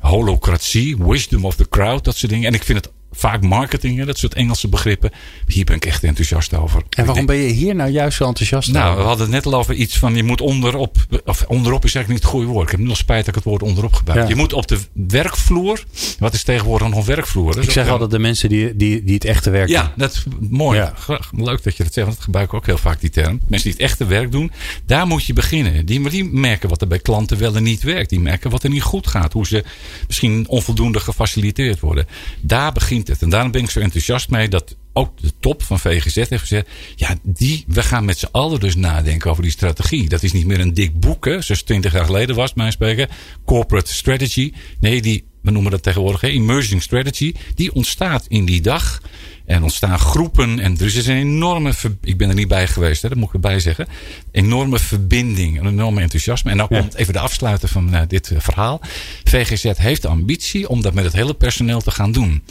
holocratie, 0.00 0.96
wisdom 0.98 1.44
of 1.44 1.56
the 1.56 1.68
crowd, 1.68 2.04
dat 2.04 2.16
soort 2.16 2.32
dingen. 2.32 2.46
En 2.46 2.54
ik 2.54 2.62
vind 2.62 2.84
het 2.84 2.92
vaak 3.12 3.42
marketing, 3.42 4.04
dat 4.04 4.18
soort 4.18 4.34
Engelse 4.34 4.68
begrippen. 4.68 5.10
Hier 5.46 5.64
ben 5.64 5.76
ik 5.76 5.84
echt 5.84 6.04
enthousiast 6.04 6.54
over. 6.54 6.82
En 6.90 7.06
waarom 7.06 7.26
ben 7.26 7.36
je 7.36 7.48
hier 7.48 7.74
nou 7.74 7.90
juist 7.90 8.16
zo 8.16 8.24
enthousiast 8.24 8.72
nou, 8.72 8.90
over? 8.90 9.02
we 9.02 9.08
hadden 9.08 9.26
het 9.26 9.34
net 9.34 9.52
al 9.52 9.58
over 9.58 9.74
iets 9.74 9.98
van 9.98 10.14
je 10.14 10.22
moet 10.22 10.40
onderop, 10.40 10.96
of 11.24 11.44
onderop 11.48 11.84
is 11.84 11.94
eigenlijk 11.94 12.08
niet 12.08 12.22
het 12.22 12.40
goede 12.40 12.46
woord. 12.46 12.64
Ik 12.72 12.78
heb 12.78 12.86
nog 12.86 12.96
spijt 12.96 13.18
dat 13.18 13.28
ik 13.28 13.34
het 13.34 13.44
woord 13.44 13.62
onderop 13.62 13.92
gebruik. 13.92 14.28
Je 14.28 14.34
moet 14.34 14.52
op 14.52 14.66
de 14.66 14.78
werkvloer, 14.92 15.84
wat 16.18 16.34
is 16.34 16.42
tegenwoordig 16.42 16.88
nog 16.88 17.06
werkvloer? 17.06 17.62
ik 17.62 17.70
zeg 17.70 17.88
altijd 17.88 18.10
de 18.10 18.18
mensen 18.18 18.48
die, 18.48 18.76
die, 18.76 19.04
die 19.04 19.14
het 19.14 19.24
echte 19.24 19.50
werk 19.50 19.68
ja, 19.68 19.80
doen. 19.80 19.90
Ja, 19.90 19.94
dat 19.96 20.12
is 20.12 20.24
mooi. 20.50 20.78
Ja. 20.78 20.94
Leuk 21.36 21.62
dat 21.62 21.76
je 21.76 21.82
dat 21.82 21.92
zegt, 21.92 22.06
want 22.06 22.18
ik 22.18 22.24
gebruik 22.24 22.54
ook 22.54 22.66
heel 22.66 22.78
vaak 22.78 23.00
die 23.00 23.10
term. 23.10 23.40
Mensen 23.48 23.70
die 23.70 23.78
het 23.78 23.90
echte 23.90 24.06
werk 24.06 24.32
doen, 24.32 24.52
daar 24.86 25.06
moet 25.06 25.24
je 25.24 25.32
beginnen. 25.32 25.86
Die, 25.86 26.08
die 26.08 26.24
merken 26.24 26.68
wat 26.68 26.80
er 26.80 26.86
bij 26.86 26.98
klanten 26.98 27.38
wel 27.38 27.56
en 27.56 27.62
niet 27.62 27.82
werkt. 27.82 28.10
Die 28.10 28.20
merken 28.20 28.50
wat 28.50 28.62
er 28.62 28.70
niet 28.70 28.82
goed 28.82 29.06
gaat. 29.06 29.32
Hoe 29.32 29.46
ze 29.46 29.64
misschien 30.06 30.48
onvoldoende 30.48 31.00
gefaciliteerd 31.00 31.80
worden. 31.80 32.06
Daar 32.40 32.72
het. 33.08 33.22
En 33.22 33.30
daarom 33.30 33.50
ben 33.50 33.62
ik 33.62 33.70
zo 33.70 33.80
enthousiast 33.80 34.30
mee 34.30 34.48
dat 34.48 34.76
ook 34.92 35.20
de 35.20 35.32
top 35.40 35.62
van 35.62 35.80
VGZ 35.80 36.14
heeft 36.14 36.40
gezegd: 36.40 36.68
ja, 36.96 37.16
die, 37.22 37.64
we 37.68 37.82
gaan 37.82 38.04
met 38.04 38.18
z'n 38.18 38.28
allen 38.30 38.60
dus 38.60 38.76
nadenken 38.76 39.30
over 39.30 39.42
die 39.42 39.52
strategie. 39.52 40.08
Dat 40.08 40.22
is 40.22 40.32
niet 40.32 40.46
meer 40.46 40.60
een 40.60 40.74
dik 40.74 41.00
boek, 41.00 41.24
hè, 41.24 41.42
zoals 41.42 41.62
20 41.62 41.92
jaar 41.92 42.04
geleden 42.04 42.36
was, 42.36 42.54
mijn 42.54 42.72
spreken. 42.72 43.08
Corporate 43.44 43.94
strategy. 43.94 44.52
Nee, 44.80 45.02
die, 45.02 45.24
we 45.42 45.50
noemen 45.50 45.70
dat 45.70 45.82
tegenwoordig 45.82 46.20
hè, 46.20 46.28
emerging 46.28 46.82
strategy. 46.82 47.34
Die 47.54 47.74
ontstaat 47.74 48.24
in 48.28 48.44
die 48.44 48.60
dag. 48.60 49.00
En 49.46 49.62
ontstaan 49.62 49.98
groepen. 49.98 50.58
En 50.58 50.78
er 50.78 50.86
is 50.86 51.06
een 51.06 51.16
enorme. 51.16 51.72
Ik 52.02 52.18
ben 52.18 52.28
er 52.28 52.34
niet 52.34 52.48
bij 52.48 52.66
geweest, 52.66 53.02
hè, 53.02 53.08
dat 53.08 53.18
moet 53.18 53.28
ik 53.28 53.34
erbij 53.34 53.60
zeggen. 53.60 53.86
Enorme 54.30 54.78
verbinding. 54.78 55.60
Een 55.60 55.66
enorme 55.66 56.00
enthousiasme. 56.00 56.50
En 56.50 56.56
dan 56.56 56.68
komt 56.68 56.94
even 56.94 57.12
de 57.12 57.18
afsluiten 57.18 57.68
van 57.68 57.94
uh, 57.94 58.00
dit 58.08 58.30
uh, 58.30 58.40
verhaal. 58.40 58.80
VGZ 59.24 59.72
heeft 59.76 60.02
de 60.02 60.08
ambitie 60.08 60.68
om 60.68 60.82
dat 60.82 60.94
met 60.94 61.04
het 61.04 61.12
hele 61.12 61.34
personeel 61.34 61.80
te 61.80 61.90
gaan 61.90 62.12
doen 62.12 62.42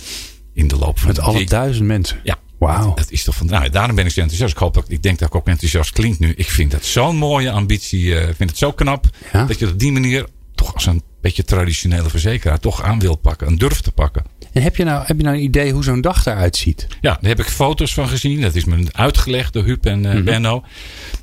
in 0.53 0.67
de 0.67 0.75
loop 0.75 0.99
van 0.99 1.07
Met 1.07 1.19
alle 1.19 1.45
duizend 1.45 1.87
mensen? 1.87 2.19
Ja. 2.23 2.37
Wauw. 2.59 2.93
Dat 2.93 3.11
is 3.11 3.23
toch 3.23 3.35
van. 3.35 3.47
Nou, 3.47 3.69
daarom 3.69 3.95
ben 3.95 4.05
ik 4.05 4.11
zo 4.11 4.19
enthousiast. 4.19 4.53
Ik, 4.53 4.59
hoop 4.59 4.73
dat, 4.73 4.85
ik 4.87 5.03
denk 5.03 5.19
dat 5.19 5.27
ik 5.27 5.35
ook 5.35 5.47
enthousiast 5.47 5.91
klink 5.91 6.19
nu. 6.19 6.33
Ik 6.35 6.49
vind 6.49 6.71
dat 6.71 6.85
zo'n 6.85 7.15
mooie 7.15 7.51
ambitie. 7.51 8.15
Ik 8.15 8.21
uh, 8.21 8.25
vind 8.35 8.49
het 8.49 8.57
zo 8.57 8.71
knap. 8.71 9.05
Ja? 9.33 9.45
Dat 9.45 9.59
je 9.59 9.67
op 9.67 9.79
die 9.79 9.91
manier 9.91 10.27
toch 10.55 10.73
als 10.73 10.85
een 10.85 11.01
beetje 11.21 11.43
traditionele 11.43 12.09
verzekeraar 12.09 12.59
toch 12.59 12.83
aan 12.83 12.99
wil 12.99 13.15
pakken. 13.15 13.47
En 13.47 13.55
durft 13.55 13.83
te 13.83 13.91
pakken. 13.91 14.23
En 14.51 14.61
heb 14.61 14.75
je 14.75 14.83
nou, 14.83 15.03
heb 15.05 15.17
je 15.17 15.23
nou 15.23 15.35
een 15.35 15.43
idee 15.43 15.71
hoe 15.71 15.83
zo'n 15.83 16.01
dag 16.01 16.25
eruit 16.25 16.55
ziet? 16.57 16.87
Ja, 17.01 17.17
daar 17.21 17.29
heb 17.29 17.39
ik 17.39 17.45
foto's 17.45 17.93
van 17.93 18.07
gezien. 18.07 18.41
Dat 18.41 18.55
is 18.55 18.65
me 18.65 18.85
uitgelegd 18.91 19.53
door 19.53 19.63
Huub 19.63 19.85
en 19.85 20.05
uh. 20.05 20.23
Benno. 20.23 20.63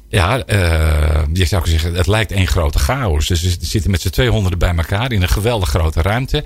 Ja, 0.08 0.48
uh, 0.48 1.22
je 1.32 1.44
zou 1.44 1.68
zeggen, 1.68 1.94
het 1.94 2.06
lijkt 2.06 2.32
één 2.32 2.46
grote 2.46 2.78
chaos. 2.78 3.26
Dus 3.26 3.42
ze 3.42 3.56
zitten 3.60 3.90
met 3.90 4.00
z'n 4.00 4.08
tweehonderden 4.08 4.58
bij 4.58 4.76
elkaar 4.76 5.12
in 5.12 5.22
een 5.22 5.28
geweldig 5.28 5.68
grote 5.68 6.02
ruimte. 6.02 6.44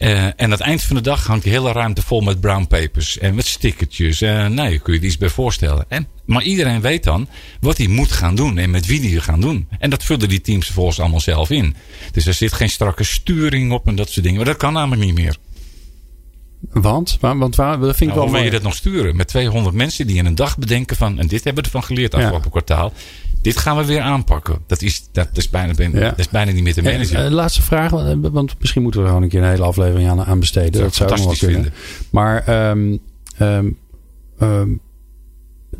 Uh, 0.00 0.24
en 0.24 0.34
aan 0.36 0.50
het 0.50 0.60
eind 0.60 0.82
van 0.82 0.96
de 0.96 1.02
dag 1.02 1.26
hangt 1.26 1.42
die 1.42 1.52
hele 1.52 1.72
ruimte 1.72 2.02
vol 2.02 2.20
met 2.20 2.40
brown 2.40 2.66
papers 2.66 3.18
en 3.18 3.34
met 3.34 3.46
stickertjes. 3.46 4.22
Uh, 4.22 4.46
nou, 4.46 4.70
je 4.70 4.78
kun 4.78 4.92
je 4.92 4.98
er 4.98 5.04
iets 5.04 5.18
bij 5.18 5.28
voorstellen. 5.28 5.84
En, 5.88 6.08
maar 6.24 6.42
iedereen 6.42 6.80
weet 6.80 7.04
dan 7.04 7.28
wat 7.60 7.76
hij 7.78 7.86
moet 7.86 8.12
gaan 8.12 8.34
doen 8.34 8.58
en 8.58 8.70
met 8.70 8.86
wie 8.86 9.10
hij 9.10 9.20
gaan 9.20 9.40
doen. 9.40 9.68
En 9.78 9.90
dat 9.90 10.04
vullen 10.04 10.28
die 10.28 10.40
teams 10.40 10.64
vervolgens 10.64 11.00
allemaal 11.00 11.20
zelf 11.20 11.50
in. 11.50 11.74
Dus 12.12 12.26
er 12.26 12.34
zit 12.34 12.52
geen 12.52 12.70
strakke 12.70 13.04
sturing 13.04 13.72
op 13.72 13.86
en 13.86 13.94
dat 13.94 14.10
soort 14.10 14.22
dingen. 14.22 14.36
Maar 14.36 14.48
dat 14.48 14.56
kan 14.56 14.72
namelijk 14.72 15.04
niet 15.04 15.14
meer. 15.14 15.36
Want? 16.70 17.18
Want 17.20 17.56
waar, 17.56 17.78
dat 17.78 17.96
vind 17.96 18.10
ik 18.10 18.16
nou, 18.16 18.30
wel 18.30 18.34
wil 18.34 18.44
je 18.44 18.50
dat 18.50 18.62
nog 18.62 18.74
sturen? 18.74 19.16
Met 19.16 19.28
200 19.28 19.74
mensen 19.74 20.06
die 20.06 20.16
in 20.16 20.26
een 20.26 20.34
dag 20.34 20.58
bedenken 20.58 20.96
van... 20.96 21.18
en 21.18 21.26
dit 21.26 21.44
hebben 21.44 21.62
we 21.62 21.68
ervan 21.68 21.84
geleerd 21.84 22.14
afgelopen 22.14 22.44
ja. 22.44 22.50
kwartaal 22.50 22.92
dit 23.42 23.56
gaan 23.56 23.76
we 23.76 23.84
weer 23.84 24.00
aanpakken. 24.00 24.58
Dat 24.66 24.82
is, 24.82 25.08
dat 25.12 25.28
is, 25.32 25.50
bijna, 25.50 25.72
ja. 25.76 26.08
dat 26.08 26.18
is 26.18 26.28
bijna 26.28 26.52
niet 26.52 26.62
meer 26.62 26.74
te 26.74 26.82
managen. 26.82 27.16
En, 27.16 27.24
uh, 27.24 27.30
laatste 27.30 27.62
vraag, 27.62 27.90
want 28.20 28.54
misschien 28.58 28.82
moeten 28.82 29.00
we 29.00 29.06
er 29.06 29.12
gewoon 29.12 29.24
een 29.24 29.32
keer 29.32 29.42
een 29.42 29.48
hele 29.48 29.64
aflevering 29.64 30.08
aan, 30.08 30.24
aan 30.24 30.40
besteden. 30.40 30.72
Dat, 30.72 30.82
dat 30.82 30.94
zou 30.94 31.10
ik 31.10 31.16
wel 31.16 31.34
kunnen. 31.38 31.54
Vinden. 31.54 31.72
Maar 32.10 32.70
um, 32.70 33.00
um, 33.40 33.76
um, 34.42 34.80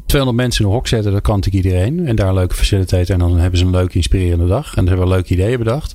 200 0.06 0.42
mensen 0.42 0.64
in 0.64 0.70
een 0.70 0.76
hok 0.76 0.86
zetten, 0.86 1.12
dat 1.12 1.22
kan 1.22 1.34
natuurlijk 1.36 1.64
iedereen. 1.64 2.06
En 2.06 2.16
daar 2.16 2.28
een 2.28 2.34
leuke 2.34 2.54
faciliteit. 2.54 3.10
En 3.10 3.18
dan 3.18 3.38
hebben 3.38 3.58
ze 3.58 3.64
een 3.64 3.70
leuke, 3.70 3.94
inspirerende 3.96 4.46
dag. 4.46 4.76
En 4.76 4.82
ze 4.82 4.88
hebben 4.88 5.08
leuke 5.08 5.32
ideeën 5.32 5.58
bedacht. 5.58 5.94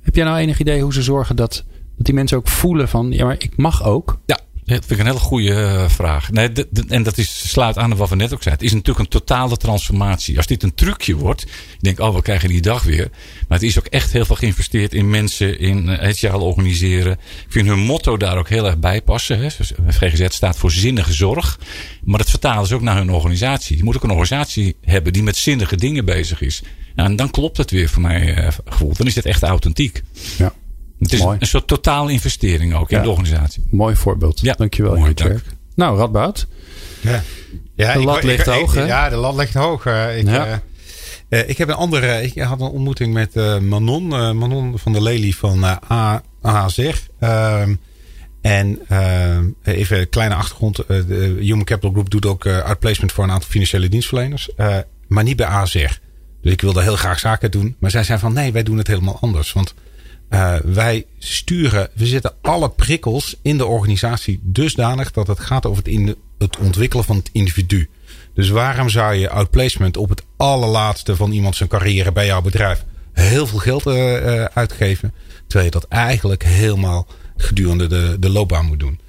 Heb 0.00 0.14
jij 0.14 0.24
nou 0.24 0.38
enig 0.38 0.60
idee 0.60 0.82
hoe 0.82 0.92
ze 0.92 1.02
zorgen 1.02 1.36
dat, 1.36 1.64
dat 1.96 2.06
die 2.06 2.14
mensen 2.14 2.36
ook 2.36 2.48
voelen 2.48 2.88
van... 2.88 3.10
ja, 3.10 3.24
maar 3.24 3.36
ik 3.38 3.56
mag 3.56 3.84
ook? 3.84 4.18
Ja, 4.26 4.38
dat 4.66 4.84
vind 4.86 4.90
ik 4.90 4.98
een 4.98 5.06
hele 5.06 5.18
goede 5.18 5.50
uh, 5.50 5.88
vraag. 5.88 6.30
Nee, 6.30 6.50
en 6.88 7.02
dat 7.02 7.18
is, 7.18 7.48
sluit 7.50 7.78
aan 7.78 7.92
op 7.92 7.98
wat 7.98 8.08
we 8.08 8.16
net 8.16 8.32
ook 8.32 8.42
zeiden. 8.42 8.64
Het 8.64 8.74
is 8.74 8.82
natuurlijk 8.82 8.98
een 8.98 9.20
totale 9.20 9.56
transformatie. 9.56 10.36
Als 10.36 10.46
dit 10.46 10.62
een 10.62 10.74
trucje 10.74 11.16
wordt, 11.16 11.42
ik 11.42 11.78
denk, 11.80 12.00
oh, 12.00 12.14
we 12.14 12.22
krijgen 12.22 12.48
die 12.48 12.60
dag 12.60 12.82
weer. 12.82 13.10
Maar 13.48 13.58
het 13.58 13.68
is 13.68 13.78
ook 13.78 13.86
echt 13.86 14.12
heel 14.12 14.24
veel 14.24 14.36
geïnvesteerd 14.36 14.94
in 14.94 15.10
mensen, 15.10 15.58
in 15.58 15.88
uh, 15.88 15.98
het 15.98 16.18
jaar 16.18 16.34
organiseren. 16.34 17.12
Ik 17.12 17.46
vind 17.48 17.68
hun 17.68 17.78
motto 17.78 18.16
daar 18.16 18.38
ook 18.38 18.48
heel 18.48 18.66
erg 18.66 18.78
bij 18.78 19.02
passen. 19.02 19.38
Hè. 19.38 19.50
VGZ 19.88 20.26
staat 20.28 20.58
voor 20.58 20.70
zinnige 20.70 21.12
zorg. 21.12 21.58
Maar 22.04 22.18
dat 22.18 22.30
vertalen 22.30 22.66
ze 22.66 22.74
ook 22.74 22.80
naar 22.80 22.96
hun 22.96 23.10
organisatie. 23.10 23.76
Je 23.76 23.84
moet 23.84 23.96
ook 23.96 24.04
een 24.04 24.10
organisatie 24.10 24.76
hebben 24.80 25.12
die 25.12 25.22
met 25.22 25.36
zinnige 25.36 25.76
dingen 25.76 26.04
bezig 26.04 26.40
is. 26.40 26.62
Nou, 26.94 27.08
en 27.08 27.16
dan 27.16 27.30
klopt 27.30 27.56
het 27.56 27.70
weer 27.70 27.88
voor 27.88 28.02
mij 28.02 28.52
gevoel. 28.64 28.92
Dan 28.96 29.06
is 29.06 29.14
het 29.14 29.26
echt 29.26 29.42
authentiek. 29.42 30.02
Ja. 30.38 30.52
Het 30.98 31.12
is 31.12 31.20
Mooi. 31.20 31.36
een 31.40 31.46
soort 31.46 31.66
totale 31.66 32.12
investering 32.12 32.74
ook 32.74 32.90
in 32.90 33.02
de 33.02 33.08
organisatie. 33.08 33.64
Mooi 33.70 33.96
voorbeeld. 33.96 34.40
Ja. 34.40 34.54
Dankjewel. 34.54 34.96
Mooi, 34.96 35.14
dank. 35.14 35.42
Nou, 35.74 35.98
Radboud. 35.98 36.46
Ja. 37.00 37.22
Ja, 37.74 37.92
de 37.92 37.98
lat 37.98 38.16
ik, 38.16 38.22
ligt 38.22 38.46
ik, 38.46 38.52
hoog, 38.52 38.74
hè? 38.74 38.84
Ja, 38.84 39.08
de 39.08 39.16
lat 39.16 39.36
ligt 39.36 39.54
hoog. 39.54 39.86
Uh, 39.86 40.18
ik, 40.18 40.26
ja. 40.26 40.46
uh, 40.46 40.56
Uh, 41.28 41.48
ik 41.48 41.58
heb 41.58 41.68
een 41.68 41.74
andere. 41.74 42.22
Ik 42.22 42.38
had 42.38 42.60
een 42.60 42.66
ontmoeting 42.66 43.14
met 43.14 43.36
uh, 43.36 43.58
Manon. 43.58 44.04
Uh, 44.04 44.32
Manon 44.32 44.78
van 44.78 44.92
der 44.92 45.02
Lely 45.02 45.32
van 45.32 45.64
uh, 45.64 46.16
AHZR. 46.40 46.96
Ehm, 47.20 47.74
en 48.40 48.80
even 49.62 50.00
een 50.00 50.08
kleine 50.08 50.34
achtergrond. 50.34 50.76
de 50.76 51.36
Human 51.40 51.64
Capital 51.64 51.90
Group 51.90 52.10
doet 52.10 52.26
ook 52.26 52.46
outplacement 52.46 53.12
voor 53.12 53.24
een 53.24 53.30
aantal 53.30 53.48
financiële 53.48 53.88
dienstverleners. 53.88 54.50
maar 55.06 55.24
niet 55.24 55.36
bij 55.36 55.46
AHZR. 55.46 55.98
Dus 56.42 56.52
ik 56.52 56.60
wilde 56.60 56.82
heel 56.82 56.96
graag 56.96 57.18
zaken 57.18 57.50
doen. 57.50 57.76
Maar 57.78 57.90
zij 57.90 58.02
zijn 58.04 58.18
van 58.18 58.32
nee, 58.32 58.52
wij 58.52 58.62
doen 58.62 58.78
het 58.78 58.86
helemaal 58.86 59.18
anders. 59.20 59.52
Want 59.52 59.74
wij 60.64 61.06
sturen, 61.18 61.88
we 61.94 62.06
zetten 62.06 62.34
alle 62.42 62.70
prikkels 62.70 63.36
in 63.42 63.58
de 63.58 63.66
organisatie 63.66 64.40
dusdanig 64.42 65.10
dat 65.10 65.26
het 65.26 65.40
gaat 65.40 65.66
over 65.66 65.78
het, 65.84 65.92
in, 65.92 66.16
het 66.38 66.58
ontwikkelen 66.58 67.04
van 67.04 67.16
het 67.16 67.30
individu. 67.32 67.88
Dus 68.34 68.48
waarom 68.48 68.88
zou 68.88 69.14
je 69.14 69.30
outplacement 69.30 69.96
op 69.96 70.08
het 70.08 70.22
allerlaatste 70.36 71.16
van 71.16 71.32
iemand 71.32 71.56
zijn 71.56 71.68
carrière 71.68 72.12
bij 72.12 72.26
jouw 72.26 72.42
bedrijf 72.42 72.84
heel 73.12 73.46
veel 73.46 73.58
geld 73.58 73.86
uh, 73.86 74.44
uitgeven. 74.44 75.14
Terwijl 75.46 75.64
je 75.64 75.78
dat 75.80 75.88
eigenlijk 75.88 76.44
helemaal 76.44 77.06
gedurende 77.36 77.86
de, 77.86 78.16
de 78.20 78.30
loopbaan 78.30 78.66
moet 78.66 78.80
doen. 78.80 79.00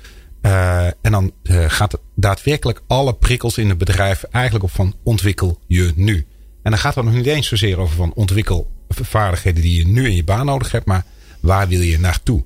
En 1.01 1.11
dan 1.11 1.31
gaat 1.67 1.99
daadwerkelijk 2.15 2.81
alle 2.87 3.13
prikkels 3.13 3.57
in 3.57 3.69
het 3.69 3.77
bedrijf 3.77 4.23
eigenlijk 4.23 4.65
op 4.65 4.71
van 4.71 4.95
ontwikkel 5.03 5.59
je 5.67 5.91
nu. 5.95 6.25
En 6.63 6.71
dan 6.71 6.77
gaat 6.79 6.95
het 6.95 7.05
nog 7.05 7.13
niet 7.13 7.25
eens 7.25 7.47
zozeer 7.47 7.79
over 7.79 7.95
van 7.95 8.13
ontwikkel 8.13 8.71
vaardigheden 9.05 9.61
die 9.61 9.77
je 9.77 9.87
nu 9.87 10.05
in 10.05 10.15
je 10.15 10.23
baan 10.23 10.45
nodig 10.45 10.71
hebt, 10.71 10.85
maar 10.85 11.03
waar 11.39 11.67
wil 11.67 11.81
je 11.81 11.99
naartoe? 11.99 12.43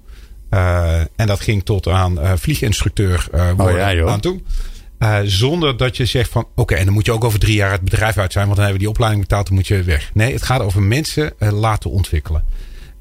en 1.16 1.28
dat 1.28 1.40
ging 1.40 1.66
tot 1.66 1.88
aan 1.88 2.20
vlieginstructeur 2.40 3.28
worden 3.56 3.88
oh 3.88 3.94
ja, 3.94 4.06
aan 4.06 4.20
toe. 4.20 4.42
Uh, 5.02 5.20
zonder 5.24 5.78
dat 5.78 5.98
je 5.98 6.06
zegt 6.06 6.30
van 6.30 6.48
oké, 6.56 6.76
en 6.76 6.86
dan 6.86 6.94
moet 6.94 7.06
je 7.06 7.12
ook 7.12 7.24
over 7.24 7.40
drie 7.40 7.56
jaar 7.56 7.72
het 7.72 7.82
bedrijf 7.82 8.18
uit 8.18 8.32
zijn, 8.32 8.46
want 8.46 8.58
dan 8.58 8.66
hebben 8.66 8.82
we 8.82 8.88
die 8.88 8.90
opleiding 8.90 9.22
betaald, 9.28 9.48
dan 9.48 9.56
moet 9.56 9.68
je 9.68 9.84
weg. 9.84 10.12
Nee, 10.14 10.34
het 10.34 10.44
gaat 10.44 10.62
over 10.62 10.82
mensen 10.82 11.34
uh, 11.40 11.52
laten 11.52 11.90
ontwikkelen. 11.90 12.44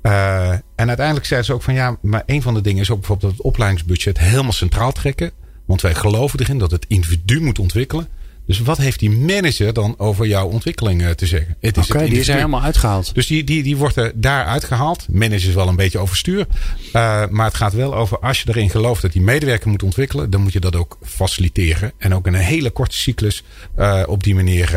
Uh, 0.02 0.50
en 0.52 0.88
uiteindelijk 0.88 1.26
zeiden 1.26 1.48
ze 1.48 1.54
ook 1.54 1.62
van 1.62 1.74
ja, 1.74 1.96
maar 2.02 2.22
een 2.26 2.42
van 2.42 2.54
de 2.54 2.60
dingen 2.60 2.82
is 2.82 2.90
ook 2.90 2.98
bijvoorbeeld 2.98 3.32
het 3.32 3.42
opleidingsbudget 3.42 4.18
helemaal 4.18 4.52
centraal 4.52 4.92
trekken. 4.92 5.30
Want 5.66 5.80
wij 5.80 5.94
geloven 5.94 6.40
erin 6.40 6.58
dat 6.58 6.70
het 6.70 6.84
individu 6.88 7.40
moet 7.40 7.58
ontwikkelen. 7.58 8.08
Dus 8.50 8.60
wat 8.60 8.78
heeft 8.78 8.98
die 8.98 9.10
manager 9.10 9.72
dan 9.72 9.94
over 9.98 10.26
jouw 10.26 10.48
ontwikkeling 10.48 11.02
eh, 11.02 11.10
te 11.10 11.26
zeggen? 11.26 11.56
Oké, 11.60 12.04
die 12.04 12.18
is 12.18 12.28
er 12.28 12.34
helemaal 12.34 12.62
uitgehaald. 12.62 13.14
Dus 13.14 13.26
die, 13.26 13.44
die, 13.44 13.62
die 13.62 13.76
wordt 13.76 13.96
er 13.96 14.12
daar 14.14 14.44
uitgehaald. 14.44 15.06
Manager 15.10 15.48
is 15.48 15.54
wel 15.54 15.68
een 15.68 15.76
beetje 15.76 15.98
overstuur. 15.98 16.46
Uh, 16.92 17.26
maar 17.28 17.46
het 17.46 17.54
gaat 17.54 17.72
wel 17.72 17.94
over 17.94 18.18
als 18.18 18.42
je 18.42 18.48
erin 18.48 18.70
gelooft 18.70 19.02
dat 19.02 19.12
die 19.12 19.22
medewerker 19.22 19.68
moet 19.68 19.82
ontwikkelen. 19.82 20.30
Dan 20.30 20.40
moet 20.40 20.52
je 20.52 20.60
dat 20.60 20.76
ook 20.76 20.98
faciliteren. 21.02 21.92
En 21.98 22.14
ook 22.14 22.26
in 22.26 22.34
een 22.34 22.40
hele 22.40 22.70
korte 22.70 22.96
cyclus 22.96 23.42
uh, 23.78 24.02
op 24.06 24.22
die 24.22 24.34
manier 24.34 24.74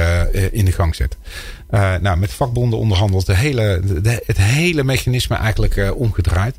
in 0.51 0.65
de 0.65 0.71
gang 0.71 0.95
zetten. 0.95 1.19
nou, 2.01 2.17
met 2.17 2.33
vakbonden 2.33 2.79
onderhandeld 2.79 3.25
de 3.25 3.35
hele, 3.35 3.81
de, 4.01 4.23
het 4.25 4.37
hele 4.37 4.83
mechanisme 4.83 5.35
eigenlijk 5.35 5.93
omgedraaid. 5.95 6.55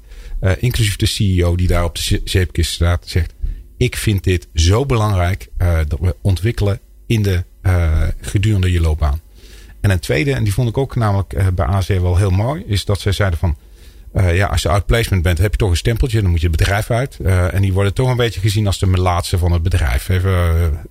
inclusief 0.59 0.97
de 0.97 1.07
CEO 1.07 1.57
die 1.57 1.67
daar 1.67 1.85
op 1.85 1.95
de 1.95 2.21
zeepkist 2.25 2.73
staat. 2.73 3.05
Zegt 3.07 3.35
ik 3.77 3.97
vind 3.97 4.25
dit 4.25 4.49
zo 4.55 4.87
belangrijk 4.87 5.49
dat 5.89 5.99
we 6.01 6.17
ontwikkelen 6.21 6.81
in 7.07 7.23
de 7.23 7.45
uh, 7.63 8.03
gedurende 8.21 8.73
je 8.73 8.81
loopbaan. 8.81 9.21
En 9.81 9.91
een 9.91 9.99
tweede, 9.99 10.33
en 10.33 10.45
die 10.45 10.53
vond 10.53 10.69
ik 10.69 10.79
ook 10.79 10.97
namelijk 10.97 11.33
uh, 11.33 11.47
bij 11.55 11.67
AZ 11.67 11.89
wel 11.89 12.17
heel 12.17 12.31
mooi, 12.31 12.65
is 12.67 12.85
dat 12.85 13.01
zij 13.01 13.13
zeiden 13.13 13.39
van 13.39 13.57
uh, 14.15 14.37
ja, 14.37 14.47
als 14.47 14.63
je 14.63 14.69
outplacement 14.69 15.23
bent, 15.23 15.39
heb 15.39 15.51
je 15.51 15.59
toch 15.59 15.71
een 15.71 15.77
stempeltje. 15.77 16.21
Dan 16.21 16.31
moet 16.31 16.41
je 16.41 16.47
het 16.47 16.57
bedrijf 16.57 16.91
uit. 16.91 17.19
Uh, 17.21 17.55
en 17.55 17.63
die 17.63 17.73
worden 17.73 17.95
toch 17.95 18.11
een 18.11 18.17
beetje 18.17 18.41
gezien 18.41 18.67
als 18.67 18.79
de 18.79 18.87
melaatse 18.87 19.39
van 19.39 19.53
het 19.53 19.63
bedrijf. 19.63 20.09
Even, 20.09 20.31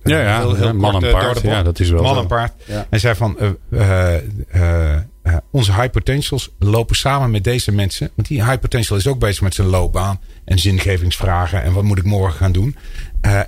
ja, 0.02 0.20
ja, 0.20 0.38
heel, 0.38 0.54
heel 0.54 0.74
man 0.74 1.04
en 1.04 1.12
paard. 1.12 1.40
Ja, 1.40 1.62
dat 1.62 1.80
is 1.80 1.90
wel 1.90 2.02
Man 2.02 2.18
en 2.18 2.26
paard. 2.26 2.52
Ja. 2.64 2.86
En 2.90 3.00
zei 3.00 3.14
van, 3.14 3.38
onze 5.50 5.72
high 5.72 5.90
potentials 5.90 6.50
lopen 6.58 6.96
samen 6.96 7.30
met 7.30 7.44
deze 7.44 7.72
mensen. 7.72 8.10
Want 8.14 8.28
die 8.28 8.44
high 8.44 8.58
potential 8.58 8.96
is 8.96 9.06
ook 9.06 9.18
bezig 9.18 9.42
met 9.42 9.54
zijn 9.54 9.68
loopbaan. 9.68 10.20
En 10.44 10.58
zingevingsvragen. 10.58 11.62
En 11.62 11.72
wat 11.72 11.84
moet 11.84 11.98
ik 11.98 12.04
morgen 12.04 12.38
gaan 12.38 12.52
doen. 12.52 12.76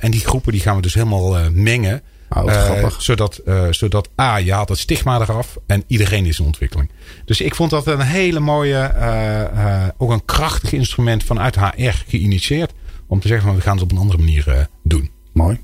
en 0.01 0.11
die 0.11 0.21
groepen 0.21 0.53
die 0.53 0.61
gaan 0.61 0.77
we 0.77 0.83
dus 0.83 0.95
helemaal 0.95 1.51
mengen. 1.53 2.03
Oh, 2.29 2.45
uh, 2.45 2.91
zodat, 2.99 3.41
uh, 3.47 3.67
zodat 3.71 4.09
A, 4.21 4.37
je 4.37 4.53
haalt 4.53 4.69
het 4.69 4.79
stigma 4.79 5.21
eraf 5.21 5.57
en 5.67 5.85
iedereen 5.87 6.27
is 6.27 6.39
in 6.39 6.45
ontwikkeling. 6.45 6.91
Dus 7.25 7.41
ik 7.41 7.55
vond 7.55 7.71
dat 7.71 7.87
een 7.87 8.01
hele 8.01 8.41
mooie, 8.41 8.95
uh, 8.99 9.89
ook 9.97 10.11
een 10.11 10.25
krachtig 10.25 10.73
instrument 10.73 11.25
vanuit 11.25 11.57
HR 11.57 12.05
geïnitieerd. 12.09 12.73
Om 13.09 13.21
te 13.21 13.29
zeggen 13.29 13.47
van 13.47 13.57
we 13.57 13.63
gaan 13.63 13.75
het 13.75 13.83
op 13.83 13.91
een 13.91 13.99
andere 13.99 14.19
manier 14.19 14.69
doen. 14.83 15.11
Mooi. 15.33 15.61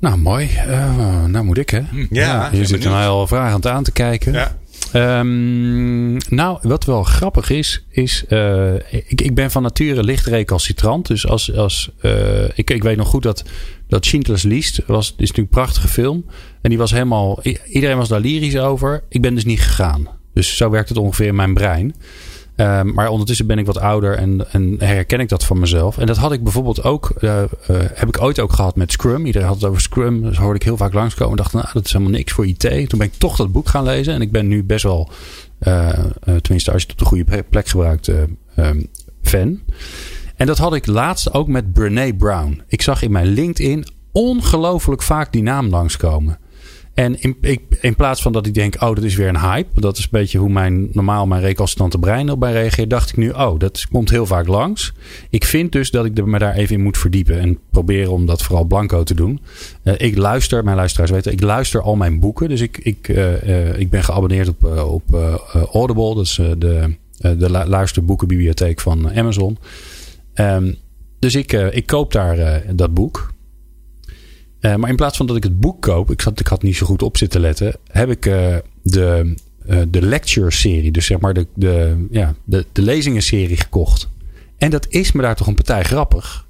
Nou, 0.00 0.16
mooi. 0.16 0.50
nou 1.26 1.44
moet 1.44 1.58
ik 1.58 1.70
hè. 1.70 1.80
Hm. 1.90 2.06
Ja, 2.10 2.48
je 2.52 2.64
zit 2.64 2.84
er 2.84 2.90
mij 2.90 3.06
al 3.06 3.26
vragend 3.26 3.66
aan 3.66 3.82
te 3.82 3.92
kijken. 3.92 4.32
Ja. 4.32 4.56
Um, 4.94 6.16
nou, 6.28 6.58
wat 6.62 6.84
wel 6.84 7.02
grappig 7.02 7.50
is, 7.50 7.84
is 7.90 8.24
uh, 8.28 8.74
ik, 8.74 9.20
ik 9.20 9.34
ben 9.34 9.50
van 9.50 9.62
nature 9.62 10.02
licht. 10.02 10.30
Dus 11.06 11.26
als, 11.26 11.54
als 11.54 11.90
uh, 12.02 12.44
ik, 12.54 12.70
ik 12.70 12.82
weet 12.82 12.96
nog 12.96 13.08
goed 13.08 13.22
dat, 13.22 13.44
dat 13.88 14.04
Schindler's 14.04 14.42
List 14.42 14.82
was, 14.86 15.06
is 15.06 15.10
natuurlijk 15.10 15.38
een 15.38 15.48
prachtige 15.48 15.88
film. 15.88 16.24
En 16.62 16.70
die 16.70 16.78
was 16.78 16.90
helemaal, 16.90 17.42
iedereen 17.68 17.96
was 17.96 18.08
daar 18.08 18.20
lyrisch 18.20 18.58
over. 18.58 19.04
Ik 19.08 19.22
ben 19.22 19.34
dus 19.34 19.44
niet 19.44 19.60
gegaan. 19.60 20.08
Dus 20.34 20.56
zo 20.56 20.70
werkt 20.70 20.88
het 20.88 20.98
ongeveer 20.98 21.26
in 21.26 21.34
mijn 21.34 21.54
brein. 21.54 21.94
Ehm, 22.56 22.92
maar 22.92 23.08
ondertussen 23.08 23.46
ben 23.46 23.58
ik 23.58 23.66
wat 23.66 23.78
ouder 23.78 24.16
en, 24.16 24.52
en, 24.52 24.76
herken 24.78 25.20
ik 25.20 25.28
dat 25.28 25.44
van 25.44 25.58
mezelf. 25.58 25.98
En 25.98 26.06
dat 26.06 26.16
had 26.16 26.32
ik 26.32 26.42
bijvoorbeeld 26.42 26.84
ook, 26.84 27.12
uh, 27.20 27.42
uh, 27.42 27.46
heb 27.94 28.08
ik 28.08 28.22
ooit 28.22 28.40
ook 28.40 28.52
gehad 28.52 28.76
met 28.76 28.92
Scrum. 28.92 29.26
Iedereen 29.26 29.48
had 29.48 29.56
het 29.56 29.64
over 29.64 29.80
Scrum. 29.80 30.22
Dus 30.22 30.36
hoorde 30.36 30.58
ik 30.58 30.62
heel 30.62 30.76
vaak 30.76 30.92
langskomen. 30.92 31.30
En 31.30 31.42
dacht, 31.42 31.52
nou, 31.52 31.66
dat 31.72 31.84
is 31.84 31.92
helemaal 31.92 32.12
niks 32.12 32.32
voor 32.32 32.46
IT. 32.46 32.60
Toen 32.60 32.98
ben 32.98 33.06
ik 33.06 33.18
toch 33.18 33.36
dat 33.36 33.52
boek 33.52 33.68
gaan 33.68 33.84
lezen. 33.84 34.14
En 34.14 34.20
ik 34.20 34.32
ben 34.32 34.48
nu 34.48 34.64
best 34.64 34.82
wel, 34.82 35.10
uh, 35.62 35.88
tenminste 36.42 36.72
als 36.72 36.82
je 36.82 36.88
het 36.88 36.92
op 36.92 36.98
de 36.98 37.04
goede 37.04 37.42
plek 37.50 37.68
gebruikt, 37.68 38.08
um, 38.08 38.86
fan. 39.22 39.60
En 40.36 40.46
dat 40.46 40.58
had 40.58 40.74
ik 40.74 40.86
laatst 40.86 41.34
ook 41.34 41.48
met 41.48 41.72
Brene 41.72 42.14
Brown. 42.14 42.62
Ik 42.68 42.82
zag 42.82 43.02
in 43.02 43.12
mijn 43.12 43.26
LinkedIn 43.26 43.86
ongelooflijk 44.12 45.02
vaak 45.02 45.32
die 45.32 45.42
naam 45.42 45.68
langskomen. 45.68 46.38
En 46.94 47.20
in, 47.20 47.36
in 47.80 47.94
plaats 47.94 48.22
van 48.22 48.32
dat 48.32 48.46
ik 48.46 48.54
denk, 48.54 48.74
oh, 48.74 48.94
dat 48.94 49.04
is 49.04 49.14
weer 49.14 49.28
een 49.28 49.40
hype. 49.40 49.80
Dat 49.80 49.96
is 49.96 50.02
een 50.02 50.08
beetje 50.10 50.38
hoe 50.38 50.50
mijn 50.50 50.88
normaal 50.92 51.26
mijn 51.26 51.42
recalcitrante 51.42 51.98
brein 51.98 52.30
op 52.30 52.40
bij 52.40 52.52
reageert. 52.52 52.90
Dacht 52.90 53.10
ik 53.10 53.16
nu, 53.16 53.30
oh, 53.30 53.58
dat 53.58 53.86
komt 53.90 54.10
heel 54.10 54.26
vaak 54.26 54.46
langs. 54.46 54.92
Ik 55.30 55.44
vind 55.44 55.72
dus 55.72 55.90
dat 55.90 56.04
ik 56.04 56.24
me 56.24 56.38
daar 56.38 56.54
even 56.54 56.76
in 56.76 56.82
moet 56.82 56.98
verdiepen. 56.98 57.38
En 57.40 57.58
proberen 57.70 58.12
om 58.12 58.26
dat 58.26 58.42
vooral 58.42 58.64
blanco 58.64 59.02
te 59.02 59.14
doen. 59.14 59.40
Uh, 59.84 59.94
ik 59.96 60.16
luister, 60.16 60.64
mijn 60.64 60.76
luisteraars 60.76 61.10
weten, 61.10 61.32
ik 61.32 61.42
luister 61.42 61.82
al 61.82 61.96
mijn 61.96 62.20
boeken. 62.20 62.48
Dus 62.48 62.60
ik, 62.60 62.78
ik, 62.78 63.08
uh, 63.08 63.42
uh, 63.42 63.78
ik 63.78 63.90
ben 63.90 64.04
geabonneerd 64.04 64.48
op, 64.48 64.64
op 64.64 65.14
Audible. 65.72 66.14
Dat 66.14 66.24
is 66.24 66.40
de, 66.58 66.96
de 67.18 67.50
luisterboekenbibliotheek 67.50 68.80
van 68.80 69.14
Amazon. 69.14 69.58
Um, 70.34 70.76
dus 71.18 71.34
ik, 71.34 71.52
ik 71.52 71.86
koop 71.86 72.12
daar 72.12 72.62
dat 72.74 72.94
boek. 72.94 73.31
Uh, 74.62 74.74
maar 74.74 74.90
in 74.90 74.96
plaats 74.96 75.16
van 75.16 75.26
dat 75.26 75.36
ik 75.36 75.42
het 75.42 75.60
boek 75.60 75.82
koop, 75.82 76.10
ik, 76.10 76.20
zat, 76.20 76.40
ik 76.40 76.46
had 76.46 76.62
niet 76.62 76.76
zo 76.76 76.86
goed 76.86 77.02
op 77.02 77.16
zitten 77.16 77.40
letten, 77.40 77.76
heb 77.90 78.10
ik 78.10 78.26
uh, 78.26 78.56
de, 78.82 79.34
uh, 79.66 79.82
de 79.88 80.02
lecture 80.02 80.50
serie, 80.50 80.92
dus 80.92 81.06
zeg 81.06 81.20
maar 81.20 81.34
de, 81.34 81.46
de, 81.54 82.06
ja, 82.10 82.34
de, 82.44 82.66
de 82.72 82.82
lezingen-serie 82.82 83.56
gekocht. 83.56 84.08
En 84.58 84.70
dat 84.70 84.86
is 84.88 85.12
me 85.12 85.22
daar 85.22 85.36
toch 85.36 85.46
een 85.46 85.54
partij 85.54 85.82
grappig. 85.82 86.46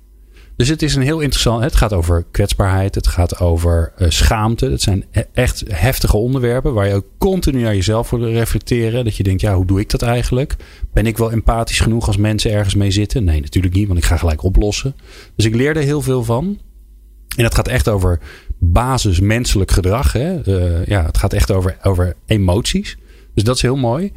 Dus 0.56 0.68
het 0.68 0.82
is 0.82 0.94
een 0.94 1.02
heel 1.02 1.20
interessant. 1.20 1.62
Het 1.62 1.76
gaat 1.76 1.92
over 1.92 2.24
kwetsbaarheid. 2.30 2.94
Het 2.94 3.06
gaat 3.06 3.40
over 3.40 3.92
schaamte. 4.08 4.70
Dat 4.70 4.80
zijn 4.80 5.04
e-, 5.10 5.22
echt 5.32 5.64
heftige 5.68 6.16
onderwerpen. 6.16 6.74
Waar 6.74 6.88
je 6.88 6.94
ook 6.94 7.06
continu 7.18 7.62
naar 7.62 7.74
jezelf 7.74 8.08
voor 8.08 8.30
reflecteren. 8.30 9.04
Dat 9.04 9.16
je 9.16 9.22
denkt, 9.22 9.40
ja, 9.40 9.54
hoe 9.54 9.66
doe 9.66 9.80
ik 9.80 9.90
dat 9.90 10.02
eigenlijk? 10.02 10.56
Ben 10.92 11.06
ik 11.06 11.16
wel 11.16 11.30
empathisch 11.30 11.80
genoeg 11.80 12.06
als 12.06 12.16
mensen 12.16 12.52
ergens 12.52 12.74
mee 12.74 12.90
zitten? 12.90 13.24
Nee, 13.24 13.40
natuurlijk 13.40 13.74
niet, 13.74 13.86
want 13.86 13.98
ik 13.98 14.04
ga 14.04 14.16
gelijk 14.16 14.42
oplossen. 14.42 14.94
Dus 15.36 15.44
ik 15.44 15.54
leerde 15.54 15.80
heel 15.80 16.02
veel 16.02 16.24
van. 16.24 16.58
En 17.36 17.42
dat 17.42 17.54
gaat 17.54 17.68
echt 17.68 17.88
over 17.88 18.20
basis 18.58 19.20
menselijk 19.20 19.70
gedrag. 19.70 20.12
Hè? 20.12 20.46
Uh, 20.46 20.86
ja, 20.86 21.04
het 21.04 21.18
gaat 21.18 21.32
echt 21.32 21.50
over, 21.50 21.76
over 21.82 22.16
emoties. 22.26 22.96
Dus 23.34 23.44
dat 23.44 23.56
is 23.56 23.62
heel 23.62 23.76
mooi. 23.76 24.12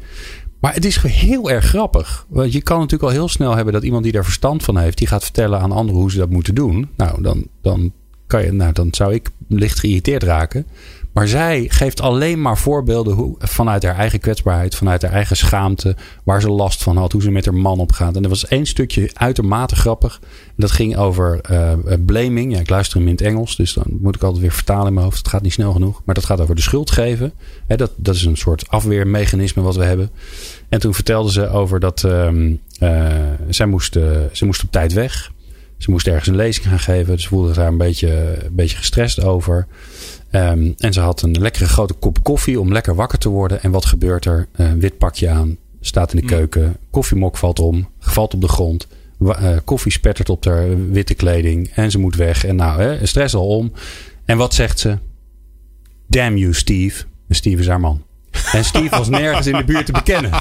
Maar 0.60 0.74
het 0.74 0.84
is 0.84 1.02
heel 1.02 1.50
erg 1.50 1.64
grappig. 1.64 2.26
Want 2.28 2.52
je 2.52 2.62
kan 2.62 2.76
natuurlijk 2.76 3.10
al 3.10 3.16
heel 3.16 3.28
snel 3.28 3.54
hebben 3.54 3.72
dat 3.72 3.82
iemand 3.82 4.02
die 4.02 4.12
daar 4.12 4.24
verstand 4.24 4.62
van 4.62 4.78
heeft, 4.78 4.98
die 4.98 5.06
gaat 5.06 5.22
vertellen 5.22 5.60
aan 5.60 5.72
anderen 5.72 6.00
hoe 6.00 6.10
ze 6.10 6.18
dat 6.18 6.30
moeten 6.30 6.54
doen. 6.54 6.88
Nou, 6.96 7.22
dan, 7.22 7.46
dan, 7.62 7.92
kan 8.26 8.44
je, 8.44 8.52
nou, 8.52 8.72
dan 8.72 8.88
zou 8.90 9.14
ik 9.14 9.30
licht 9.48 9.78
geïrriteerd 9.78 10.22
raken. 10.22 10.66
Maar 11.16 11.28
zij 11.28 11.64
geeft 11.68 12.00
alleen 12.00 12.40
maar 12.40 12.58
voorbeelden 12.58 13.14
hoe, 13.14 13.36
vanuit 13.38 13.82
haar 13.82 13.96
eigen 13.96 14.20
kwetsbaarheid, 14.20 14.74
vanuit 14.74 15.02
haar 15.02 15.12
eigen 15.12 15.36
schaamte, 15.36 15.96
waar 16.24 16.40
ze 16.40 16.50
last 16.50 16.82
van 16.82 16.96
had, 16.96 17.12
hoe 17.12 17.22
ze 17.22 17.30
met 17.30 17.44
haar 17.44 17.54
man 17.54 17.78
opgaat. 17.78 18.16
En 18.16 18.22
er 18.22 18.28
was 18.28 18.46
één 18.46 18.66
stukje 18.66 19.10
uitermate 19.12 19.76
grappig. 19.76 20.20
Dat 20.56 20.70
ging 20.70 20.96
over 20.96 21.40
uh, 21.50 21.72
blaming. 22.06 22.52
Ja, 22.52 22.60
ik 22.60 22.68
luister 22.68 22.98
hem 22.98 23.06
in 23.06 23.12
het 23.14 23.22
Engels, 23.22 23.56
dus 23.56 23.72
dan 23.72 23.84
moet 24.00 24.14
ik 24.14 24.22
altijd 24.22 24.42
weer 24.42 24.52
vertalen 24.52 24.86
in 24.86 24.92
mijn 24.92 25.04
hoofd. 25.04 25.18
Het 25.18 25.28
gaat 25.28 25.42
niet 25.42 25.52
snel 25.52 25.72
genoeg. 25.72 26.02
Maar 26.04 26.14
dat 26.14 26.24
gaat 26.24 26.40
over 26.40 26.54
de 26.54 26.62
schuld 26.62 26.90
geven. 26.90 27.32
dat, 27.66 27.90
dat 27.96 28.14
is 28.14 28.24
een 28.24 28.36
soort 28.36 28.68
afweermechanisme 28.68 29.62
wat 29.62 29.76
we 29.76 29.84
hebben. 29.84 30.10
En 30.68 30.80
toen 30.80 30.94
vertelde 30.94 31.32
ze 31.32 31.48
over 31.48 31.80
dat 31.80 32.02
um, 32.02 32.60
uh, 32.80 33.06
zij, 33.48 33.66
moest, 33.66 33.92
ze 34.32 34.44
moest 34.44 34.62
op 34.62 34.70
tijd 34.70 34.92
weg. 34.92 35.32
Ze 35.78 35.90
moest 35.90 36.06
ergens 36.06 36.26
een 36.26 36.36
lezing 36.36 36.66
gaan 36.66 36.78
geven. 36.78 37.14
Dus 37.14 37.26
voelde 37.26 37.46
zich 37.46 37.56
daar 37.56 37.68
een 37.68 37.78
beetje, 37.78 38.38
een 38.44 38.54
beetje 38.54 38.76
gestrest 38.76 39.22
over. 39.22 39.66
Ehm, 40.36 40.72
en 40.78 40.92
ze 40.92 41.00
had 41.00 41.22
een 41.22 41.40
lekkere 41.40 41.68
grote 41.68 41.94
kop 41.94 42.22
koffie 42.22 42.60
om 42.60 42.72
lekker 42.72 42.94
wakker 42.94 43.18
te 43.18 43.28
worden. 43.28 43.62
En 43.62 43.70
wat 43.70 43.84
gebeurt 43.84 44.24
er? 44.24 44.48
Een 44.52 44.80
wit 44.80 44.98
pakje 44.98 45.28
aan, 45.28 45.56
staat 45.80 46.12
in 46.14 46.20
de 46.20 46.26
keuken. 46.26 46.76
Koffiemok 46.90 47.36
valt 47.36 47.58
om, 47.58 47.88
valt 47.98 48.34
op 48.34 48.40
de 48.40 48.48
grond. 48.48 48.86
Eh, 49.20 49.56
koffie 49.64 49.92
spettert 49.92 50.28
op 50.28 50.44
haar 50.44 50.90
witte 50.90 51.14
kleding. 51.14 51.70
En 51.74 51.90
ze 51.90 51.98
moet 51.98 52.16
weg. 52.16 52.44
En 52.44 52.56
nou, 52.56 52.80
hè, 52.80 53.06
stress 53.06 53.34
al 53.34 53.46
om. 53.46 53.72
En 54.24 54.36
wat 54.36 54.54
zegt 54.54 54.78
ze? 54.78 54.98
Damn 56.06 56.36
you, 56.36 56.54
Steve. 56.54 57.04
En 57.28 57.34
Steve 57.34 57.60
is 57.60 57.68
haar 57.68 57.80
man. 57.80 58.02
En 58.52 58.64
Steve 58.64 58.96
was 58.96 59.08
nergens 59.08 59.46
in 59.46 59.56
de 59.56 59.64
buurt 59.64 59.86
te 59.86 59.92
bekennen. 59.92 60.30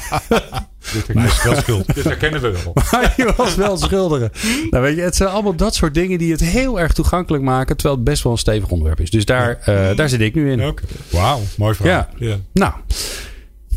Hij 1.14 1.26
is 1.26 1.66
wel. 1.66 1.84
Dit 1.94 2.04
herkennen 2.04 2.42
we 2.42 2.52
wel. 2.52 2.74
Maar 2.92 3.14
je 3.18 3.34
was 3.38 3.56
wel 3.56 3.78
schuldigen. 3.78 4.32
Nou, 4.70 4.84
weet 4.84 4.96
je, 4.96 5.02
het 5.02 5.16
zijn 5.16 5.30
allemaal 5.30 5.56
dat 5.56 5.76
soort 5.76 5.94
dingen 5.94 6.18
die 6.18 6.32
het 6.32 6.42
heel 6.42 6.80
erg 6.80 6.94
toegankelijk 6.94 7.44
maken. 7.44 7.76
Terwijl 7.76 7.96
het 7.96 8.06
best 8.06 8.24
wel 8.24 8.32
een 8.32 8.38
stevig 8.38 8.70
onderwerp 8.70 9.00
is. 9.00 9.10
Dus 9.10 9.26
daar, 9.26 9.60
eh, 9.60 9.96
daar 9.96 10.10
zit 10.10 10.22
ik 10.22 10.36
nu 10.36 10.52
in. 10.52 10.74
Wauw, 11.12 11.40
mooi 11.58 11.76
verhaal. 11.76 12.08
Ja. 12.18 12.38
Nou, 12.54 12.74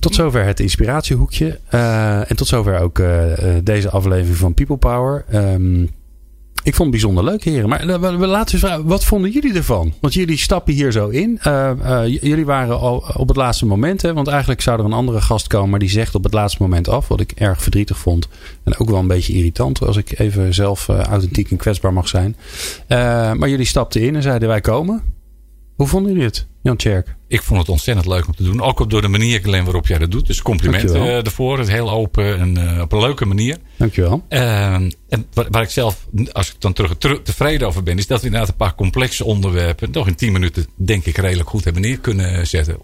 tot 0.01 0.15
zover 0.15 0.45
het 0.45 0.61
inspiratiehoekje. 0.61 1.59
Eh, 1.69 2.31
en 2.31 2.37
tot 2.37 2.47
zover 2.47 2.79
ook 2.79 2.99
eh, 2.99 3.23
deze 3.63 3.91
aflevering 3.91 4.37
van 4.37 4.55
People 4.55 4.77
Power. 4.77 5.25
Ehm, 5.31 5.87
ik 6.69 6.75
vond 6.75 6.93
het 6.93 7.03
bijzonder 7.03 7.25
leuk, 7.25 7.45
heren. 7.45 7.69
Maar 7.69 7.89
eh, 7.89 7.99
we, 7.99 8.17
we 8.17 8.27
laten 8.27 8.59
vragen, 8.59 8.87
wat 8.87 9.05
vonden 9.05 9.31
jullie 9.31 9.55
ervan? 9.55 9.93
Want 10.01 10.15
jullie 10.15 10.39
stappen 10.39 10.75
hier 10.75 10.93
zo 10.93 11.09
in. 11.09 11.39
Eh, 11.43 11.71
eh, 11.71 12.23
jullie 12.23 12.45
waren 12.45 12.79
al 12.79 13.05
op 13.17 13.29
het 13.29 13.37
laatste 13.37 13.67
moment. 13.67 14.03
Hè, 14.03 14.15
want 14.15 14.29
eigenlijk 14.29 14.61
zou 14.61 14.79
er 14.79 14.85
een 14.85 14.93
andere 14.93 15.21
gast 15.21 15.47
komen. 15.47 15.71
Maar 15.71 15.79
die 15.79 15.91
zegt 15.91 16.15
op 16.15 16.25
het 16.25 16.33
laatste 16.33 16.63
moment 16.63 16.89
af. 16.89 17.09
Wat 17.09 17.21
ik 17.21 17.33
erg 17.33 17.63
verdrietig 17.63 17.99
vond. 17.99 18.29
En 18.65 18.79
ook 18.79 18.91
wel 18.91 18.99
een 18.99 19.07
beetje 19.07 19.33
irritant. 19.33 19.87
Als 19.87 19.97
ik 19.97 20.19
even 20.19 20.55
zelf 20.55 20.89
authentiek 20.89 21.51
en 21.51 21.57
kwetsbaar 21.57 21.93
mag 21.93 22.09
zijn. 22.09 22.37
Maar 23.39 23.49
jullie 23.49 23.67
stapten 23.67 24.01
in 24.01 24.17
en 24.17 24.23
zeiden 24.23 24.49
wij 24.49 24.61
komen. 24.61 25.18
Hoe 25.79 25.87
vonden 25.87 26.13
jullie 26.13 26.27
het, 26.27 26.47
Jan 26.63 26.77
Tjerk? 26.77 27.17
Ik 27.29 27.43
vond 27.43 27.61
het 27.61 27.69
ontzettend 27.69 28.07
leuk 28.07 28.27
om 28.27 28.35
te 28.35 28.43
doen. 28.43 28.63
Ook 28.63 28.81
op 28.81 28.91
door 28.91 29.01
de 29.03 29.09
manier 29.09 29.41
Glenn, 29.41 29.65
waarop 29.65 29.87
jij 29.87 29.99
dat 29.99 30.11
doet. 30.11 30.27
Dus 30.27 30.43
complimenten 30.43 30.89
Dankjewel. 30.89 31.19
eh, 31.19 31.25
ervoor. 31.27 31.59
Het 31.59 31.67
is 31.67 31.73
heel 31.73 31.91
open 31.91 32.39
en 32.39 32.57
eh, 32.77 32.81
op 32.81 32.93
een 32.93 33.01
leuke 33.01 33.25
manier. 33.27 33.57
Dankjewel. 33.77 34.25
Ehm, 34.29 34.91
en 35.09 35.27
waar, 35.33 35.47
waar 35.51 35.63
ik 35.63 35.69
zelf, 35.71 36.07
als 36.33 36.49
ik 36.49 36.61
dan 36.61 36.73
terug, 36.73 36.97
tevreden 37.23 37.67
over 37.67 37.83
ben, 37.83 37.99
is 37.99 38.07
dat 38.07 38.21
we 38.21 38.27
inderdaad 38.27 38.49
een 38.49 38.57
paar 38.57 38.75
complexe 38.75 39.25
onderwerpen 39.25 39.91
toch 39.91 40.07
in 40.07 40.15
10 40.15 40.33
minuten, 40.33 40.67
denk 40.77 41.05
ik, 41.05 41.17
redelijk 41.17 41.49
goed 41.49 41.65
hebben 41.65 41.83
neer 41.83 41.99
kunnen 41.99 42.47
zetten. 42.47 42.77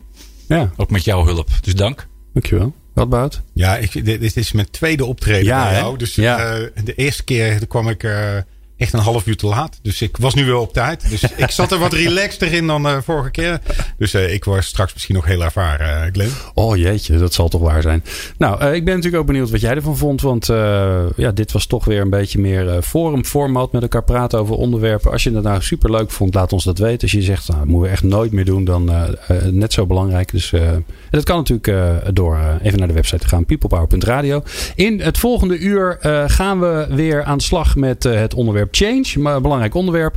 Ja. 0.49 0.71
Ook 0.77 0.91
met 0.91 1.05
jouw 1.05 1.25
hulp. 1.25 1.49
Dus 1.61 1.75
dank. 1.75 2.07
Dankjewel. 2.33 2.75
Wat 2.95 3.09
Bout? 3.09 3.43
Ja, 3.55 3.77
ik, 3.77 3.93
dit, 4.05 4.21
dit 4.21 4.37
is 4.37 4.53
mijn 4.53 4.71
tweede 4.71 5.05
optreden 5.05 5.45
Ja, 5.45 5.65
bij 5.69 5.79
jou. 5.79 5.99
Dus 5.99 6.15
Ja. 6.15 6.55
eh, 6.55 6.85
de 6.85 6.95
eerste 6.95 7.25
keer 7.25 7.67
kwam 7.67 7.89
ik 7.89 8.03
eh, 8.03 8.37
echt 8.85 8.93
een 8.93 9.01
half 9.13 9.27
uur 9.27 9.37
te 9.37 9.47
laat. 9.47 9.79
Dus 9.83 10.03
ik 10.03 10.17
was 10.17 10.35
nu 10.35 10.45
wel 10.47 10.61
op 10.61 10.73
tijd. 10.73 11.11
Dus 11.11 11.23
ik 11.47 11.51
zat 11.51 11.73
er 11.73 11.79
wat 11.79 11.93
relaxter 11.93 12.53
in 12.53 12.67
dan 12.67 12.83
de 12.83 13.01
vorige 13.05 13.31
keer. 13.31 13.61
Dus 13.99 14.15
eh, 14.15 14.33
ik 14.35 14.45
word 14.45 14.65
straks 14.65 14.93
misschien 14.93 15.15
nog 15.15 15.25
heel 15.25 15.43
ervaren, 15.43 16.03
eh, 16.05 16.13
Glenn. 16.13 16.31
Oh 16.55 16.77
jeetje, 16.77 17.19
dat 17.19 17.35
zal 17.35 17.49
toch 17.49 17.61
waar 17.61 17.83
zijn. 17.83 18.05
Nou, 18.39 18.61
eh, 18.61 18.75
ik 18.75 18.85
ben 18.85 18.95
natuurlijk 18.95 19.23
ook 19.23 19.27
benieuwd 19.29 19.51
wat 19.51 19.61
jij 19.61 19.75
ervan 19.75 19.97
vond. 19.97 20.21
Want 20.21 20.49
eh, 20.49 21.03
ja, 21.17 21.31
dit 21.33 21.53
was 21.53 21.67
toch 21.67 21.85
weer 21.85 22.01
een 22.01 22.11
beetje 22.11 22.39
meer 22.39 22.69
eh 22.69 22.83
forumformat. 22.83 23.73
Met 23.73 23.83
elkaar 23.83 24.05
praten 24.05 24.39
over 24.39 24.55
onderwerpen. 24.55 25.11
Als 25.13 25.23
je 25.23 25.31
het 25.35 25.43
nou 25.43 25.63
super 25.63 25.91
leuk 25.91 26.11
vond, 26.11 26.35
laat 26.35 26.53
ons 26.53 26.65
dat 26.65 26.79
weten. 26.79 27.03
Als 27.03 27.13
je 27.13 27.23
zegt, 27.23 27.49
nou, 27.49 27.59
dat 27.61 27.69
moeten 27.69 27.87
we 27.89 27.95
echt 27.95 28.03
nooit 28.05 28.33
meer 28.33 28.45
doen. 28.45 28.65
Dan 28.65 28.91
eh, 28.91 29.03
eh, 29.29 29.45
net 29.53 29.73
zo 29.73 29.87
belangrijk. 29.87 30.33
Dus 30.33 30.53
eh, 30.53 30.69
en 30.69 30.85
dat 31.11 31.25
kan 31.25 31.37
natuurlijk 31.37 31.69
eh, 31.69 32.09
door 32.13 32.35
eh, 32.35 32.55
even 32.63 32.79
naar 32.79 32.89
de 32.89 32.95
website 32.95 33.19
te 33.23 33.29
gaan. 33.29 33.45
peoplepower.radio. 33.45 34.43
In 34.75 35.01
het 35.01 35.19
volgende 35.19 35.59
uur 35.59 35.99
eh, 36.01 36.25
gaan 36.27 36.61
we 36.61 36.87
weer 36.91 37.25
aan 37.25 37.39
de 37.39 37.45
slag 37.45 37.77
met 37.77 38.05
eh, 38.05 38.15
het 38.15 38.35
onderwerp 38.35 38.74
change. 38.77 39.05
Maar 39.19 39.37
een 39.37 39.43
belangrijk 39.43 39.75
onderwerp. 39.75 40.17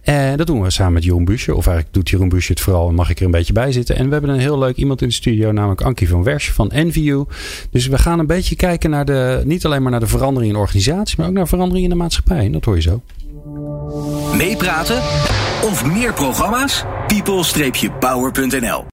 En 0.00 0.36
dat 0.36 0.46
doen 0.46 0.62
we 0.62 0.70
samen 0.70 0.92
met 0.92 1.04
Jeroen 1.04 1.24
Busje. 1.24 1.54
Of 1.54 1.66
eigenlijk 1.66 1.94
doet 1.94 2.10
Jeroen 2.10 2.28
Busje 2.28 2.52
het 2.52 2.60
vooral 2.60 2.88
en 2.88 2.94
mag 2.94 3.10
ik 3.10 3.18
er 3.18 3.24
een 3.24 3.30
beetje 3.30 3.52
bij 3.52 3.72
zitten. 3.72 3.96
En 3.96 4.06
we 4.06 4.12
hebben 4.12 4.30
een 4.30 4.40
heel 4.40 4.58
leuk 4.58 4.76
iemand 4.76 5.02
in 5.02 5.08
de 5.08 5.14
studio, 5.14 5.52
namelijk 5.52 5.80
Ankie 5.80 6.08
van 6.08 6.22
Wersch 6.22 6.52
van 6.52 6.70
NVU. 6.74 7.24
Dus 7.70 7.86
we 7.86 7.98
gaan 7.98 8.18
een 8.18 8.26
beetje 8.26 8.56
kijken 8.56 8.90
naar 8.90 9.04
de, 9.04 9.42
niet 9.44 9.64
alleen 9.64 9.82
maar 9.82 9.90
naar 9.90 10.00
de 10.00 10.06
verandering 10.06 10.52
in 10.52 10.58
de 10.58 10.64
organisatie, 10.64 11.16
maar 11.18 11.28
ook 11.28 11.32
naar 11.32 11.48
verandering 11.48 11.84
in 11.84 11.90
de 11.90 11.96
maatschappij. 11.96 12.44
En 12.44 12.52
dat 12.52 12.64
hoor 12.64 12.74
je 12.74 12.82
zo. 12.82 13.02
Meepraten 14.36 14.96
of 15.62 15.86
meer 15.86 16.12
programma's? 16.12 16.84
people-power.nl 17.06 18.80